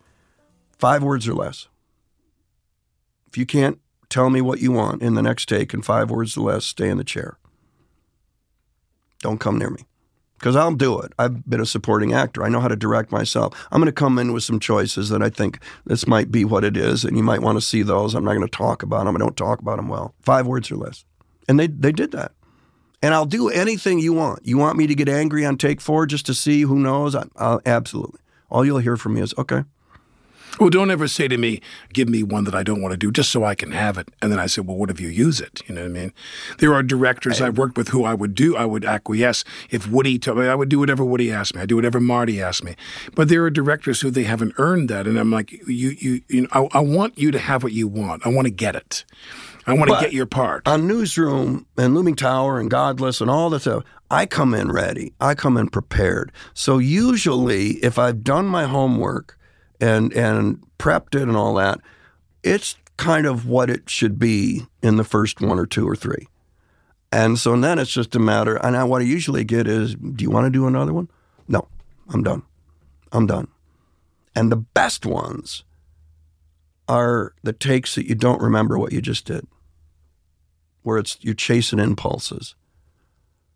Five 0.79 1.03
words 1.03 1.27
or 1.29 1.35
less. 1.35 1.69
If 3.27 3.39
you 3.39 3.47
can't 3.47 3.81
tell 4.15 4.31
me 4.31 4.41
what 4.41 4.61
you 4.61 4.71
want 4.71 5.03
in 5.03 5.15
the 5.15 5.23
next 5.23 5.49
take 5.49 5.75
in 5.75 5.83
five 5.83 6.09
words 6.09 6.37
or 6.37 6.53
less, 6.53 6.65
stay 6.65 6.89
in 6.89 6.99
the 6.99 7.05
chair. 7.05 7.37
Don't 9.19 9.41
come 9.41 9.59
near 9.59 9.71
me 9.71 9.83
because 10.39 10.55
I'll 10.55 10.73
do 10.73 11.01
it. 11.01 11.13
I've 11.19 11.45
been 11.51 11.61
a 11.61 11.67
supporting 11.67 12.13
actor. 12.13 12.45
I 12.45 12.49
know 12.49 12.61
how 12.61 12.69
to 12.69 12.77
direct 12.77 13.11
myself. 13.11 13.67
I'm 13.73 13.81
going 13.81 13.87
to 13.87 13.93
come 13.93 14.21
in 14.21 14.33
with 14.33 14.45
some 14.45 14.61
choices 14.61 15.09
that 15.09 15.21
I 15.21 15.31
think 15.31 15.59
this 15.85 16.07
might 16.07 16.31
be 16.31 16.45
what 16.45 16.63
it 16.63 16.77
is, 16.77 17.05
and 17.05 17.17
you 17.17 17.25
might 17.25 17.43
want 17.43 17.57
to 17.57 17.61
see 17.61 17.83
those. 17.83 18.15
I'm 18.15 18.25
not 18.25 18.35
going 18.35 18.47
to 18.47 18.57
talk 18.57 18.85
about 18.85 19.07
them. 19.07 19.17
I 19.17 19.19
don't 19.19 19.37
talk 19.37 19.59
about 19.59 19.79
them 19.79 19.89
well. 19.89 20.15
Five 20.21 20.47
words 20.47 20.71
or 20.71 20.77
less. 20.77 21.05
And 21.49 21.59
they, 21.59 21.67
they 21.67 21.91
did 21.91 22.13
that. 22.13 22.33
And 23.03 23.15
I'll 23.15 23.27
do 23.27 23.49
anything 23.49 23.99
you 23.99 24.13
want. 24.13 24.47
You 24.47 24.59
want 24.59 24.79
me 24.79 24.87
to 24.87 24.95
get 24.95 25.09
angry 25.09 25.45
on 25.45 25.59
take 25.59 25.81
four 25.81 26.07
just 26.07 26.27
to 26.27 26.35
see 26.35 26.63
who 26.63 26.79
knows? 26.79 27.17
I, 27.17 27.59
absolutely. 27.67 28.21
All 28.49 28.65
you'll 28.65 28.79
hear 28.79 28.97
from 28.97 29.15
me 29.15 29.23
is, 29.23 29.35
okay, 29.37 29.65
Well, 30.61 30.71
don't 30.71 30.91
ever 30.91 31.09
say 31.09 31.27
to 31.27 31.37
me, 31.37 31.61
give 31.93 32.09
me 32.09 32.23
one 32.23 32.45
that 32.45 32.55
I 32.55 32.63
don't 32.63 32.81
want 32.81 32.93
to 32.93 32.97
do 32.97 33.11
just 33.11 33.31
so 33.31 33.45
I 33.45 33.55
can 33.55 33.73
have 33.73 33.99
it. 33.99 34.09
And 34.23 34.31
then 34.31 34.39
I 34.39 34.47
say, 34.47 34.61
well, 34.61 34.77
what 34.77 34.91
if 34.91 35.01
you 35.01 35.09
use 35.09 35.41
it? 35.41 35.63
You 35.67 35.75
know 35.75 35.83
what 35.83 35.89
I 35.89 35.93
mean? 35.93 36.13
There 36.59 36.73
are 36.75 36.83
directors 36.83 37.41
I've 37.41 37.59
worked 37.59 37.77
with 37.77 37.89
who 37.89 38.05
I 38.05 38.15
would 38.15 38.35
do, 38.35 38.57
I 38.57 38.65
would 38.65 38.85
acquiesce. 38.85 39.45
If 39.71 39.89
Woody 39.89 40.19
told 40.19 40.39
me, 40.39 40.47
I 40.47 40.55
would 40.55 40.69
do 40.69 40.79
whatever 40.79 41.05
Woody 41.05 41.33
asked 41.33 41.57
me. 41.57 41.63
I 41.63 41.67
do 41.67 41.77
whatever 41.77 41.99
Marty 41.99 42.41
asked 42.41 42.63
me. 42.63 42.77
But 43.15 43.29
there 43.29 43.43
are 43.45 43.51
directors 43.51 44.01
who 44.01 44.11
they 44.11 44.25
haven't 44.25 44.55
earned 44.59 44.89
that. 44.91 45.07
And 45.07 45.19
I'm 45.19 45.31
like, 45.31 45.51
you, 45.53 45.97
you, 45.99 46.21
you 46.29 46.43
know, 46.43 46.49
I, 46.53 46.79
I 46.79 46.81
want 46.81 47.19
you 47.19 47.31
to 47.33 47.39
have 47.39 47.63
what 47.65 47.73
you 47.73 47.89
want. 47.89 48.25
I 48.25 48.29
want 48.29 48.47
to 48.47 48.53
get 48.53 48.77
it. 48.77 49.05
I 49.67 49.73
want 49.73 49.91
to 49.91 50.01
get 50.01 50.13
your 50.13 50.27
part. 50.27 50.69
on 50.69 50.87
Newsroom 50.87 51.67
and 51.79 51.95
Looming 51.95 52.17
Tower 52.17 52.61
and 52.61 52.71
Godless 52.71 53.21
and 53.21 53.31
all 53.31 53.51
that 53.51 53.61
stuff, 53.61 53.83
I 54.11 54.27
come 54.27 54.55
in 54.55 54.71
ready. 54.71 55.15
I 55.21 55.35
come 55.35 55.57
in 55.57 55.69
prepared. 55.69 56.31
So 56.53 56.79
usually, 56.79 57.71
if 57.83 57.99
I've 57.99 58.23
done 58.23 58.47
my 58.47 58.65
homework 58.65 59.39
and 59.81 60.13
and 60.13 60.65
prepped 60.79 61.15
it 61.15 61.23
and 61.23 61.37
all 61.37 61.55
that, 61.55 61.81
it's 62.43 62.77
kind 62.97 63.27
of 63.27 63.47
what 63.47 63.71
it 63.71 63.89
should 63.91 64.19
be 64.19 64.63
in 64.83 64.97
the 64.97 65.05
first 65.05 65.41
one 65.41 65.59
or 65.59 65.67
two 65.67 65.89
or 65.89 65.97
three. 65.97 66.29
And 67.11 67.39
so 67.39 67.59
then 67.59 67.79
it's 67.79 67.93
just 67.93 68.17
a 68.17 68.19
matter. 68.19 68.57
And 68.57 68.77
I, 68.77 68.85
what 68.85 69.03
I 69.03 69.05
usually 69.05 69.45
get 69.45 69.69
is, 69.69 69.95
do 69.95 70.23
you 70.23 70.31
want 70.31 70.47
to 70.47 70.51
do 70.51 70.67
another 70.67 70.93
one? 70.93 71.09
No, 71.47 71.69
I'm 72.09 72.23
done. 72.23 72.43
I'm 73.13 73.27
done. 73.27 73.49
And 74.35 74.51
the 74.51 74.57
best 74.57 75.07
ones 75.07 75.65
are 76.89 77.33
the 77.43 77.53
takes 77.53 77.95
that 77.95 78.09
you 78.09 78.15
don't 78.15 78.43
remember 78.43 78.79
what 78.79 78.93
you 78.93 79.01
just 79.01 79.25
did 79.27 79.47
where 80.85 80.99
it's 80.99 81.19
you're 81.21 81.35
chasing 81.35 81.81
impulses. 81.81 82.55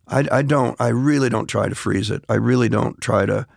I, 0.07 0.27
I 0.31 0.41
don't. 0.41 0.75
I 0.81 0.89
really 0.89 1.29
don't 1.29 1.47
try 1.47 1.69
to 1.69 1.75
freeze 1.75 2.11
it. 2.11 2.25
I 2.27 2.33
really 2.33 2.67
don't 2.67 2.99
try 2.99 3.25
to. 3.25 3.47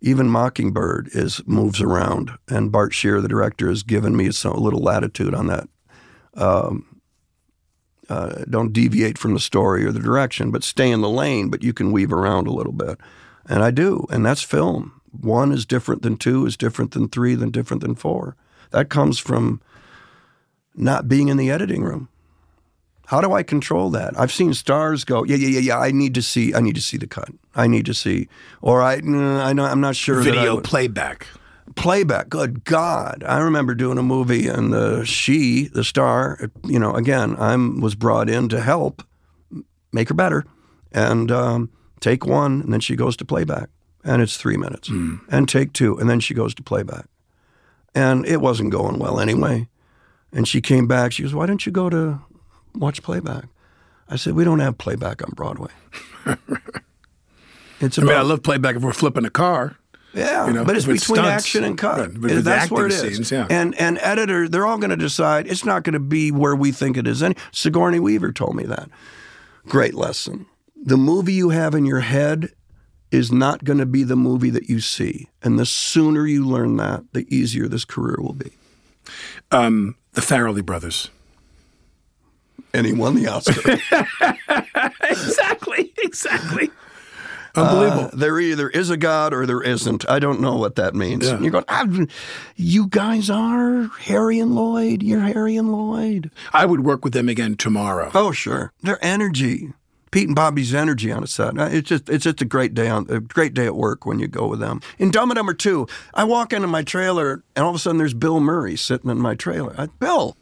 Even 0.00 0.28
Mockingbird 0.28 1.08
is 1.12 1.42
moves 1.46 1.80
around, 1.80 2.32
and 2.48 2.70
Bart 2.70 2.92
Sher, 2.92 3.20
the 3.20 3.28
director, 3.28 3.68
has 3.68 3.82
given 3.82 4.16
me 4.16 4.30
some, 4.30 4.52
a 4.52 4.60
little 4.60 4.82
latitude 4.82 5.34
on 5.34 5.46
that. 5.46 5.68
Um, 6.34 7.00
uh, 8.08 8.44
don't 8.48 8.72
deviate 8.72 9.18
from 9.18 9.34
the 9.34 9.40
story 9.40 9.84
or 9.84 9.90
the 9.90 9.98
direction, 9.98 10.50
but 10.50 10.62
stay 10.62 10.90
in 10.90 11.00
the 11.00 11.08
lane. 11.08 11.48
But 11.48 11.64
you 11.64 11.72
can 11.72 11.92
weave 11.92 12.12
around 12.12 12.46
a 12.46 12.52
little 12.52 12.72
bit, 12.72 12.98
and 13.48 13.62
I 13.62 13.70
do, 13.70 14.06
and 14.10 14.24
that's 14.24 14.42
film. 14.42 15.00
One 15.10 15.50
is 15.50 15.64
different 15.64 16.02
than 16.02 16.16
two, 16.18 16.44
is 16.46 16.56
different 16.56 16.90
than 16.90 17.08
three, 17.08 17.34
than 17.34 17.50
different 17.50 17.82
than 17.82 17.94
four. 17.94 18.36
That 18.70 18.90
comes 18.90 19.18
from 19.18 19.62
not 20.74 21.08
being 21.08 21.28
in 21.28 21.38
the 21.38 21.50
editing 21.50 21.82
room. 21.82 22.08
How 23.06 23.20
do 23.20 23.32
I 23.32 23.42
control 23.42 23.90
that? 23.90 24.18
I've 24.18 24.32
seen 24.32 24.52
stars 24.52 25.04
go, 25.04 25.24
yeah, 25.24 25.36
yeah, 25.36 25.48
yeah, 25.48 25.60
yeah. 25.60 25.78
I 25.78 25.92
need 25.92 26.14
to 26.14 26.22
see. 26.22 26.52
I 26.54 26.60
need 26.60 26.74
to 26.74 26.82
see 26.82 26.96
the 26.96 27.06
cut. 27.06 27.28
I 27.54 27.68
need 27.68 27.86
to 27.86 27.94
see, 27.94 28.28
or 28.60 28.82
I, 28.82 29.00
mm, 29.00 29.40
I 29.44 29.52
know, 29.52 29.64
I'm 29.64 29.80
not 29.80 29.96
sure. 29.96 30.20
Video 30.20 30.60
playback. 30.60 31.28
playback. 31.76 32.28
Good 32.28 32.64
God! 32.64 33.24
I 33.26 33.38
remember 33.38 33.74
doing 33.74 33.96
a 33.98 34.02
movie, 34.02 34.48
and 34.48 34.72
the 34.72 35.04
she, 35.04 35.68
the 35.68 35.84
star, 35.84 36.50
you 36.64 36.78
know, 36.78 36.94
again, 36.94 37.36
I'm 37.38 37.80
was 37.80 37.94
brought 37.94 38.28
in 38.28 38.48
to 38.48 38.60
help 38.60 39.02
make 39.92 40.08
her 40.08 40.14
better, 40.14 40.44
and 40.92 41.30
um, 41.30 41.70
take 42.00 42.26
one, 42.26 42.60
and 42.60 42.72
then 42.72 42.80
she 42.80 42.96
goes 42.96 43.16
to 43.18 43.24
playback, 43.24 43.68
and 44.02 44.20
it's 44.20 44.36
three 44.36 44.56
minutes, 44.56 44.88
and 45.30 45.48
take 45.48 45.72
two, 45.72 45.96
and 45.96 46.10
then 46.10 46.18
she 46.18 46.34
goes 46.34 46.54
to 46.56 46.62
playback, 46.62 47.06
and 47.94 48.26
it 48.26 48.40
wasn't 48.40 48.70
going 48.70 48.98
well 48.98 49.20
anyway, 49.20 49.68
and 50.32 50.48
she 50.48 50.60
came 50.60 50.88
back. 50.88 51.12
She 51.12 51.22
goes, 51.22 51.34
"Why 51.34 51.46
don't 51.46 51.64
you 51.64 51.70
go 51.72 51.88
to 51.88 52.20
watch 52.76 53.02
playback?" 53.02 53.44
I 54.08 54.16
said, 54.16 54.34
"We 54.34 54.44
don't 54.44 54.60
have 54.60 54.78
playback 54.78 55.22
on 55.22 55.30
Broadway." 55.34 55.70
It's 57.80 57.98
I 57.98 58.02
mean, 58.02 58.10
about 58.10 58.24
I 58.24 58.28
love 58.28 58.42
playback 58.42 58.76
if 58.76 58.82
we're 58.82 58.92
flipping 58.94 59.26
a 59.26 59.30
car. 59.30 59.76
Yeah, 60.14 60.46
You 60.46 60.54
know, 60.54 60.64
but 60.64 60.76
it's 60.76 60.86
between 60.86 61.18
stunts. 61.18 61.28
action 61.44 61.62
and 61.62 61.76
cut. 61.76 61.98
Right, 61.98 62.20
but 62.20 62.42
That's 62.44 62.70
where 62.70 62.86
it 62.86 62.92
is. 62.92 63.00
scenes, 63.02 63.30
yeah. 63.30 63.46
And 63.50 63.74
and 63.78 63.98
editor, 64.00 64.48
they're 64.48 64.66
all 64.66 64.78
going 64.78 64.88
to 64.90 64.96
decide 64.96 65.46
it's 65.46 65.62
not 65.64 65.82
going 65.82 65.92
to 65.92 66.00
be 66.00 66.32
where 66.32 66.56
we 66.56 66.72
think 66.72 66.96
it 66.96 67.06
is. 67.06 67.20
And 67.20 67.36
Sigourney 67.52 68.00
Weaver 68.00 68.32
told 68.32 68.56
me 68.56 68.64
that. 68.64 68.88
Great 69.68 69.92
lesson. 69.92 70.46
The 70.74 70.96
movie 70.96 71.34
you 71.34 71.50
have 71.50 71.74
in 71.74 71.84
your 71.84 72.00
head 72.00 72.48
is 73.10 73.30
not 73.30 73.62
going 73.64 73.78
to 73.78 73.84
be 73.86 74.04
the 74.04 74.16
movie 74.16 74.50
that 74.50 74.70
you 74.70 74.80
see. 74.80 75.28
And 75.42 75.58
the 75.58 75.66
sooner 75.66 76.26
you 76.26 76.46
learn 76.46 76.76
that, 76.78 77.04
the 77.12 77.26
easier 77.34 77.68
this 77.68 77.84
career 77.84 78.16
will 78.18 78.32
be. 78.32 78.52
Um, 79.50 79.96
the 80.12 80.22
Farrelly 80.22 80.64
brothers. 80.64 81.10
And 82.76 82.86
he 82.86 82.92
won 82.92 83.14
the 83.14 83.26
Oscar. 83.26 83.72
exactly, 85.10 85.92
exactly. 86.04 86.70
Unbelievable. 87.54 88.04
Uh, 88.06 88.10
there 88.12 88.38
either 88.38 88.68
is 88.68 88.90
a 88.90 88.98
God 88.98 89.32
or 89.32 89.46
there 89.46 89.62
isn't. 89.62 90.06
I 90.10 90.18
don't 90.18 90.42
know 90.42 90.56
what 90.56 90.74
that 90.76 90.94
means. 90.94 91.26
Yeah. 91.26 91.40
You're 91.40 91.52
going, 91.52 91.64
ah, 91.68 91.86
you 92.56 92.86
guys 92.88 93.30
are 93.30 93.84
Harry 94.00 94.38
and 94.38 94.54
Lloyd. 94.54 95.02
You're 95.02 95.20
Harry 95.20 95.56
and 95.56 95.72
Lloyd. 95.72 96.30
I 96.52 96.66
would 96.66 96.80
work 96.84 97.02
with 97.02 97.14
them 97.14 97.30
again 97.30 97.56
tomorrow. 97.56 98.10
Oh, 98.14 98.30
sure. 98.30 98.74
Their 98.82 99.02
energy, 99.02 99.72
Pete 100.10 100.26
and 100.26 100.36
Bobby's 100.36 100.74
energy 100.74 101.10
on 101.10 101.22
a 101.22 101.26
set. 101.26 101.58
uh, 101.58 101.70
It's 101.72 101.88
just 101.88 102.10
it's 102.10 102.24
just 102.24 102.42
a 102.42 102.44
great 102.44 102.74
day 102.74 102.90
on 102.90 103.06
a 103.08 103.20
great 103.20 103.54
day 103.54 103.64
at 103.64 103.74
work 103.74 104.04
when 104.04 104.18
you 104.18 104.28
go 104.28 104.46
with 104.46 104.60
them. 104.60 104.82
In 104.98 105.10
Dumb 105.10 105.30
and 105.30 105.36
Dumber 105.36 105.54
Two, 105.54 105.86
I 106.12 106.24
walk 106.24 106.52
into 106.52 106.68
my 106.68 106.82
trailer 106.82 107.42
and 107.56 107.64
all 107.64 107.70
of 107.70 107.76
a 107.76 107.78
sudden 107.78 107.96
there's 107.96 108.12
Bill 108.14 108.38
Murray 108.38 108.76
sitting 108.76 109.10
in 109.10 109.18
my 109.18 109.34
trailer. 109.34 109.74
I, 109.78 109.86
Bill, 109.86 110.36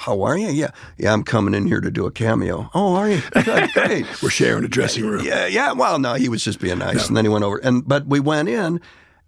how 0.00 0.22
are 0.22 0.36
you? 0.36 0.48
Yeah, 0.48 0.70
yeah. 0.96 1.12
I'm 1.12 1.22
coming 1.22 1.52
in 1.52 1.66
here 1.66 1.80
to 1.80 1.90
do 1.90 2.06
a 2.06 2.10
cameo. 2.10 2.70
Oh, 2.74 2.94
are 2.94 3.10
you? 3.10 3.20
Good, 3.32 3.70
Great. 3.74 4.22
We're 4.22 4.30
sharing 4.30 4.64
a 4.64 4.68
dressing 4.68 5.04
room. 5.04 5.24
Yeah, 5.24 5.46
yeah. 5.46 5.72
Well, 5.72 5.98
no, 5.98 6.14
he 6.14 6.28
was 6.30 6.42
just 6.42 6.58
being 6.58 6.78
nice, 6.78 7.06
and 7.06 7.16
then 7.16 7.24
he 7.24 7.28
went 7.28 7.44
over. 7.44 7.58
And 7.58 7.86
but 7.86 8.06
we 8.06 8.18
went 8.18 8.48
in, 8.48 8.80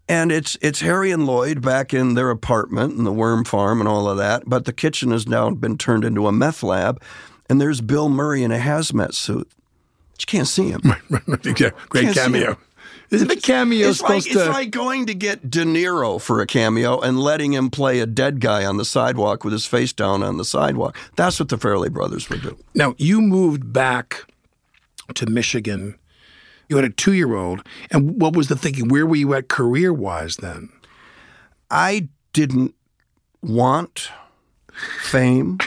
and 0.09 0.33
it's 0.33 0.57
it's 0.62 0.81
Harry 0.81 1.11
and 1.11 1.27
Lloyd 1.27 1.61
back 1.61 1.93
in 1.93 2.14
their 2.14 2.31
apartment 2.31 2.95
and 2.97 3.07
the 3.07 3.12
worm 3.12 3.45
farm 3.45 3.81
and 3.81 3.89
all 3.89 4.09
of 4.09 4.16
that. 4.16 4.45
But 4.47 4.64
the 4.64 4.73
kitchen 4.73 5.11
has 5.11 5.29
now 5.29 5.51
been 5.51 5.77
turned 5.77 6.05
into 6.05 6.27
a 6.27 6.33
meth 6.33 6.62
lab, 6.62 7.03
and 7.51 7.61
there's 7.61 7.83
Bill 7.83 8.09
Murray 8.09 8.43
in 8.43 8.51
a 8.51 8.59
hazmat 8.59 9.12
suit. 9.12 9.51
But 10.12 10.23
you 10.23 10.27
can't 10.27 10.49
see 10.49 10.70
him. 10.70 10.81
yeah, 11.11 11.70
great 11.89 12.05
Can't 12.05 12.14
see 12.14 12.20
cameo. 12.20 12.57
the 13.29 13.37
cameo 13.37 13.89
It's 13.89 14.01
like, 14.01 14.23
supposed 14.23 14.27
it's 14.29 14.49
like 14.49 14.71
going 14.71 15.07
to 15.07 15.15
get 15.15 15.51
De 15.51 15.65
Niro 15.65 16.21
for 16.21 16.41
a 16.41 16.47
cameo 16.47 16.99
and 17.01 17.21
letting 17.21 17.53
him 17.53 17.69
play 17.71 18.01
a 18.01 18.07
dead 18.07 18.41
guy 18.41 18.65
on 18.65 18.79
the 18.79 18.85
sidewalk 18.85 19.45
with 19.45 19.53
his 19.53 19.67
face 19.67 19.93
down 19.93 20.23
on 20.23 20.39
the 20.39 20.45
sidewalk. 20.45 20.97
That's 21.17 21.39
what 21.39 21.49
the 21.51 21.57
Farrelly 21.59 21.93
brothers 21.93 22.29
would 22.31 22.43
do. 22.43 22.57
now 22.75 22.95
you 22.99 23.21
moved 23.21 23.73
back 23.73 24.25
to 25.15 25.27
Michigan. 25.27 25.99
You 26.69 26.77
had 26.77 26.87
a 26.87 26.91
two-year-old, 26.91 27.61
and 27.91 28.19
what 28.21 28.35
was 28.35 28.49
the 28.49 28.57
thinking? 28.57 28.89
Where 28.89 29.05
were 29.05 29.17
you 29.17 29.35
at 29.35 29.49
career-wise 29.49 30.37
then? 30.37 30.71
I 31.71 32.09
didn't 32.33 32.75
want 33.43 34.09
fame. 35.03 35.59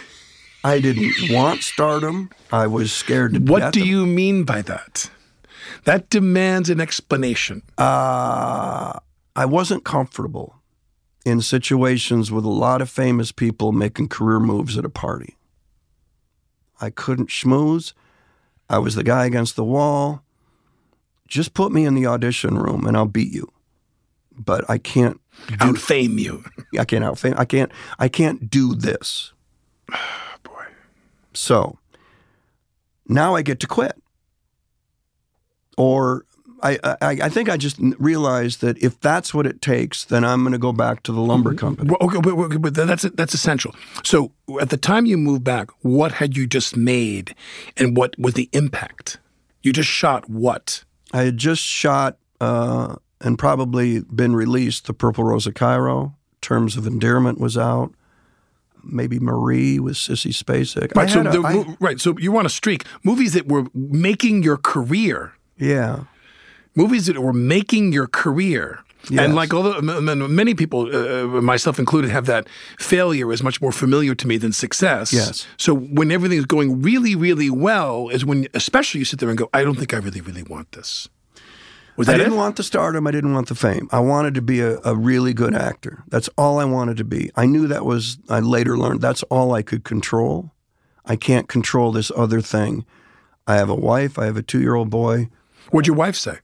I 0.64 0.80
didn't 0.80 1.14
want 1.32 1.62
stardom. 1.62 2.32
I 2.52 2.66
was 2.66 2.92
scared 2.92 3.34
to 3.36 3.40
What 3.40 3.60
death. 3.60 3.74
do 3.74 3.86
you 3.86 4.08
mean 4.08 4.46
by 4.46 4.64
that? 4.64 5.12
That 5.86 6.10
demands 6.10 6.70
an 6.70 6.82
explanation. 6.82 7.62
Uh, 7.78 9.00
I 9.36 9.46
wasn't 9.46 9.84
comfortable 9.84 10.56
in 11.26 11.42
situations 11.42 12.32
with 12.32 12.46
a 12.46 12.50
lot 12.50 12.82
of 12.82 12.90
famous 12.90 13.32
people 13.32 13.72
making 13.72 14.10
career 14.10 14.40
moves 14.40 14.78
at 14.78 14.86
a 14.86 14.90
party. 14.90 15.36
I 16.80 16.90
couldn't 16.90 17.30
schmooze. 17.30 17.94
I 18.70 18.80
was 18.80 18.96
the 18.96 19.04
guy 19.04 19.26
against 19.26 19.56
the 19.56 19.64
wall. 19.64 20.24
Just 21.28 21.54
put 21.54 21.72
me 21.72 21.86
in 21.86 21.96
the 21.96 22.06
audition 22.06 22.58
room 22.58 22.86
and 22.86 22.98
I'll 22.98 23.06
beat 23.06 23.34
you. 23.34 23.52
But 24.38 24.70
I 24.70 24.78
can't 24.78 25.22
do 25.48 25.56
Outfame 25.60 26.20
you. 26.20 26.44
I 26.78 26.86
can't 26.86 27.04
outfame. 27.04 27.36
I 27.38 27.46
can't. 27.46 27.72
I 27.98 28.10
can't 28.10 28.50
do 28.50 28.76
this. 28.76 29.32
Boy. 30.44 30.66
So 31.34 31.80
now 33.08 33.36
I 33.36 33.42
get 33.42 33.60
to 33.62 33.68
quit, 33.68 33.96
or 35.78 36.26
I. 36.62 36.80
I, 36.84 36.98
I 37.02 37.30
think 37.30 37.50
I 37.50 37.58
just 37.58 37.78
realized 38.00 38.62
that 38.62 38.78
if 38.82 39.00
that's 39.00 39.34
what 39.34 39.46
it 39.46 39.62
takes, 39.62 40.06
then 40.06 40.24
I'm 40.24 40.42
going 40.42 40.54
to 40.54 40.58
go 40.58 40.72
back 40.72 41.04
to 41.04 41.12
the 41.12 41.22
lumber 41.22 41.54
company. 41.54 41.90
Well, 41.90 42.10
okay, 42.10 42.20
but, 42.22 42.62
but, 42.62 42.74
that's 42.74 43.04
that's 43.04 43.34
essential. 43.34 43.76
So, 44.04 44.32
at 44.60 44.70
the 44.70 44.78
time 44.78 45.06
you 45.06 45.18
moved 45.18 45.44
back, 45.44 45.70
what 45.82 46.14
had 46.14 46.38
you 46.38 46.48
just 46.48 46.76
made, 46.76 47.36
and 47.78 47.96
what 47.96 48.18
was 48.18 48.34
the 48.34 48.50
impact? 48.54 49.20
You 49.62 49.74
just 49.74 49.90
shot 49.90 50.30
what? 50.30 50.84
I 51.14 51.24
had 51.24 51.38
just 51.38 51.62
shot 51.62 52.18
uh, 52.42 52.96
and 53.22 53.38
probably 53.38 54.02
been 54.02 54.36
released. 54.36 54.86
The 54.88 54.94
Purple 54.94 55.24
Rose 55.24 55.48
of 55.48 55.54
Cairo. 55.54 56.16
Terms 56.42 56.78
of 56.78 56.86
Endearment 56.86 57.40
was 57.40 57.58
out. 57.58 57.94
Maybe 58.84 59.20
Marie 59.20 59.80
with 59.80 59.96
Sissy 59.96 60.32
Spacek. 60.32 60.96
Right. 60.96 61.10
So, 61.10 61.22
a- 61.22 61.24
the, 61.24 61.42
I- 61.42 61.76
right. 61.80 62.00
So 62.00 62.18
you 62.20 62.32
want 62.32 62.46
a 62.46 62.52
streak. 62.52 62.86
Movies 63.04 63.34
that 63.34 63.48
were 63.48 63.66
making 63.74 64.44
your 64.44 64.58
career. 64.58 65.34
Yeah. 65.58 66.06
Movies 66.76 67.06
that 67.06 67.18
were 67.20 67.34
making 67.34 67.94
your 67.94 68.08
career. 68.08 68.80
Yes. 69.10 69.24
And 69.24 69.36
like 69.36 69.54
although 69.54 69.82
many 69.82 70.56
people, 70.56 70.94
uh, 70.94 71.42
myself 71.42 71.78
included, 71.78 72.10
have 72.12 72.26
that 72.26 72.48
failure 72.80 73.32
is 73.32 73.44
much 73.44 73.62
more 73.62 73.72
familiar 73.72 74.16
to 74.16 74.28
me 74.28 74.38
than 74.38 74.52
success. 74.52 75.14
Yes. 75.14 75.46
So 75.58 75.76
when 75.76 76.12
everything's 76.12 76.46
going 76.46 76.82
really, 76.82 77.16
really 77.16 77.50
well, 77.50 78.10
is 78.10 78.26
when 78.26 78.48
especially 78.54 79.00
you 79.00 79.06
sit 79.06 79.20
there 79.20 79.30
and 79.30 79.38
go, 79.38 79.50
I 79.54 79.64
don't 79.64 79.76
think 79.76 79.94
I 79.94 79.98
really, 79.98 80.22
really 80.22 80.44
want 80.44 80.72
this. 80.72 81.08
Was 81.98 82.08
that 82.08 82.16
I 82.16 82.18
didn't 82.18 82.34
it? 82.34 82.38
want 82.38 82.58
the 82.58 82.64
stardom. 82.64 83.08
I 83.08 83.12
didn't 83.12 83.34
want 83.34 83.48
the 83.48 83.56
fame. 83.56 83.88
I 83.92 84.00
wanted 84.00 84.34
to 84.34 84.42
be 84.42 84.60
a, 84.60 84.80
a 84.84 84.96
really 84.96 85.34
good 85.34 85.56
actor. 85.56 86.04
That's 86.10 86.30
all 86.38 86.60
I 86.60 86.66
wanted 86.66 86.98
to 86.98 87.06
be. 87.06 87.32
I 87.36 87.46
knew 87.46 87.68
that 87.68 87.86
was, 87.86 88.18
I 88.28 88.40
later 88.40 88.78
learned 88.78 89.02
that's 89.02 89.24
all 89.24 89.54
I 89.54 89.62
could 89.62 89.84
control. 89.84 90.52
I 91.06 91.16
can't 91.16 91.48
control 91.48 91.92
this 91.92 92.12
other 92.16 92.42
thing. 92.42 92.86
I 93.48 93.56
have 93.56 93.70
a 93.70 93.76
wife. 93.76 94.18
I 94.18 94.26
have 94.26 94.36
a 94.36 94.42
two 94.42 94.60
year 94.60 94.76
old 94.76 94.90
boy. 94.90 95.30
What'd 95.76 95.88
your 95.88 95.98
wife 95.98 96.16
say? 96.16 96.38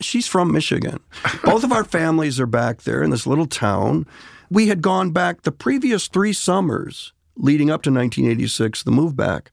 She's 0.00 0.26
from 0.26 0.50
Michigan. 0.50 0.98
Both 1.44 1.62
of 1.62 1.70
our 1.70 1.84
families 1.84 2.40
are 2.40 2.46
back 2.46 2.82
there 2.82 3.00
in 3.00 3.10
this 3.10 3.28
little 3.28 3.46
town. 3.46 4.08
We 4.50 4.66
had 4.66 4.82
gone 4.82 5.12
back 5.12 5.42
the 5.42 5.52
previous 5.52 6.08
three 6.08 6.32
summers 6.32 7.12
leading 7.36 7.70
up 7.70 7.82
to 7.82 7.92
1986, 7.92 8.82
the 8.82 8.90
move 8.90 9.14
back. 9.14 9.52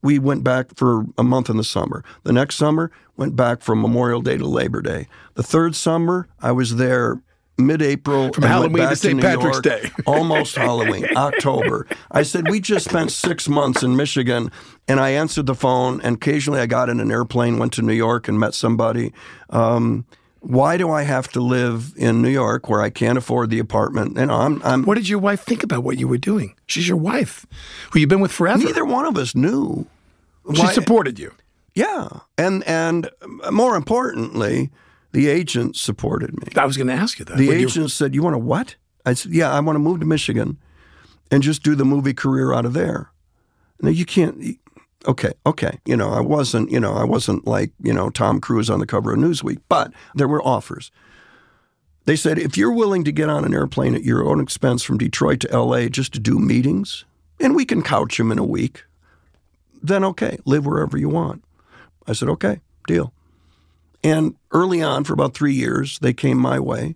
We 0.00 0.20
went 0.20 0.44
back 0.44 0.76
for 0.76 1.06
a 1.18 1.24
month 1.24 1.50
in 1.50 1.56
the 1.56 1.64
summer. 1.64 2.04
The 2.22 2.32
next 2.32 2.54
summer, 2.54 2.92
went 3.16 3.34
back 3.34 3.62
from 3.62 3.82
Memorial 3.82 4.22
Day 4.22 4.36
to 4.36 4.46
Labor 4.46 4.80
Day. 4.80 5.08
The 5.34 5.42
third 5.42 5.74
summer, 5.74 6.28
I 6.40 6.52
was 6.52 6.76
there 6.76 7.20
mid-April 7.58 8.32
From 8.32 8.44
Halloween 8.44 8.88
to 8.88 8.96
St. 8.96 9.20
Patrick's 9.20 9.56
York, 9.56 9.62
Day. 9.64 9.90
almost 10.06 10.54
Halloween, 10.56 11.06
October. 11.16 11.86
I 12.10 12.22
said 12.22 12.48
we 12.48 12.60
just 12.60 12.88
spent 12.88 13.10
six 13.10 13.48
months 13.48 13.82
in 13.82 13.96
Michigan, 13.96 14.50
and 14.86 15.00
I 15.00 15.10
answered 15.10 15.46
the 15.46 15.54
phone. 15.54 16.00
And 16.02 16.16
occasionally, 16.16 16.60
I 16.60 16.66
got 16.66 16.88
in 16.88 17.00
an 17.00 17.10
airplane, 17.10 17.58
went 17.58 17.72
to 17.74 17.82
New 17.82 17.92
York, 17.92 18.28
and 18.28 18.38
met 18.38 18.54
somebody. 18.54 19.12
Um, 19.50 20.06
why 20.40 20.76
do 20.76 20.88
I 20.90 21.02
have 21.02 21.28
to 21.32 21.40
live 21.40 21.92
in 21.96 22.22
New 22.22 22.28
York 22.28 22.68
where 22.68 22.80
I 22.80 22.90
can't 22.90 23.18
afford 23.18 23.50
the 23.50 23.58
apartment? 23.58 24.16
And 24.16 24.30
I'm, 24.30 24.62
I'm 24.62 24.84
What 24.84 24.94
did 24.94 25.08
your 25.08 25.18
wife 25.18 25.40
think 25.42 25.64
about 25.64 25.82
what 25.82 25.98
you 25.98 26.06
were 26.06 26.16
doing? 26.18 26.54
She's 26.66 26.86
your 26.86 26.96
wife, 26.96 27.44
who 27.90 27.98
you've 27.98 28.08
been 28.08 28.20
with 28.20 28.30
forever. 28.32 28.62
neither 28.62 28.84
one 28.84 29.04
of 29.04 29.16
us 29.18 29.34
knew. 29.34 29.86
She 30.54 30.62
Why- 30.62 30.72
supported 30.72 31.18
you. 31.18 31.32
Yeah, 31.74 32.08
and 32.36 32.64
and 32.66 33.08
more 33.52 33.76
importantly, 33.76 34.70
the 35.12 35.28
agent 35.28 35.76
supported 35.76 36.32
me. 36.40 36.48
I 36.56 36.66
was 36.66 36.76
going 36.76 36.86
to 36.88 36.92
ask 36.92 37.18
you 37.18 37.24
that. 37.26 37.36
The 37.36 37.48
When 37.48 37.60
you- 37.60 37.66
agent 37.66 37.90
said, 37.90 38.14
"You 38.14 38.22
want 38.22 38.34
to 38.34 38.38
what?" 38.38 38.76
I 39.06 39.14
said, 39.14 39.32
"Yeah, 39.32 39.50
I 39.52 39.60
want 39.60 39.76
to 39.76 39.80
move 39.80 40.00
to 40.00 40.06
Michigan, 40.06 40.58
and 41.30 41.42
just 41.42 41.62
do 41.62 41.74
the 41.74 41.84
movie 41.84 42.14
career 42.14 42.52
out 42.52 42.64
of 42.66 42.72
there." 42.74 43.10
No, 43.80 43.90
you 43.90 44.04
can't. 44.04 44.58
Okay, 45.06 45.32
okay. 45.46 45.78
You 45.86 45.96
know, 45.96 46.10
I 46.10 46.20
wasn't. 46.20 46.70
You 46.70 46.80
know, 46.80 46.92
I 46.94 47.04
wasn't 47.04 47.46
like 47.46 47.72
you 47.82 47.92
know 47.92 48.10
Tom 48.10 48.40
Cruise 48.40 48.68
on 48.68 48.80
the 48.80 48.86
cover 48.86 49.12
of 49.12 49.18
Newsweek, 49.18 49.58
but 49.68 49.92
there 50.14 50.28
were 50.28 50.42
offers. 50.42 50.90
They 52.04 52.16
said 52.16 52.38
if 52.38 52.56
you're 52.56 52.72
willing 52.72 53.04
to 53.04 53.12
get 53.12 53.28
on 53.28 53.44
an 53.44 53.52
airplane 53.54 53.94
at 53.94 54.02
your 54.02 54.24
own 54.24 54.40
expense 54.40 54.82
from 54.82 54.98
Detroit 54.98 55.40
to 55.40 55.50
L.A. 55.52 55.88
just 55.90 56.12
to 56.14 56.18
do 56.18 56.38
meetings, 56.38 57.04
and 57.38 57.54
we 57.54 57.64
can 57.66 57.82
couch 57.82 58.16
them 58.16 58.32
in 58.32 58.38
a 58.38 58.44
week, 58.44 58.84
then 59.82 60.02
okay, 60.04 60.38
live 60.46 60.64
wherever 60.66 60.96
you 60.98 61.08
want. 61.10 61.44
I 62.06 62.14
said, 62.14 62.28
okay, 62.30 62.60
deal. 62.86 63.12
And 64.04 64.36
early 64.52 64.82
on, 64.82 65.04
for 65.04 65.12
about 65.12 65.34
three 65.34 65.54
years, 65.54 65.98
they 65.98 66.12
came 66.12 66.38
my 66.38 66.60
way 66.60 66.94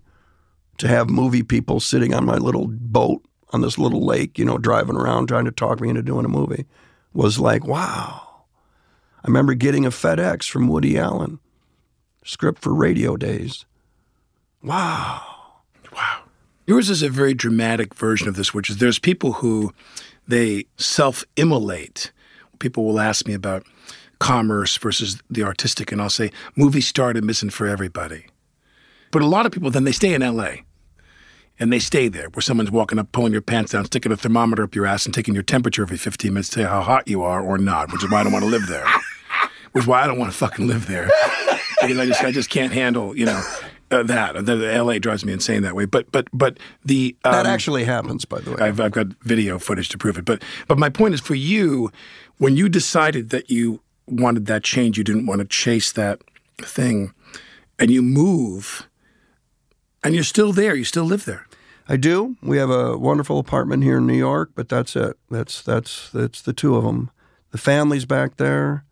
to 0.77 0.87
have 0.87 1.09
movie 1.09 1.43
people 1.43 1.79
sitting 1.79 2.13
on 2.13 2.25
my 2.25 2.37
little 2.37 2.67
boat 2.67 3.23
on 3.51 3.61
this 3.61 3.77
little 3.77 4.05
lake, 4.05 4.39
you 4.39 4.45
know, 4.45 4.57
driving 4.57 4.95
around 4.95 5.27
trying 5.27 5.45
to 5.45 5.51
talk 5.51 5.79
me 5.79 5.89
into 5.89 6.01
doing 6.01 6.25
a 6.25 6.29
movie. 6.29 6.65
Was 7.13 7.37
like, 7.37 7.67
wow. 7.67 8.21
I 9.23 9.27
remember 9.27 9.53
getting 9.53 9.85
a 9.85 9.91
FedEx 9.91 10.49
from 10.49 10.67
Woody 10.67 10.97
Allen, 10.97 11.39
script 12.25 12.61
for 12.61 12.73
Radio 12.73 13.15
Days. 13.15 13.65
Wow. 14.63 15.21
Wow. 15.93 16.23
Yours 16.65 16.89
is 16.89 17.03
a 17.03 17.09
very 17.09 17.33
dramatic 17.33 17.93
version 17.93 18.27
of 18.27 18.35
this, 18.35 18.53
which 18.53 18.69
is 18.69 18.77
there's 18.77 18.99
people 18.99 19.33
who 19.33 19.73
they 20.27 20.65
self 20.77 21.23
immolate. 21.35 22.11
People 22.59 22.85
will 22.85 22.99
ask 22.99 23.27
me 23.27 23.33
about 23.33 23.65
commerce 24.23 24.77
versus 24.77 25.21
the 25.29 25.43
artistic, 25.43 25.91
and 25.91 26.01
I'll 26.01 26.09
say 26.09 26.31
movie 26.55 26.79
stardom 26.79 27.29
isn't 27.29 27.49
for 27.49 27.67
everybody. 27.67 28.25
But 29.11 29.21
a 29.21 29.25
lot 29.25 29.45
of 29.45 29.51
people 29.51 29.69
then 29.69 29.83
they 29.83 29.91
stay 29.91 30.13
in 30.13 30.21
LA 30.21 30.53
and 31.59 31.73
they 31.73 31.79
stay 31.79 32.07
there 32.07 32.29
where 32.29 32.41
someone's 32.41 32.71
walking 32.71 32.97
up, 32.97 33.11
pulling 33.11 33.33
your 33.33 33.41
pants 33.41 33.73
down, 33.73 33.83
sticking 33.83 34.13
a 34.13 34.17
thermometer 34.17 34.63
up 34.63 34.75
your 34.75 34.85
ass, 34.85 35.05
and 35.05 35.13
taking 35.13 35.33
your 35.33 35.43
temperature 35.43 35.81
every 35.81 35.97
15 35.97 36.33
minutes 36.33 36.49
to 36.49 36.55
tell 36.55 36.63
you 36.63 36.69
how 36.69 36.81
hot 36.81 37.07
you 37.07 37.21
are 37.21 37.43
or 37.43 37.57
not, 37.57 37.91
which 37.91 38.01
is 38.01 38.09
why 38.09 38.21
I 38.21 38.23
don't 38.23 38.31
want 38.31 38.45
to 38.45 38.49
live 38.49 38.67
there. 38.67 38.85
which 39.73 39.83
is 39.83 39.87
why 39.87 40.01
I 40.01 40.07
don't 40.07 40.17
want 40.17 40.31
to 40.31 40.37
fucking 40.37 40.67
live 40.67 40.87
there. 40.87 41.09
because 41.81 41.99
I 41.99 42.05
just, 42.05 42.23
I 42.23 42.31
just 42.31 42.49
can't 42.49 42.71
handle, 42.71 43.15
you 43.17 43.25
know, 43.25 43.43
uh, 43.91 44.03
that. 44.03 44.45
The, 44.45 44.55
the, 44.55 44.83
LA 44.83 44.99
drives 44.99 45.25
me 45.25 45.33
insane 45.33 45.63
that 45.63 45.75
way. 45.75 45.83
But, 45.83 46.09
but, 46.13 46.27
but 46.31 46.57
the. 46.85 47.15
Um, 47.25 47.33
that 47.33 47.45
actually 47.45 47.83
happens, 47.83 48.23
by 48.23 48.39
the 48.39 48.51
way. 48.51 48.57
I've, 48.61 48.79
I've 48.79 48.93
got 48.93 49.07
video 49.21 49.59
footage 49.59 49.89
to 49.89 49.97
prove 49.97 50.17
it. 50.17 50.23
But, 50.23 50.41
but 50.69 50.79
my 50.79 50.89
point 50.89 51.13
is 51.13 51.19
for 51.19 51.35
you, 51.35 51.91
when 52.37 52.55
you 52.55 52.69
decided 52.69 53.29
that 53.31 53.51
you 53.51 53.81
wanted 54.07 54.45
that 54.47 54.63
change, 54.63 54.97
you 54.97 55.03
didn't 55.03 55.25
want 55.25 55.39
to 55.39 55.45
chase 55.45 55.91
that 55.91 56.21
thing, 56.61 57.13
and 57.79 57.89
you 57.89 58.01
move, 58.01 58.87
and 60.03 60.13
you're 60.13 60.23
still 60.23 60.53
there, 60.53 60.75
you 60.75 60.83
still 60.83 61.05
live 61.05 61.25
there. 61.25 61.47
I 61.87 61.97
do. 61.97 62.37
We 62.41 62.57
have 62.57 62.69
a 62.69 62.97
wonderful 62.97 63.39
apartment 63.39 63.83
here 63.83 63.97
in 63.97 64.07
New 64.07 64.17
York, 64.17 64.51
but 64.55 64.69
that's 64.69 64.95
it. 64.95 65.17
That's 65.29 65.61
that's 65.61 66.09
that's 66.11 66.41
the 66.41 66.53
two 66.53 66.75
of 66.75 66.83
them. 66.83 67.11
The 67.51 67.57
family's 67.57 68.05
back 68.05 68.37
there. 68.37 68.85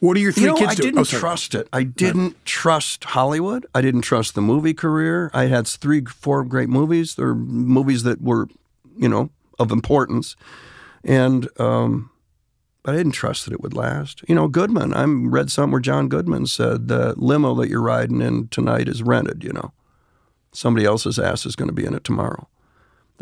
What 0.00 0.16
are 0.16 0.20
your 0.20 0.32
three 0.32 0.44
you 0.44 0.48
know, 0.50 0.56
kids 0.56 0.72
I 0.72 0.74
doing? 0.74 0.94
didn't 0.94 1.14
oh, 1.14 1.18
trust 1.18 1.54
it. 1.54 1.68
I 1.72 1.82
didn't 1.82 2.44
trust 2.44 3.04
Hollywood. 3.04 3.66
I 3.74 3.80
didn't 3.80 4.02
trust 4.02 4.34
the 4.34 4.40
movie 4.40 4.74
career. 4.74 5.30
I 5.34 5.46
had 5.46 5.66
three, 5.66 6.04
four 6.04 6.44
great 6.44 6.68
movies. 6.68 7.16
They're 7.16 7.34
movies 7.34 8.02
that 8.04 8.22
were, 8.22 8.48
you 8.96 9.08
know, 9.08 9.30
of 9.58 9.70
importance, 9.70 10.36
and 11.04 11.48
um, 11.58 12.10
but 12.82 12.94
I 12.94 12.98
didn't 12.98 13.12
trust 13.12 13.44
that 13.44 13.52
it 13.52 13.60
would 13.60 13.74
last. 13.74 14.22
You 14.28 14.34
know, 14.34 14.48
Goodman. 14.48 14.94
I 14.94 15.04
read 15.04 15.50
something 15.50 15.72
where 15.72 15.80
John 15.80 16.08
Goodman 16.08 16.46
said 16.46 16.88
the 16.88 17.14
limo 17.16 17.54
that 17.56 17.68
you're 17.68 17.82
riding 17.82 18.20
in 18.20 18.48
tonight 18.48 18.88
is 18.88 19.02
rented. 19.02 19.44
You 19.44 19.52
know, 19.52 19.72
somebody 20.52 20.86
else's 20.86 21.18
ass 21.18 21.46
is 21.46 21.56
going 21.56 21.68
to 21.68 21.74
be 21.74 21.84
in 21.84 21.94
it 21.94 22.04
tomorrow. 22.04 22.48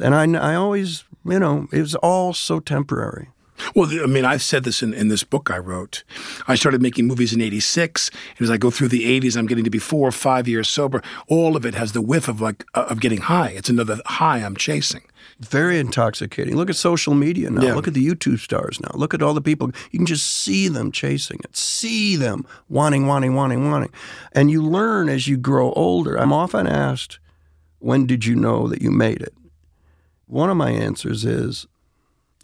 And 0.00 0.14
I, 0.14 0.52
I 0.52 0.54
always, 0.54 1.04
you 1.24 1.38
know, 1.38 1.66
it 1.72 1.80
was 1.80 1.96
all 1.96 2.32
so 2.32 2.60
temporary. 2.60 3.30
Well, 3.74 3.90
I 3.90 4.06
mean, 4.06 4.24
I've 4.24 4.42
said 4.42 4.62
this 4.62 4.82
in, 4.82 4.94
in 4.94 5.08
this 5.08 5.24
book 5.24 5.50
I 5.50 5.58
wrote. 5.58 6.04
I 6.46 6.54
started 6.54 6.80
making 6.80 7.06
movies 7.06 7.32
in 7.32 7.40
86. 7.40 8.10
And 8.38 8.44
as 8.44 8.50
I 8.50 8.56
go 8.56 8.70
through 8.70 8.88
the 8.88 9.20
80s, 9.20 9.36
I'm 9.36 9.46
getting 9.46 9.64
to 9.64 9.70
be 9.70 9.80
four 9.80 10.06
or 10.06 10.12
five 10.12 10.46
years 10.46 10.68
sober. 10.68 11.02
All 11.26 11.56
of 11.56 11.66
it 11.66 11.74
has 11.74 11.92
the 11.92 12.00
whiff 12.00 12.28
of 12.28 12.40
like, 12.40 12.64
of 12.74 13.00
getting 13.00 13.22
high. 13.22 13.50
It's 13.50 13.68
another 13.68 13.98
high 14.06 14.38
I'm 14.38 14.56
chasing. 14.56 15.02
Very 15.40 15.78
intoxicating. 15.78 16.56
Look 16.56 16.68
at 16.68 16.74
social 16.74 17.14
media 17.14 17.48
now. 17.48 17.62
Yeah. 17.62 17.74
Look 17.74 17.86
at 17.86 17.94
the 17.94 18.04
YouTube 18.04 18.40
stars 18.40 18.80
now. 18.80 18.90
Look 18.94 19.14
at 19.14 19.22
all 19.22 19.34
the 19.34 19.40
people. 19.40 19.70
You 19.92 19.98
can 20.00 20.06
just 20.06 20.26
see 20.26 20.66
them 20.66 20.90
chasing 20.90 21.38
it, 21.44 21.56
see 21.56 22.16
them 22.16 22.44
wanting, 22.68 23.06
wanting, 23.06 23.36
wanting, 23.36 23.70
wanting. 23.70 23.92
And 24.32 24.50
you 24.50 24.62
learn 24.62 25.08
as 25.08 25.28
you 25.28 25.36
grow 25.36 25.72
older. 25.74 26.16
I'm 26.16 26.32
often 26.32 26.66
asked, 26.66 27.20
when 27.78 28.04
did 28.04 28.24
you 28.24 28.34
know 28.34 28.66
that 28.66 28.82
you 28.82 28.90
made 28.90 29.22
it? 29.22 29.34
One 30.26 30.50
of 30.50 30.56
my 30.56 30.70
answers 30.70 31.24
is 31.24 31.68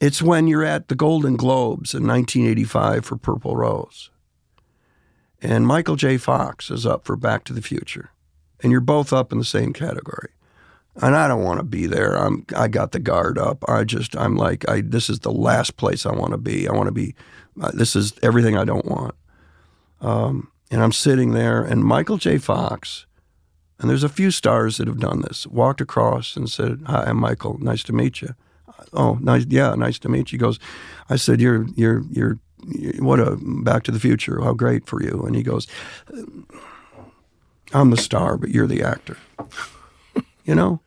it's 0.00 0.22
when 0.22 0.46
you're 0.46 0.64
at 0.64 0.86
the 0.86 0.94
Golden 0.94 1.36
Globes 1.36 1.94
in 1.94 2.06
1985 2.06 3.04
for 3.04 3.16
Purple 3.16 3.56
Rose. 3.56 4.10
And 5.42 5.66
Michael 5.66 5.96
J. 5.96 6.16
Fox 6.16 6.70
is 6.70 6.86
up 6.86 7.04
for 7.04 7.16
Back 7.16 7.42
to 7.44 7.52
the 7.52 7.60
Future. 7.60 8.10
And 8.62 8.70
you're 8.70 8.80
both 8.80 9.12
up 9.12 9.32
in 9.32 9.38
the 9.38 9.44
same 9.44 9.72
category. 9.72 10.30
And 11.02 11.16
I 11.16 11.26
don't 11.26 11.42
want 11.42 11.58
to 11.58 11.64
be 11.64 11.86
there. 11.86 12.14
I'm 12.14 12.46
I 12.54 12.68
got 12.68 12.92
the 12.92 13.00
guard 13.00 13.36
up. 13.38 13.64
I 13.68 13.84
just 13.84 14.16
I'm 14.16 14.36
like 14.36 14.68
I 14.68 14.80
this 14.80 15.10
is 15.10 15.20
the 15.20 15.32
last 15.32 15.76
place 15.76 16.06
I 16.06 16.12
want 16.12 16.32
to 16.32 16.38
be. 16.38 16.68
I 16.68 16.72
want 16.72 16.86
to 16.86 16.92
be 16.92 17.14
uh, 17.60 17.72
this 17.72 17.96
is 17.96 18.12
everything 18.22 18.56
I 18.56 18.64
don't 18.64 18.86
want. 18.86 19.14
Um, 20.00 20.50
and 20.70 20.82
I'm 20.82 20.92
sitting 20.92 21.32
there 21.32 21.62
and 21.62 21.84
Michael 21.84 22.18
J. 22.18 22.38
Fox 22.38 23.06
and 23.78 23.90
there's 23.90 24.04
a 24.04 24.08
few 24.08 24.30
stars 24.30 24.76
that 24.76 24.86
have 24.86 25.00
done 25.00 25.22
this. 25.22 25.46
Walked 25.46 25.80
across 25.80 26.36
and 26.36 26.48
said, 26.48 26.82
"Hi, 26.86 27.04
I'm 27.04 27.18
Michael. 27.18 27.58
Nice 27.58 27.82
to 27.84 27.92
meet 27.92 28.22
you." 28.22 28.34
Oh, 28.92 29.18
nice. 29.20 29.46
Yeah, 29.48 29.74
nice 29.74 29.98
to 30.00 30.08
meet 30.08 30.32
you. 30.32 30.36
He 30.36 30.40
goes, 30.40 30.58
I 31.10 31.16
said, 31.16 31.40
"You're, 31.40 31.66
you're, 31.74 32.02
you're, 32.10 32.38
what 32.98 33.20
a 33.20 33.36
Back 33.36 33.82
to 33.84 33.92
the 33.92 34.00
Future. 34.00 34.40
How 34.42 34.52
great 34.52 34.86
for 34.86 35.02
you." 35.02 35.24
And 35.26 35.34
he 35.34 35.42
goes, 35.42 35.66
"I'm 37.72 37.90
the 37.90 37.96
star, 37.96 38.36
but 38.36 38.50
you're 38.50 38.66
the 38.66 38.82
actor." 38.82 39.16
You 40.44 40.54
know, 40.54 40.80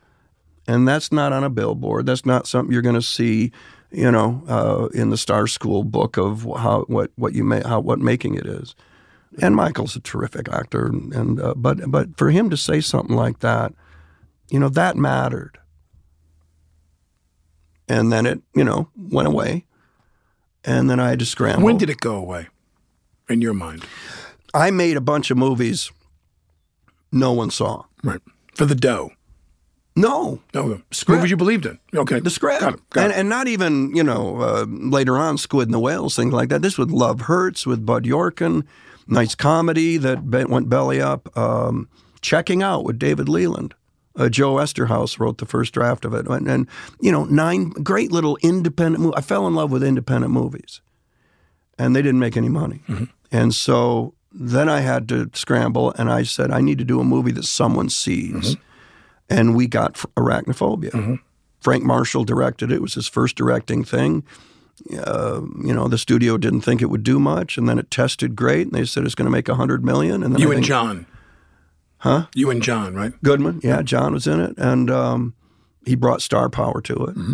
and 0.67 0.87
that's 0.87 1.11
not 1.11 1.33
on 1.33 1.43
a 1.43 1.49
billboard. 1.49 2.05
That's 2.05 2.25
not 2.25 2.47
something 2.47 2.71
you're 2.71 2.81
going 2.81 2.95
to 2.95 3.01
see. 3.01 3.51
You 3.89 4.11
know, 4.11 4.43
uh, 4.49 4.87
in 4.87 5.11
the 5.11 5.17
Star 5.17 5.47
School 5.47 5.85
book 5.85 6.17
of 6.17 6.43
how 6.57 6.83
what 6.87 7.11
what 7.15 7.33
you 7.33 7.45
may 7.45 7.61
how 7.61 7.79
what 7.79 7.99
making 7.99 8.35
it 8.35 8.45
is 8.45 8.75
and 9.41 9.55
Michael's 9.55 9.95
a 9.95 9.99
terrific 9.99 10.49
actor, 10.49 10.87
and, 10.87 11.13
and 11.13 11.39
uh, 11.39 11.53
but 11.55 11.89
but 11.89 12.17
for 12.17 12.31
him 12.31 12.49
to 12.49 12.57
say 12.57 12.81
something 12.81 13.15
like 13.15 13.39
that, 13.39 13.73
you 14.49 14.59
know, 14.59 14.69
that 14.69 14.95
mattered. 14.95 15.57
And 17.89 18.11
then 18.11 18.25
it, 18.25 18.41
you 18.53 18.65
know, 18.65 18.89
went 18.97 19.27
away, 19.27 19.65
and 20.65 20.89
then 20.89 20.99
I 20.99 21.09
had 21.09 21.19
to 21.19 21.25
scramble. 21.25 21.63
When 21.63 21.77
did 21.77 21.89
it 21.89 22.01
go 22.01 22.15
away, 22.15 22.47
in 23.29 23.41
your 23.41 23.53
mind? 23.53 23.85
I 24.53 24.71
made 24.71 24.97
a 24.97 25.01
bunch 25.01 25.31
of 25.31 25.37
movies 25.37 25.91
no 27.11 27.31
one 27.31 27.49
saw. 27.49 27.85
Right 28.03 28.21
for 28.55 28.65
the 28.65 28.75
dough. 28.75 29.11
No, 29.97 30.39
no 30.53 30.81
script. 30.91 31.17
Movies 31.17 31.31
you 31.31 31.37
believed 31.37 31.65
in. 31.65 31.79
Okay, 31.93 32.19
the 32.19 32.29
script, 32.29 32.61
got 32.61 32.75
it, 32.75 32.89
got 32.91 33.03
and, 33.05 33.11
it. 33.11 33.17
and 33.19 33.29
not 33.29 33.47
even 33.47 33.95
you 33.95 34.03
know 34.03 34.39
uh, 34.39 34.65
later 34.67 35.17
on 35.17 35.37
Squid 35.37 35.67
and 35.67 35.73
the 35.73 35.79
Whales, 35.79 36.15
things 36.15 36.33
like 36.33 36.49
that. 36.49 36.61
This 36.61 36.77
with 36.77 36.91
Love 36.91 37.21
Hurts 37.21 37.65
with 37.65 37.85
Bud 37.85 38.05
Yorkin 38.05 38.65
nice 39.07 39.35
comedy 39.35 39.97
that 39.97 40.23
went 40.23 40.69
belly 40.69 41.01
up. 41.01 41.35
Um, 41.37 41.89
Checking 42.21 42.61
Out 42.61 42.83
with 42.83 42.99
David 42.99 43.29
Leland. 43.29 43.73
Uh, 44.15 44.29
Joe 44.29 44.55
Eszterhas 44.55 45.19
wrote 45.19 45.37
the 45.37 45.45
first 45.45 45.73
draft 45.73 46.03
of 46.03 46.13
it, 46.13 46.27
and, 46.27 46.47
and 46.47 46.67
you 46.99 47.11
know, 47.11 47.25
nine 47.25 47.69
great 47.69 48.11
little 48.11 48.37
independent. 48.41 49.03
movies. 49.03 49.17
I 49.17 49.21
fell 49.21 49.45
in 49.47 49.53
love 49.53 49.71
with 49.71 49.83
independent 49.83 50.33
movies, 50.33 50.81
and 51.77 51.95
they 51.95 52.01
didn't 52.01 52.19
make 52.19 52.35
any 52.35 52.49
money, 52.49 52.81
mm-hmm. 52.87 53.03
and 53.31 53.53
so 53.53 54.15
then 54.31 54.69
I 54.69 54.79
had 54.79 55.07
to 55.09 55.29
scramble, 55.33 55.91
and 55.99 56.11
I 56.11 56.23
said 56.23 56.49
I 56.49 56.61
need 56.61 56.79
to 56.79 56.83
do 56.83 56.99
a 56.99 57.03
movie 57.03 57.31
that 57.33 57.45
someone 57.45 57.89
sees, 57.89 58.55
mm-hmm. 58.55 58.61
And 59.29 59.55
we 59.55 59.67
got 59.67 59.93
Arachnophobia. 60.15 60.91
Mm-hmm. 60.91 61.15
Frank 61.59 61.83
Marshall 61.83 62.23
directed 62.23 62.71
it. 62.71 62.75
It 62.75 62.81
was 62.81 62.93
his 62.93 63.07
first 63.07 63.35
directing 63.35 63.83
thing 63.83 64.23
uh, 64.99 65.41
you 65.63 65.73
know, 65.73 65.87
the 65.87 65.97
studio 65.97 66.37
didn't 66.37 66.61
think 66.61 66.81
it 66.81 66.89
would 66.89 67.03
do 67.03 67.19
much, 67.19 67.57
and 67.57 67.67
then 67.67 67.79
it 67.79 67.89
tested 67.89 68.35
great, 68.35 68.67
and 68.67 68.75
they 68.75 68.85
said 68.85 69.05
it's 69.05 69.15
going 69.15 69.25
to 69.25 69.31
make 69.31 69.49
a 69.49 69.55
hundred 69.55 69.83
million. 69.83 70.23
And 70.23 70.33
then 70.33 70.41
you 70.41 70.51
and 70.51 70.63
John, 70.63 71.05
huh? 71.99 72.27
You 72.35 72.49
and 72.49 72.61
John, 72.61 72.93
right? 72.93 73.13
Goodman, 73.23 73.59
yeah, 73.63 73.81
John 73.81 74.13
was 74.13 74.27
in 74.27 74.39
it, 74.39 74.55
and 74.57 74.91
um, 74.91 75.33
he 75.85 75.95
brought 75.95 76.21
star 76.21 76.49
power 76.49 76.81
to 76.81 76.93
it, 76.93 77.15
mm-hmm. 77.15 77.33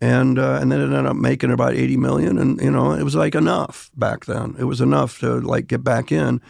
and 0.00 0.38
uh, 0.38 0.58
and 0.60 0.70
then 0.70 0.80
it 0.80 0.84
ended 0.84 1.06
up 1.06 1.16
making 1.16 1.50
about 1.50 1.74
eighty 1.74 1.96
million, 1.96 2.38
and 2.38 2.60
you 2.60 2.70
know, 2.70 2.92
it 2.92 3.02
was 3.02 3.16
like 3.16 3.34
enough 3.34 3.90
back 3.96 4.26
then. 4.26 4.54
It 4.58 4.64
was 4.64 4.80
enough 4.80 5.18
to 5.20 5.40
like 5.40 5.66
get 5.66 5.82
back 5.82 6.12
in, 6.12 6.40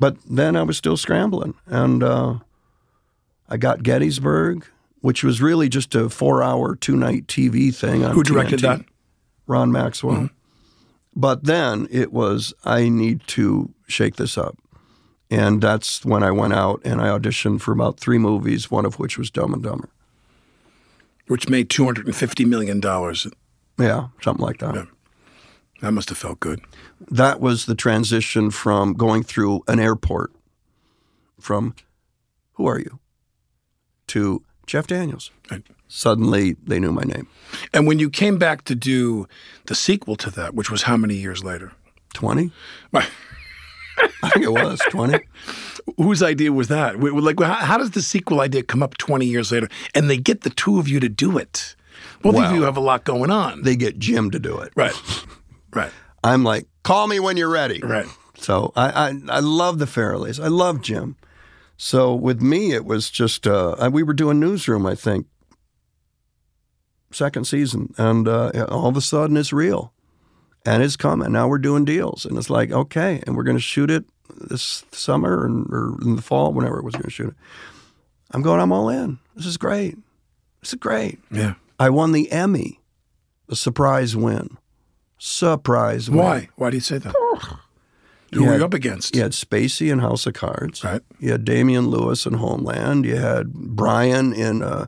but 0.00 0.16
then 0.28 0.56
I 0.56 0.62
was 0.62 0.78
still 0.78 0.96
scrambling, 0.96 1.54
and 1.66 2.02
uh, 2.02 2.38
I 3.54 3.56
got 3.56 3.84
Gettysburg, 3.84 4.66
which 5.00 5.22
was 5.22 5.40
really 5.40 5.68
just 5.68 5.94
a 5.94 6.10
four-hour, 6.10 6.74
two-night 6.74 7.28
TV 7.28 7.72
thing. 7.72 8.02
Who 8.02 8.24
directed 8.24 8.58
TNT. 8.58 8.62
that? 8.62 8.84
Ron 9.46 9.70
Maxwell. 9.70 10.16
Mm-hmm. 10.16 10.26
But 11.14 11.44
then 11.44 11.86
it 11.88 12.12
was, 12.12 12.52
I 12.64 12.88
need 12.88 13.24
to 13.28 13.72
shake 13.86 14.16
this 14.16 14.36
up. 14.36 14.58
And 15.30 15.62
that's 15.62 16.04
when 16.04 16.24
I 16.24 16.32
went 16.32 16.52
out 16.52 16.80
and 16.84 17.00
I 17.00 17.16
auditioned 17.16 17.60
for 17.60 17.70
about 17.70 18.00
three 18.00 18.18
movies, 18.18 18.72
one 18.72 18.84
of 18.84 18.98
which 18.98 19.18
was 19.18 19.30
Dumb 19.30 19.54
and 19.54 19.62
Dumber. 19.62 19.88
Which 21.28 21.48
made 21.48 21.68
$250 21.68 22.46
million. 22.46 22.82
Yeah, 23.78 24.08
something 24.20 24.44
like 24.44 24.58
that. 24.58 24.74
Yeah. 24.74 24.84
That 25.80 25.92
must 25.92 26.08
have 26.08 26.18
felt 26.18 26.40
good. 26.40 26.60
That 27.08 27.38
was 27.40 27.66
the 27.66 27.76
transition 27.76 28.50
from 28.50 28.94
going 28.94 29.22
through 29.22 29.62
an 29.68 29.78
airport 29.78 30.32
from, 31.38 31.76
who 32.54 32.66
are 32.66 32.80
you? 32.80 32.98
To 34.08 34.42
Jeff 34.66 34.86
Daniels. 34.86 35.30
Right 35.50 35.62
suddenly 35.94 36.56
they 36.64 36.80
knew 36.80 36.90
my 36.90 37.02
name. 37.02 37.28
And 37.72 37.86
when 37.86 37.98
you 37.98 38.10
came 38.10 38.36
back 38.36 38.64
to 38.64 38.74
do 38.74 39.28
the 39.66 39.74
sequel 39.74 40.16
to 40.16 40.30
that, 40.30 40.54
which 40.54 40.70
was 40.70 40.82
how 40.82 40.96
many 40.96 41.14
years 41.14 41.44
later? 41.44 41.72
20. 42.14 42.50
I 42.92 43.06
think 44.30 44.44
it 44.44 44.52
was 44.52 44.80
20. 44.90 45.20
Whose 45.96 46.22
idea 46.22 46.52
was 46.52 46.68
that? 46.68 46.98
Like, 46.98 47.38
how, 47.40 47.78
does 47.78 47.92
the 47.92 48.02
sequel 48.02 48.40
idea 48.40 48.64
come 48.64 48.82
up 48.82 48.96
20 48.98 49.24
years 49.24 49.52
later 49.52 49.68
and 49.94 50.10
they 50.10 50.16
get 50.16 50.40
the 50.40 50.50
two 50.50 50.80
of 50.80 50.88
you 50.88 50.98
to 50.98 51.08
do 51.08 51.38
it? 51.38 51.76
Both 52.22 52.34
well, 52.34 52.50
of 52.50 52.56
you 52.56 52.62
have 52.62 52.76
a 52.76 52.80
lot 52.80 53.04
going 53.04 53.30
on. 53.30 53.62
They 53.62 53.76
get 53.76 53.98
Jim 53.98 54.30
to 54.32 54.38
do 54.40 54.58
it. 54.58 54.72
Right. 54.74 54.94
Right. 55.72 55.92
I'm 56.24 56.42
like, 56.42 56.66
call 56.82 57.06
me 57.06 57.20
when 57.20 57.36
you're 57.36 57.50
ready. 57.50 57.80
Right. 57.80 58.06
So 58.38 58.72
I, 58.74 59.10
I, 59.10 59.20
I 59.28 59.40
love 59.40 59.78
the 59.78 59.84
Farrellys. 59.84 60.42
I 60.42 60.48
love 60.48 60.82
Jim. 60.82 61.16
So 61.76 62.14
with 62.14 62.40
me, 62.40 62.72
it 62.72 62.84
was 62.84 63.10
just, 63.10 63.46
uh, 63.46 63.90
we 63.92 64.02
were 64.02 64.14
doing 64.14 64.38
Newsroom, 64.40 64.86
I 64.86 64.94
think, 64.94 65.26
second 67.10 67.46
season, 67.46 67.92
and 67.98 68.26
uh, 68.28 68.66
all 68.68 68.88
of 68.88 68.96
a 68.96 69.00
sudden 69.00 69.36
it's 69.36 69.52
real. 69.52 69.92
and 70.66 70.82
it's 70.82 70.96
coming. 70.96 71.32
Now 71.32 71.46
we're 71.48 71.58
doing 71.58 71.84
deals, 71.84 72.24
and 72.24 72.38
it's 72.38 72.48
like 72.50 72.72
okay, 72.72 73.22
and 73.26 73.36
we're 73.36 73.42
going 73.44 73.56
to 73.56 73.62
shoot 73.62 73.90
it 73.90 74.04
this 74.50 74.84
summer 74.92 75.44
and, 75.44 75.66
or 75.70 75.96
in 76.02 76.16
the 76.16 76.22
fall, 76.22 76.52
whenever 76.52 76.78
it 76.78 76.84
was 76.84 76.94
going 76.94 77.04
to 77.04 77.10
shoot 77.10 77.28
it. 77.28 77.34
I'm 78.30 78.42
going. 78.42 78.60
I'm 78.60 78.72
all 78.72 78.88
in. 78.88 79.18
This 79.36 79.46
is 79.46 79.56
great. 79.56 79.96
This 80.60 80.70
is 80.72 80.78
great. 80.78 81.18
Yeah. 81.30 81.54
I 81.78 81.90
won 81.90 82.12
the 82.12 82.30
Emmy, 82.32 82.80
a 83.48 83.54
surprise 83.56 84.16
win. 84.16 84.56
Surprise 85.18 86.08
win. 86.08 86.18
Why? 86.18 86.48
Why 86.56 86.70
do 86.70 86.76
you 86.76 86.80
say 86.80 86.98
that? 86.98 87.14
Who 88.34 88.40
You 88.40 88.46
were 88.46 88.52
had- 88.52 88.58
you 88.60 88.64
up 88.66 88.74
against? 88.74 89.16
You 89.16 89.22
had 89.22 89.32
Spacey 89.32 89.90
in 89.90 89.98
House 90.00 90.26
of 90.26 90.34
Cards. 90.34 90.84
Right. 90.84 91.00
You 91.18 91.32
had 91.32 91.44
Damian 91.44 91.88
Lewis 91.88 92.26
in 92.26 92.34
Homeland. 92.34 93.04
You 93.04 93.16
had 93.16 93.52
Brian 93.52 94.32
in 94.32 94.62
uh, 94.62 94.86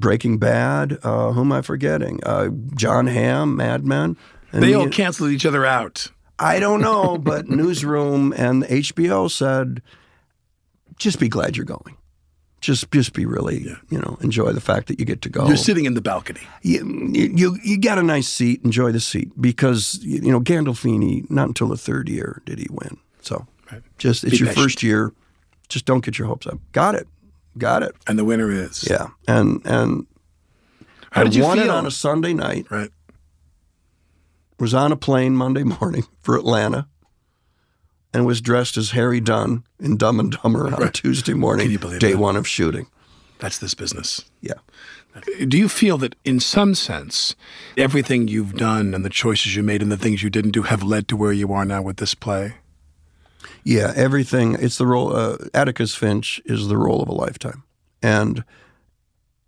Breaking 0.00 0.38
Bad. 0.38 0.98
Uh, 1.02 1.32
who 1.32 1.40
am 1.42 1.52
I 1.52 1.62
forgetting? 1.62 2.20
Uh, 2.24 2.48
John 2.74 3.06
Hamm, 3.06 3.56
Mad 3.56 3.84
Men. 3.86 4.16
And 4.52 4.62
They 4.62 4.74
all 4.74 4.88
canceled 4.88 5.30
each 5.30 5.44
other 5.46 5.64
out. 5.66 6.08
I 6.38 6.60
don't 6.60 6.80
know, 6.80 7.18
but 7.22 7.48
Newsroom 7.48 8.32
and 8.36 8.62
HBO 8.64 9.30
said, 9.30 9.82
just 10.98 11.18
be 11.20 11.28
glad 11.28 11.56
you're 11.56 11.66
going. 11.66 11.96
Just, 12.60 12.90
just 12.90 13.12
be 13.12 13.24
really, 13.24 13.60
you 13.88 13.98
know, 14.00 14.18
enjoy 14.20 14.52
the 14.52 14.60
fact 14.60 14.88
that 14.88 14.98
you 14.98 15.04
get 15.04 15.22
to 15.22 15.28
go. 15.28 15.46
You're 15.46 15.56
sitting 15.56 15.84
in 15.84 15.94
the 15.94 16.00
balcony. 16.00 16.40
you, 16.62 16.84
you 17.14 17.56
you 17.62 17.78
got 17.78 17.98
a 17.98 18.02
nice 18.02 18.26
seat. 18.28 18.62
Enjoy 18.64 18.90
the 18.90 18.98
seat 19.00 19.30
because 19.40 20.00
you 20.02 20.32
know 20.32 20.40
Gandolfini. 20.40 21.30
Not 21.30 21.46
until 21.48 21.68
the 21.68 21.76
third 21.76 22.08
year 22.08 22.42
did 22.44 22.58
he 22.58 22.66
win. 22.70 22.98
So 23.22 23.46
just 23.98 24.24
it's 24.24 24.32
Be 24.32 24.38
your 24.38 24.48
patient. 24.48 24.64
first 24.64 24.82
year. 24.82 25.12
Just 25.68 25.84
don't 25.84 26.04
get 26.04 26.18
your 26.18 26.26
hopes 26.26 26.46
up. 26.48 26.58
Got 26.72 26.94
it. 26.96 27.06
Got 27.58 27.82
it. 27.84 27.94
And 28.06 28.18
the 28.18 28.24
winner 28.24 28.50
is. 28.50 28.84
Yeah. 28.88 29.08
And 29.28 29.60
and 29.64 30.06
How 31.12 31.22
did 31.24 31.34
I 31.34 31.36
you 31.36 31.42
won 31.44 31.58
it 31.60 31.68
on 31.70 31.86
a 31.86 31.90
Sunday 31.92 32.32
night. 32.34 32.66
Right. 32.70 32.90
Was 34.58 34.74
on 34.74 34.90
a 34.90 34.96
plane 34.96 35.36
Monday 35.36 35.62
morning 35.80 36.04
for 36.22 36.36
Atlanta. 36.36 36.88
And 38.14 38.24
was 38.24 38.40
dressed 38.40 38.76
as 38.78 38.92
Harry 38.92 39.20
Dunn 39.20 39.64
in 39.78 39.96
Dumb 39.98 40.18
and 40.18 40.32
Dumber 40.32 40.66
on 40.74 40.82
a 40.82 40.90
Tuesday 40.90 41.34
morning, 41.34 41.66
Can 41.66 41.72
you 41.72 41.78
believe 41.78 42.00
day 42.00 42.12
that? 42.12 42.18
one 42.18 42.36
of 42.36 42.48
shooting. 42.48 42.86
That's 43.38 43.58
this 43.58 43.74
business. 43.74 44.24
Yeah. 44.40 44.54
Do 45.46 45.58
you 45.58 45.68
feel 45.68 45.98
that 45.98 46.16
in 46.24 46.40
some 46.40 46.74
sense, 46.74 47.36
everything 47.76 48.26
you've 48.28 48.54
done 48.56 48.94
and 48.94 49.04
the 49.04 49.10
choices 49.10 49.54
you 49.56 49.62
made 49.62 49.82
and 49.82 49.92
the 49.92 49.96
things 49.96 50.22
you 50.22 50.30
didn't 50.30 50.52
do 50.52 50.62
have 50.62 50.82
led 50.82 51.06
to 51.08 51.16
where 51.16 51.32
you 51.32 51.52
are 51.52 51.64
now 51.64 51.82
with 51.82 51.98
this 51.98 52.14
play? 52.14 52.54
Yeah, 53.62 53.92
everything. 53.94 54.56
It's 54.58 54.78
the 54.78 54.86
role. 54.86 55.14
Uh, 55.14 55.36
Atticus 55.52 55.94
Finch 55.94 56.40
is 56.46 56.68
the 56.68 56.76
role 56.76 57.02
of 57.02 57.08
a 57.08 57.12
lifetime, 57.12 57.62
and 58.02 58.42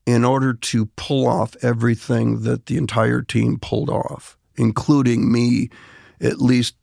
in 0.06 0.24
order 0.24 0.52
to 0.52 0.86
pull 0.96 1.26
off 1.26 1.56
everything 1.62 2.42
that 2.42 2.66
the 2.66 2.76
entire 2.76 3.22
team 3.22 3.58
pulled 3.58 3.88
off, 3.90 4.36
including 4.56 5.30
me, 5.32 5.70
at 6.20 6.40
least 6.40 6.74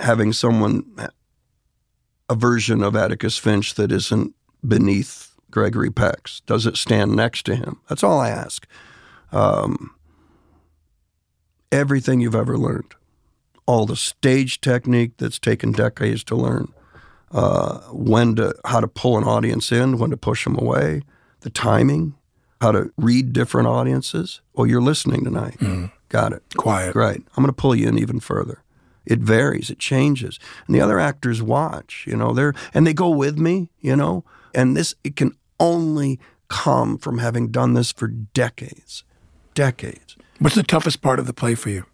having 0.00 0.32
someone 0.32 0.84
a 2.30 2.34
version 2.36 2.82
of 2.82 2.94
Atticus 2.94 3.36
Finch 3.36 3.74
that 3.74 3.90
isn't 3.90 4.34
beneath 4.66 5.34
Gregory 5.50 5.90
Peck's. 5.90 6.40
Does 6.46 6.64
it 6.64 6.76
stand 6.76 7.16
next 7.16 7.44
to 7.46 7.56
him? 7.56 7.80
That's 7.88 8.04
all 8.04 8.20
I 8.20 8.30
ask. 8.30 8.66
Um, 9.32 9.94
everything 11.72 12.20
you've 12.20 12.36
ever 12.36 12.56
learned, 12.56 12.94
all 13.66 13.84
the 13.84 13.96
stage 13.96 14.60
technique 14.60 15.16
that's 15.18 15.40
taken 15.40 15.72
decades 15.72 16.22
to 16.24 16.36
learn, 16.36 16.72
uh, 17.32 17.80
when 17.90 18.36
to 18.36 18.54
how 18.64 18.80
to 18.80 18.88
pull 18.88 19.18
an 19.18 19.24
audience 19.24 19.72
in, 19.72 19.98
when 19.98 20.10
to 20.10 20.16
push 20.16 20.44
them 20.44 20.56
away, 20.56 21.02
the 21.40 21.50
timing, 21.50 22.14
how 22.60 22.70
to 22.70 22.92
read 22.96 23.32
different 23.32 23.66
audiences. 23.66 24.40
Oh, 24.54 24.64
you're 24.64 24.80
listening 24.80 25.24
tonight. 25.24 25.56
Got 26.08 26.32
it. 26.32 26.42
Quiet. 26.56 26.92
Great. 26.92 27.22
I'm 27.36 27.42
going 27.42 27.46
to 27.46 27.52
pull 27.52 27.74
you 27.74 27.88
in 27.88 27.98
even 27.98 28.20
further. 28.20 28.62
It 29.06 29.20
varies. 29.20 29.70
It 29.70 29.78
changes. 29.78 30.38
And 30.66 30.74
the 30.74 30.80
other 30.80 30.98
actors 30.98 31.42
watch. 31.42 32.04
You 32.06 32.16
know, 32.16 32.32
they're 32.32 32.54
and 32.74 32.86
they 32.86 32.94
go 32.94 33.08
with 33.10 33.38
me. 33.38 33.70
You 33.80 33.96
know, 33.96 34.24
and 34.54 34.76
this 34.76 34.94
it 35.04 35.16
can 35.16 35.36
only 35.58 36.18
come 36.48 36.98
from 36.98 37.18
having 37.18 37.48
done 37.48 37.74
this 37.74 37.92
for 37.92 38.08
decades, 38.08 39.04
decades. 39.54 40.16
What's 40.38 40.56
the 40.56 40.62
toughest 40.62 41.02
part 41.02 41.18
of 41.18 41.26
the 41.26 41.34
play 41.34 41.54
for 41.54 41.70
you? 41.70 41.84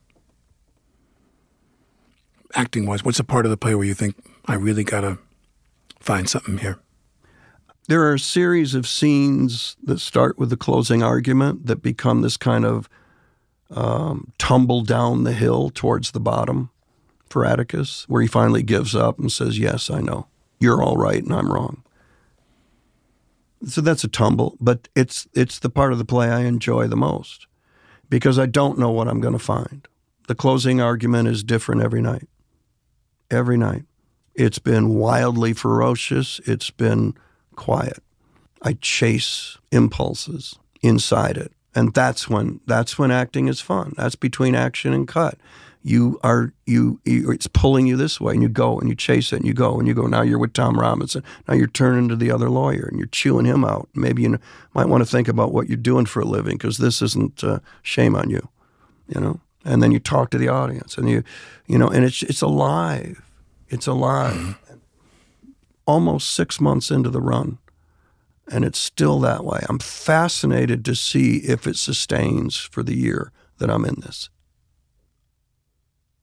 Acting 2.55 2.87
wise, 2.87 3.05
what's 3.05 3.19
the 3.19 3.25
part 3.25 3.45
of 3.45 3.51
the 3.51 3.57
play 3.57 3.75
where 3.75 3.85
you 3.85 3.93
think, 3.93 4.17
I 4.47 4.55
really 4.55 4.85
got 4.85 5.03
to 5.03 5.19
find 6.01 6.29
something 6.29 6.59
here? 6.59 6.79
there 7.89 8.03
are 8.03 8.15
a 8.15 8.19
series 8.19 8.75
of 8.75 8.87
scenes 8.87 9.77
that 9.85 10.01
start 10.01 10.39
with 10.39 10.51
the 10.51 10.57
closing 10.57 11.03
argument 11.03 11.67
that 11.67 11.83
become 11.83 12.23
this 12.23 12.37
kind 12.37 12.65
of 12.65 12.89
um, 13.71 14.33
tumble 14.39 14.83
down 14.83 15.25
the 15.25 15.33
hill 15.33 15.71
towards 15.71 16.11
the 16.11 16.21
bottom 16.21 16.71
for 17.29 17.45
Atticus, 17.45 18.05
where 18.09 18.23
he 18.23 18.29
finally 18.29 18.63
gives 18.63 18.95
up 18.95 19.19
and 19.19 19.31
says, 19.31 19.59
Yes, 19.59 19.91
I 19.91 20.01
know. 20.01 20.27
You're 20.59 20.83
all 20.83 20.97
right 20.97 21.23
and 21.23 21.33
I'm 21.35 21.53
wrong. 21.53 21.83
So 23.67 23.81
that's 23.81 24.05
a 24.05 24.09
tumble, 24.09 24.57
but 24.61 24.89
it's 24.95 25.27
it's 25.35 25.59
the 25.59 25.71
part 25.71 25.93
of 25.93 25.99
the 25.99 26.05
play 26.05 26.29
I 26.29 26.41
enjoy 26.41 26.87
the 26.87 26.97
most 26.97 27.47
because 28.09 28.39
I 28.39 28.47
don't 28.47 28.79
know 28.79 28.91
what 28.91 29.09
I'm 29.09 29.21
going 29.21 29.33
to 29.33 29.39
find. 29.39 29.87
The 30.29 30.35
closing 30.35 30.81
argument 30.81 31.29
is 31.29 31.43
different 31.43 31.83
every 31.83 32.03
night. 32.03 32.29
Every 33.31 33.57
night. 33.57 33.85
It's 34.35 34.59
been 34.59 34.91
wildly 34.91 35.53
ferocious. 35.55 36.41
It's 36.45 36.71
been 36.71 37.15
quiet. 37.55 38.03
I 38.63 38.75
chase 38.81 39.59
impulses 39.73 40.59
inside 40.83 41.37
it. 41.37 41.53
And 41.75 41.93
that's 41.95 42.29
when 42.29 42.61
that's 42.67 42.99
when 42.99 43.11
acting 43.11 43.49
is 43.49 43.61
fun. 43.61 43.95
That's 43.97 44.15
between 44.15 44.55
action 44.55 44.93
and 44.93 45.07
cut. 45.07 45.39
You 45.87 46.19
are 46.25 46.53
you, 46.65 46.99
you 47.05 47.31
it's 47.31 47.47
pulling 47.47 47.87
you 47.87 47.97
this 47.97 48.21
way 48.21 48.33
and 48.35 48.43
you 48.43 48.49
go 48.49 48.77
and 48.77 48.89
you 48.89 48.97
chase 48.97 49.33
it 49.33 49.37
and 49.37 49.47
you 49.47 49.55
go 49.55 49.79
and 49.79 49.87
you 49.87 49.95
go. 49.95 50.09
Now 50.09 50.23
you're 50.23 50.37
with 50.37 50.53
Tom 50.53 50.81
Robinson. 50.81 51.23
Now 51.47 51.55
you're 51.55 51.69
turning 51.69 52.09
to 52.09 52.17
the 52.17 52.29
other 52.29 52.51
lawyer 52.51 52.89
and 52.91 52.99
you're 52.99 53.07
chewing 53.07 53.47
him 53.47 53.65
out. 53.65 53.89
Maybe 53.95 54.23
you 54.23 54.41
might 54.75 54.89
want 54.89 55.05
to 55.05 55.09
think 55.09 55.29
about 55.29 55.53
what 55.53 55.69
you're 55.69 55.77
doing 55.77 56.05
for 56.05 56.19
a 56.19 56.25
living 56.25 56.55
because 56.55 56.79
this 56.79 57.03
isn't 57.03 57.45
uh, 57.45 57.61
shame 57.83 58.17
on 58.17 58.31
you, 58.31 58.49
you 59.07 59.21
know. 59.21 59.39
And 59.65 59.81
then 59.81 59.93
you 59.93 60.01
talk 60.01 60.31
to 60.31 60.39
the 60.39 60.49
audience 60.49 60.99
and 60.99 61.09
you, 61.09 61.23
you 61.69 61.79
know, 61.79 61.87
and 61.87 62.05
it's 62.05 62.25
it's 62.25 62.43
alive. 62.43 63.23
It's 63.69 63.87
alive. 63.87 64.59
Almost 65.87 66.33
six 66.33 66.61
months 66.61 66.91
into 66.91 67.11
the 67.11 67.21
run, 67.21 67.59
and 68.51 68.65
it's 68.65 68.81
still 68.81 69.21
that 69.21 69.45
way. 69.45 69.61
I'm 69.69 69.79
fascinated 69.79 70.85
to 70.87 70.97
see 70.97 71.37
if 71.37 71.65
it 71.65 71.77
sustains 71.77 72.57
for 72.57 72.83
the 72.83 72.97
year 72.97 73.31
that 73.59 73.71
I'm 73.71 73.85
in 73.85 74.01
this. 74.01 74.31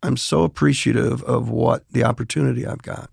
I'm 0.03 0.17
so 0.17 0.43
appreciative 0.43 1.23
of 1.23 1.49
what 1.49 1.85
the 1.91 2.03
opportunity 2.03 2.67
I've 2.67 2.81
got. 2.81 3.09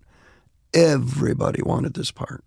Everybody 0.73 1.61
wanted 1.63 1.93
this 1.93 2.11
part. 2.11 2.43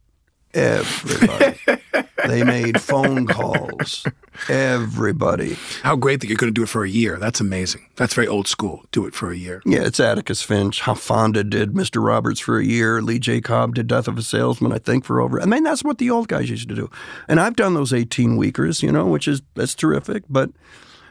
Everybody. 0.52 1.58
they 2.28 2.44
made 2.44 2.80
phone 2.80 3.26
calls. 3.26 4.06
Everybody. 4.48 5.56
How 5.82 5.96
great 5.96 6.20
that 6.20 6.28
you're 6.28 6.36
going 6.36 6.52
to 6.52 6.58
do 6.58 6.62
it 6.62 6.68
for 6.68 6.84
a 6.84 6.88
year. 6.88 7.18
That's 7.18 7.40
amazing. 7.40 7.88
That's 7.96 8.14
very 8.14 8.28
old 8.28 8.46
school. 8.46 8.84
Do 8.92 9.04
it 9.06 9.14
for 9.14 9.30
a 9.30 9.36
year. 9.36 9.62
Yeah, 9.66 9.80
it's 9.82 9.98
Atticus 9.98 10.42
Finch. 10.42 10.82
How 10.82 10.94
Fonda 10.94 11.42
did 11.42 11.72
Mr. 11.72 12.04
Roberts 12.04 12.38
for 12.38 12.58
a 12.58 12.64
year. 12.64 13.02
Lee 13.02 13.18
J. 13.18 13.40
Cobb 13.40 13.74
did 13.74 13.88
Death 13.88 14.06
of 14.06 14.16
a 14.16 14.22
Salesman, 14.22 14.72
I 14.72 14.78
think, 14.78 15.04
for 15.04 15.20
over. 15.20 15.40
I 15.40 15.46
mean, 15.46 15.64
that's 15.64 15.82
what 15.82 15.98
the 15.98 16.10
old 16.10 16.28
guys 16.28 16.50
used 16.50 16.68
to 16.68 16.74
do. 16.74 16.90
And 17.28 17.40
I've 17.40 17.56
done 17.56 17.74
those 17.74 17.92
18 17.92 18.36
weekers, 18.36 18.82
you 18.82 18.92
know, 18.92 19.06
which 19.06 19.26
is 19.26 19.42
that's 19.54 19.74
terrific. 19.74 20.24
But 20.28 20.50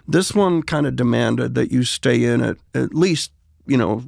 this 0.07 0.33
one 0.33 0.63
kind 0.63 0.85
of 0.87 0.95
demanded 0.95 1.55
that 1.55 1.71
you 1.71 1.83
stay 1.83 2.23
in 2.23 2.41
it 2.41 2.57
at 2.73 2.93
least, 2.93 3.31
you 3.65 3.77
know, 3.77 4.03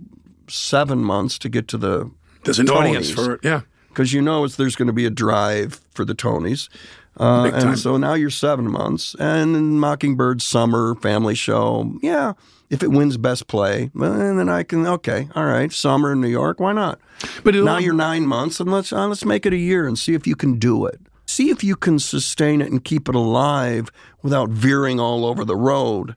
seven 0.47 0.99
months 1.03 1.37
to 1.39 1.49
get 1.49 1.67
to 1.69 1.77
the 1.77 2.11
There's 2.43 2.59
an 2.59 2.69
audience 2.69 3.11
Tonys. 3.11 3.15
for 3.15 3.33
it. 3.35 3.39
Yeah. 3.43 3.61
because 3.89 4.13
you 4.13 4.21
know 4.21 4.43
it's, 4.43 4.55
there's 4.57 4.75
going 4.75 4.87
to 4.87 4.93
be 4.93 5.05
a 5.05 5.09
drive 5.09 5.79
for 5.91 6.05
the 6.05 6.13
Tonys. 6.15 6.69
Uh, 7.17 7.49
and 7.53 7.79
so 7.79 7.95
now 7.95 8.13
you're 8.13 8.29
seven 8.29 8.69
months, 8.69 9.15
and 9.19 9.55
then 9.55 9.79
Mockingbird 9.79 10.41
Summer 10.41 10.95
Family 10.95 11.33
Show. 11.33 11.93
Yeah, 12.01 12.33
if 12.69 12.83
it 12.83 12.89
wins 12.91 13.15
Best 13.15 13.47
Play, 13.47 13.89
well, 13.95 14.11
then 14.35 14.49
I 14.49 14.63
can. 14.63 14.85
Okay, 14.85 15.29
all 15.33 15.45
right, 15.45 15.71
Summer 15.71 16.11
in 16.11 16.19
New 16.19 16.27
York. 16.27 16.59
Why 16.59 16.73
not? 16.73 16.99
But 17.45 17.55
now 17.55 17.77
you're 17.77 17.93
nine 17.93 18.27
months, 18.27 18.59
and 18.59 18.69
let's 18.69 18.91
uh, 18.91 19.07
let's 19.07 19.23
make 19.23 19.45
it 19.45 19.53
a 19.53 19.57
year 19.57 19.87
and 19.87 19.97
see 19.97 20.13
if 20.13 20.27
you 20.27 20.35
can 20.35 20.59
do 20.59 20.85
it. 20.85 20.99
See 21.35 21.49
if 21.49 21.65
you 21.65 21.75
can 21.75 21.99
sustain 21.99 22.61
it 22.61 22.71
and 22.71 22.81
keep 22.81 23.09
it 23.09 23.15
alive 23.15 23.91
without 24.21 24.51
veering 24.51 25.01
all 25.01 25.25
over 25.25 25.43
the 25.43 25.57
road 25.57 26.15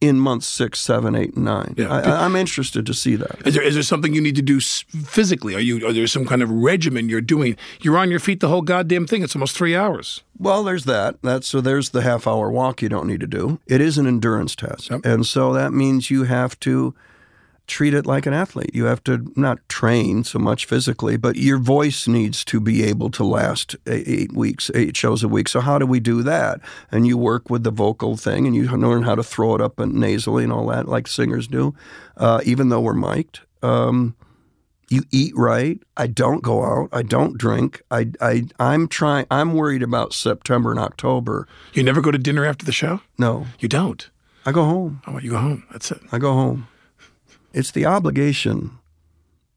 in 0.00 0.18
months 0.18 0.48
six, 0.48 0.80
seven, 0.80 1.14
eight, 1.14 1.34
and 1.34 1.44
nine. 1.44 1.76
Yeah. 1.76 1.86
I, 1.88 2.24
I'm 2.24 2.34
interested 2.34 2.84
to 2.84 2.92
see 2.92 3.14
that. 3.14 3.46
Is 3.46 3.54
there, 3.54 3.62
is 3.62 3.74
there 3.74 3.84
something 3.84 4.12
you 4.12 4.20
need 4.20 4.34
to 4.34 4.42
do 4.42 4.58
physically? 4.58 5.54
Are 5.54 5.60
you? 5.60 5.86
Are 5.86 5.92
there 5.92 6.08
some 6.08 6.26
kind 6.26 6.42
of 6.42 6.50
regimen 6.50 7.08
you're 7.08 7.20
doing? 7.20 7.56
You're 7.80 7.96
on 7.96 8.10
your 8.10 8.18
feet 8.18 8.40
the 8.40 8.48
whole 8.48 8.62
goddamn 8.62 9.06
thing. 9.06 9.22
It's 9.22 9.36
almost 9.36 9.56
three 9.56 9.76
hours. 9.76 10.24
Well, 10.36 10.64
there's 10.64 10.84
that. 10.86 11.22
That's 11.22 11.46
so 11.46 11.60
there's 11.60 11.90
the 11.90 12.02
half 12.02 12.26
hour 12.26 12.50
walk 12.50 12.82
you 12.82 12.88
don't 12.88 13.06
need 13.06 13.20
to 13.20 13.28
do. 13.28 13.60
It 13.68 13.80
is 13.80 13.98
an 13.98 14.08
endurance 14.08 14.56
test. 14.56 14.90
And 14.90 15.24
so 15.24 15.52
that 15.52 15.74
means 15.74 16.10
you 16.10 16.24
have 16.24 16.58
to 16.60 16.92
treat 17.66 17.94
it 17.94 18.06
like 18.06 18.26
an 18.26 18.32
athlete. 18.32 18.70
You 18.74 18.84
have 18.84 19.02
to 19.04 19.32
not 19.36 19.66
train 19.68 20.24
so 20.24 20.38
much 20.38 20.64
physically, 20.66 21.16
but 21.16 21.36
your 21.36 21.58
voice 21.58 22.06
needs 22.06 22.44
to 22.46 22.60
be 22.60 22.82
able 22.84 23.10
to 23.10 23.24
last 23.24 23.76
eight 23.86 24.32
weeks, 24.32 24.70
eight 24.74 24.96
shows 24.96 25.22
a 25.22 25.28
week. 25.28 25.48
So 25.48 25.60
how 25.60 25.78
do 25.78 25.86
we 25.86 26.00
do 26.00 26.22
that? 26.22 26.60
And 26.90 27.06
you 27.06 27.18
work 27.18 27.50
with 27.50 27.64
the 27.64 27.70
vocal 27.70 28.16
thing, 28.16 28.46
and 28.46 28.54
you 28.54 28.64
learn 28.68 29.02
how 29.02 29.14
to 29.14 29.22
throw 29.22 29.54
it 29.54 29.60
up 29.60 29.78
and 29.78 29.94
nasally 29.94 30.44
and 30.44 30.52
all 30.52 30.66
that, 30.68 30.88
like 30.88 31.06
singers 31.08 31.46
do, 31.48 31.74
uh, 32.16 32.40
even 32.44 32.68
though 32.68 32.80
we're 32.80 32.94
mic'd. 32.94 33.40
Um, 33.62 34.14
you 34.88 35.02
eat 35.10 35.36
right. 35.36 35.80
I 35.96 36.06
don't 36.06 36.42
go 36.42 36.64
out. 36.64 36.88
I 36.92 37.02
don't 37.02 37.36
drink. 37.36 37.82
I, 37.90 38.12
I, 38.20 38.44
I'm 38.60 38.86
trying. 38.86 39.26
I'm 39.32 39.54
worried 39.54 39.82
about 39.82 40.12
September 40.12 40.70
and 40.70 40.78
October. 40.78 41.48
You 41.72 41.82
never 41.82 42.00
go 42.00 42.12
to 42.12 42.18
dinner 42.18 42.44
after 42.44 42.64
the 42.64 42.70
show? 42.72 43.00
No, 43.18 43.46
You 43.58 43.68
don't. 43.68 44.08
I 44.48 44.52
go 44.52 44.62
home. 44.62 45.02
Oh, 45.08 45.18
you 45.18 45.30
go 45.30 45.38
home. 45.38 45.64
That's 45.72 45.90
it. 45.90 46.00
I 46.12 46.18
go 46.18 46.32
home. 46.32 46.68
It's 47.56 47.70
the 47.72 47.86
obligation. 47.86 48.70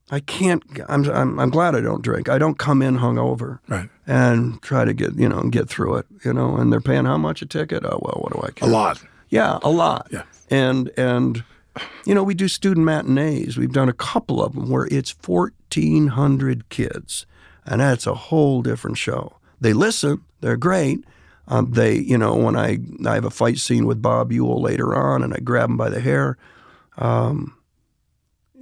I 0.09 0.21
can't. 0.21 0.63
I'm, 0.87 1.03
I'm. 1.09 1.39
I'm 1.39 1.49
glad 1.51 1.75
I 1.75 1.81
don't 1.81 2.01
drink. 2.01 2.29
I 2.29 2.37
don't 2.39 2.57
come 2.57 2.81
in 2.81 2.97
hungover 2.97 3.59
Right. 3.67 3.89
and 4.07 4.59
try 4.63 4.85
to 4.85 4.93
get 4.93 5.13
you 5.15 5.29
know 5.29 5.43
get 5.43 5.69
through 5.69 5.97
it. 5.97 6.05
You 6.25 6.33
know, 6.33 6.55
and 6.57 6.71
they're 6.71 6.81
paying 6.81 7.05
how 7.05 7.17
much 7.17 7.41
a 7.41 7.45
ticket? 7.45 7.83
Oh 7.85 7.99
well, 8.01 8.17
what 8.21 8.33
do 8.33 8.39
I 8.41 8.51
care? 8.51 8.67
A 8.67 8.71
lot. 8.71 9.03
Yeah, 9.29 9.59
a 9.61 9.69
lot. 9.69 10.07
Yeah. 10.11 10.23
And 10.49 10.89
and 10.97 11.43
you 12.05 12.15
know, 12.15 12.23
we 12.23 12.33
do 12.33 12.47
student 12.47 12.85
matinees. 12.85 13.57
We've 13.57 13.71
done 13.71 13.89
a 13.89 13.93
couple 13.93 14.43
of 14.43 14.53
them 14.55 14.69
where 14.69 14.87
it's 14.89 15.13
1400 15.23 16.69
kids. 16.69 17.25
And 17.65 17.81
that's 17.81 18.07
a 18.07 18.15
whole 18.15 18.61
different 18.63 18.97
show. 18.97 19.33
They 19.61 19.73
listen, 19.73 20.23
they're 20.41 20.57
great. 20.57 21.03
Um, 21.47 21.71
they, 21.71 21.95
you 21.95 22.17
know, 22.17 22.35
when 22.35 22.55
I 22.55 22.79
I 23.05 23.13
have 23.15 23.25
a 23.25 23.29
fight 23.29 23.59
scene 23.59 23.85
with 23.85 24.01
Bob 24.01 24.31
Ewell 24.31 24.61
later 24.61 24.95
on 24.95 25.21
and 25.23 25.33
I 25.33 25.37
grab 25.39 25.69
him 25.69 25.77
by 25.77 25.89
the 25.89 25.99
hair, 25.99 26.37
um, 26.97 27.55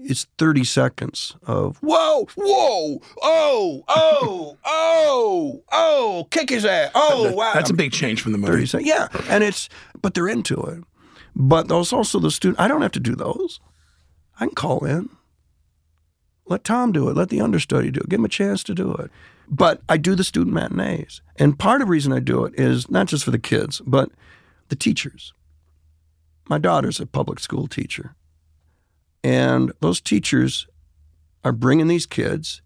it's 0.03 0.27
30 0.37 0.63
seconds 0.63 1.35
of 1.45 1.77
whoa, 1.77 2.27
whoa, 2.35 3.01
oh, 3.21 3.83
oh, 3.87 4.57
oh, 4.65 5.63
oh, 5.71 6.27
kick 6.31 6.49
his 6.49 6.65
ass. 6.65 6.91
Oh, 6.95 7.33
wow. 7.33 7.53
That's 7.53 7.69
a 7.69 7.73
big 7.73 7.91
change 7.91 8.21
from 8.21 8.31
the 8.31 8.37
movie. 8.37 8.51
30 8.51 8.57
movie. 8.57 8.67
seconds. 8.67 8.87
Yeah, 8.87 9.33
and 9.33 9.43
it's 9.43 9.69
but 10.01 10.13
they're 10.13 10.27
into 10.27 10.61
it. 10.63 10.83
But 11.35 11.67
there's 11.67 11.93
also 11.93 12.19
the 12.19 12.31
student. 12.31 12.59
I 12.59 12.67
don't 12.67 12.81
have 12.81 12.91
to 12.93 12.99
do 12.99 13.15
those. 13.15 13.59
I 14.39 14.45
can 14.45 14.55
call 14.55 14.85
in. 14.85 15.09
Let 16.45 16.63
Tom 16.63 16.91
do 16.91 17.09
it. 17.09 17.15
Let 17.17 17.29
the 17.29 17.41
understudy 17.41 17.91
do 17.91 17.99
it. 17.99 18.09
Give 18.09 18.19
him 18.19 18.25
a 18.25 18.29
chance 18.29 18.63
to 18.63 18.73
do 18.73 18.93
it. 18.93 19.11
But 19.49 19.81
I 19.87 19.97
do 19.97 20.15
the 20.15 20.23
student 20.23 20.53
matinees, 20.53 21.21
and 21.37 21.57
part 21.57 21.81
of 21.81 21.87
the 21.87 21.91
reason 21.91 22.11
I 22.11 22.19
do 22.19 22.43
it 22.45 22.53
is 22.59 22.89
not 22.89 23.07
just 23.07 23.23
for 23.23 23.31
the 23.31 23.39
kids, 23.39 23.81
but 23.85 24.11
the 24.67 24.75
teachers. 24.75 25.33
My 26.49 26.57
daughter's 26.57 26.99
a 26.99 27.05
public 27.05 27.39
school 27.39 27.67
teacher, 27.67 28.15
and 29.27 29.71
those 29.79 29.99
teachers 30.01 30.67
are 31.43 31.51
bringing 31.51 31.87
these 31.87 32.05
kids. 32.05 32.61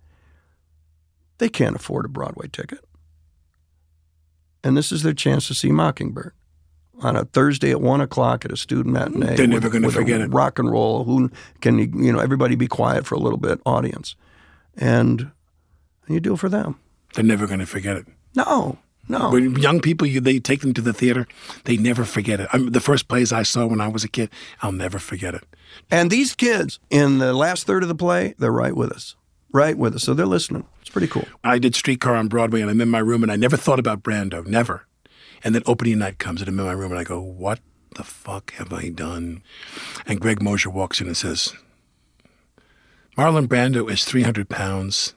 They 1.38 1.50
can't 1.50 1.76
afford 1.76 2.06
a 2.06 2.10
Broadway 2.10 2.48
ticket 2.48 2.84
and 4.64 4.78
this 4.78 4.92
is 4.92 5.04
their 5.04 5.14
chance 5.14 5.48
to 5.48 5.54
see 5.54 5.72
Mockingbird 5.72 6.34
on 7.02 7.16
a 7.16 7.26
Thursday 7.26 7.72
at 7.72 7.82
one 7.82 8.02
o'clock 8.02 8.46
at 8.46 8.52
a 8.52 8.58
student 8.58 8.94
matinee. 8.94 9.36
They're 9.36 9.48
never 9.48 9.70
with 9.70 9.86
a 9.86 9.92
forget 9.92 10.22
it. 10.22 10.32
Rock 10.32 10.60
and 10.60 10.70
roll. 10.70 11.04
Who 11.04 11.32
can 11.62 11.80
you 11.80 11.92
you 11.96 12.12
know? 12.14 12.20
Everybody 12.20 12.56
be 12.56 12.68
quiet 12.68 13.06
for 13.06 13.16
a 13.16 13.20
little 13.20 13.40
bit. 13.40 13.60
Audience, 13.66 14.16
and, 14.76 15.32
and 16.06 16.14
you 16.14 16.20
do 16.20 16.34
it 16.34 16.40
for 16.40 16.50
them. 16.50 16.80
They're 17.14 17.24
never 17.24 17.48
going 17.48 17.60
to 17.60 17.66
forget 17.66 17.98
it. 17.98 18.06
No, 18.36 18.78
no. 19.08 19.32
When 19.32 19.56
young 19.56 19.82
people, 19.82 20.08
you, 20.08 20.22
they 20.22 20.40
take 20.40 20.62
them 20.62 20.74
to 20.74 20.82
the 20.82 20.94
theater, 20.94 21.28
they 21.66 21.78
never 21.78 22.06
forget 22.06 22.40
it. 22.40 22.48
I 22.54 22.58
mean, 22.58 22.72
the 22.72 22.80
first 22.80 23.08
plays 23.08 23.34
I 23.34 23.44
saw 23.44 23.66
when 23.66 23.82
I 23.82 23.88
was 23.88 24.04
a 24.04 24.08
kid, 24.08 24.30
I'll 24.62 24.72
never 24.72 25.00
forget 25.00 25.34
it. 25.34 25.44
And 25.90 26.10
these 26.10 26.36
kids 26.36 26.80
in 26.90 27.18
the 27.18 27.34
last 27.34 27.66
third 27.66 27.84
of 27.84 27.90
the 27.90 27.96
play, 27.96 28.36
they're 28.38 28.52
right 28.52 28.76
with 28.76 28.92
us, 28.92 29.16
right 29.52 29.78
with 29.78 29.96
us. 29.96 30.04
So 30.04 30.14
they're 30.14 30.26
listening. 30.26 30.66
It's 30.82 30.90
pretty 30.90 31.08
cool. 31.08 31.26
I 31.44 31.60
did 31.60 31.76
Streetcar 31.76 32.16
on 32.16 32.28
Broadway, 32.28 32.62
and 32.62 32.70
I'm 32.70 32.82
in 32.82 32.90
my 32.90 33.00
room, 33.00 33.24
and 33.24 33.32
I 33.32 33.36
never 33.36 33.58
thought 33.58 33.80
about 33.80 34.04
Brando, 34.04 34.46
never. 34.46 34.86
And 35.44 35.56
then 35.56 35.64
opening 35.66 36.00
night 36.00 36.20
comes, 36.20 36.42
and 36.42 36.50
I'm 36.50 36.60
in 36.60 36.66
my 36.66 36.72
room, 36.72 36.92
and 36.92 37.00
I 37.00 37.04
go, 37.04 37.20
"What 37.20 37.60
the 37.96 38.04
fuck 38.04 38.54
have 38.54 38.72
I 38.72 38.90
done?" 38.90 39.42
And 40.06 40.20
Greg 40.20 40.42
Mosher 40.42 40.70
walks 40.70 41.02
in 41.02 41.08
and 41.08 41.18
says, 41.18 41.54
"Marlon 43.18 43.48
Brando 43.48 43.90
is 43.90 44.06
300 44.06 44.50
pounds, 44.50 45.16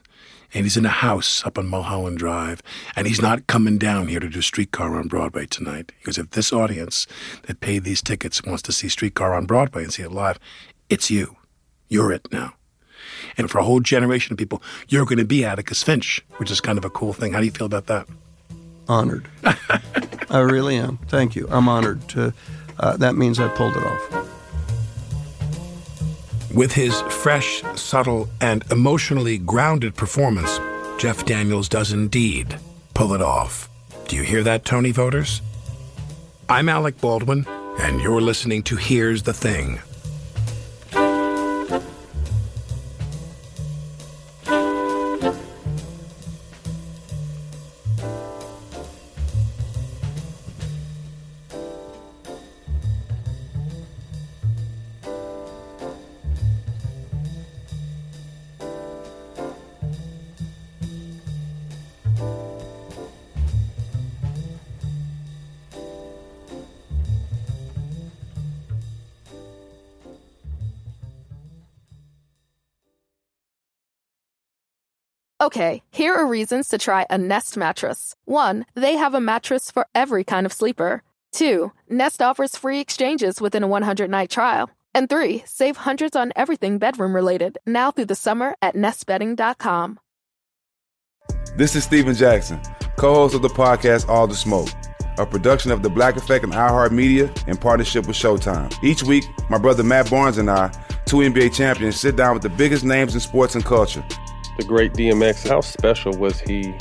and 0.55 0.63
he's 0.63 0.77
in 0.77 0.85
a 0.85 0.89
house 0.89 1.45
up 1.45 1.57
on 1.57 1.67
Mulholland 1.67 2.17
Drive, 2.17 2.63
and 2.95 3.05
he's 3.05 3.21
not 3.21 3.45
coming 3.45 3.77
down 3.77 4.07
here 4.07 4.21
to 4.21 4.29
do 4.29 4.41
Streetcar 4.41 4.95
on 4.95 5.09
Broadway 5.09 5.45
tonight. 5.45 5.91
Because 5.99 6.17
if 6.17 6.31
this 6.31 6.53
audience 6.53 7.05
that 7.43 7.59
paid 7.59 7.83
these 7.83 8.01
tickets 8.01 8.41
wants 8.41 8.63
to 8.63 8.71
see 8.71 8.87
Streetcar 8.87 9.33
on 9.33 9.45
Broadway 9.45 9.83
and 9.83 9.93
see 9.93 10.03
it 10.03 10.13
live, 10.13 10.39
it's 10.89 11.11
you. 11.11 11.35
You're 11.89 12.11
it 12.11 12.27
now." 12.31 12.53
And 13.37 13.51
for 13.51 13.59
a 13.59 13.63
whole 13.63 13.81
generation 13.81 14.31
of 14.31 14.37
people, 14.37 14.63
you're 14.87 15.05
going 15.05 15.17
to 15.17 15.25
be 15.25 15.43
Atticus 15.43 15.83
Finch, 15.83 16.23
which 16.37 16.49
is 16.49 16.61
kind 16.61 16.77
of 16.77 16.85
a 16.85 16.89
cool 16.89 17.11
thing. 17.11 17.33
How 17.33 17.39
do 17.39 17.45
you 17.45 17.51
feel 17.51 17.67
about 17.67 17.87
that? 17.87 18.07
Honored. 18.87 19.27
I 20.29 20.39
really 20.39 20.77
am. 20.77 20.97
Thank 21.09 21.35
you. 21.35 21.47
I'm 21.51 21.67
honored 21.67 22.07
to. 22.09 22.33
Uh, 22.79 22.95
that 22.97 23.15
means 23.15 23.39
I 23.39 23.49
pulled 23.49 23.75
it 23.75 23.83
off. 23.83 24.34
With 26.55 26.71
his 26.71 27.01
fresh, 27.01 27.63
subtle, 27.75 28.29
and 28.39 28.63
emotionally 28.71 29.37
grounded 29.37 29.93
performance, 29.93 30.57
Jeff 30.97 31.25
Daniels 31.25 31.67
does 31.67 31.91
indeed 31.91 32.57
pull 32.93 33.13
it 33.13 33.21
off. 33.21 33.67
Do 34.07 34.15
you 34.15 34.21
hear 34.23 34.41
that, 34.43 34.63
Tony 34.63 34.91
voters? 34.91 35.41
I'm 36.47 36.69
Alec 36.69 37.01
Baldwin, 37.01 37.45
and 37.79 37.99
you're 37.99 38.21
listening 38.21 38.63
to 38.63 38.77
Here's 38.77 39.23
the 39.23 39.33
Thing. 39.33 39.79
Okay, 75.55 75.83
here 75.89 76.13
are 76.13 76.27
reasons 76.27 76.67
to 76.67 76.77
try 76.77 77.05
a 77.09 77.17
Nest 77.17 77.55
mattress. 77.55 78.13
One, 78.25 78.65
they 78.73 78.95
have 78.95 79.13
a 79.13 79.21
mattress 79.21 79.71
for 79.71 79.87
every 79.95 80.25
kind 80.25 80.45
of 80.45 80.51
sleeper. 80.51 81.01
Two, 81.31 81.71
Nest 81.89 82.21
offers 82.21 82.57
free 82.57 82.81
exchanges 82.81 83.39
within 83.39 83.63
a 83.63 83.67
100 83.67 84.09
night 84.09 84.29
trial. 84.29 84.69
And 84.93 85.09
three, 85.09 85.43
save 85.45 85.77
hundreds 85.77 86.13
on 86.13 86.33
everything 86.35 86.77
bedroom 86.77 87.15
related 87.15 87.57
now 87.65 87.89
through 87.89 88.07
the 88.07 88.15
summer 88.15 88.55
at 88.61 88.75
nestbedding.com. 88.75 89.97
This 91.55 91.73
is 91.77 91.85
Stephen 91.85 92.15
Jackson, 92.15 92.59
co-host 92.97 93.33
of 93.33 93.41
the 93.41 93.47
podcast 93.47 94.09
All 94.09 94.27
the 94.27 94.35
Smoke, 94.35 94.67
a 95.17 95.25
production 95.25 95.71
of 95.71 95.83
the 95.83 95.89
Black 95.89 96.17
Effect 96.17 96.43
and 96.43 96.51
iHeartMedia 96.51 97.47
in 97.47 97.55
partnership 97.55 98.07
with 98.07 98.17
Showtime. 98.17 98.73
Each 98.83 99.03
week, 99.03 99.23
my 99.49 99.57
brother 99.57 99.83
Matt 99.83 100.09
Barnes 100.09 100.37
and 100.37 100.51
I, 100.51 100.67
two 101.05 101.19
NBA 101.19 101.55
champions, 101.55 101.97
sit 101.97 102.17
down 102.17 102.33
with 102.33 102.43
the 102.43 102.49
biggest 102.49 102.83
names 102.83 103.13
in 103.13 103.21
sports 103.21 103.55
and 103.55 103.63
culture. 103.63 104.03
The 104.57 104.63
great 104.63 104.93
DMX, 104.93 105.47
how 105.47 105.61
special 105.61 106.15
was 106.17 106.39
he 106.39 106.73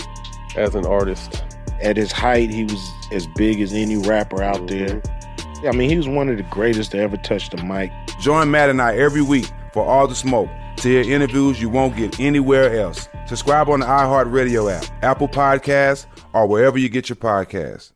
as 0.57 0.75
an 0.75 0.87
artist? 0.87 1.43
At 1.83 1.97
his 1.97 2.13
height, 2.13 2.51
he 2.51 2.65
was 2.65 2.91
as 3.13 3.27
big 3.27 3.61
as 3.61 3.73
any 3.73 3.97
rapper 3.97 4.43
out 4.43 4.67
mm-hmm. 4.67 5.01
there. 5.01 5.69
I 5.69 5.75
mean, 5.75 5.89
he 5.89 5.97
was 5.97 6.09
one 6.09 6.29
of 6.29 6.37
the 6.37 6.43
greatest 6.45 6.93
to 6.93 6.99
ever 6.99 7.17
touch 7.17 7.51
the 7.51 7.63
mic. 7.63 7.91
Join 8.21 8.51
Matt 8.51 8.71
and 8.71 8.81
I 8.81 8.97
every 8.97 9.23
week 9.23 9.51
for 9.73 9.85
All 9.85 10.07
the 10.07 10.15
Smoke 10.15 10.49
to 10.77 10.89
hear 10.89 11.15
interviews 11.15 11.61
you 11.61 11.69
won't 11.69 11.97
get 11.97 12.21
anywhere 12.21 12.79
else. 12.79 13.09
Subscribe 13.27 13.69
on 13.69 13.81
the 13.81 13.87
iHeartRadio 13.87 14.71
app, 14.71 14.85
Apple 15.03 15.29
Podcasts, 15.29 16.07
or 16.33 16.47
wherever 16.47 16.79
you 16.79 16.89
get 16.89 17.09
your 17.09 17.17
podcasts. 17.17 17.94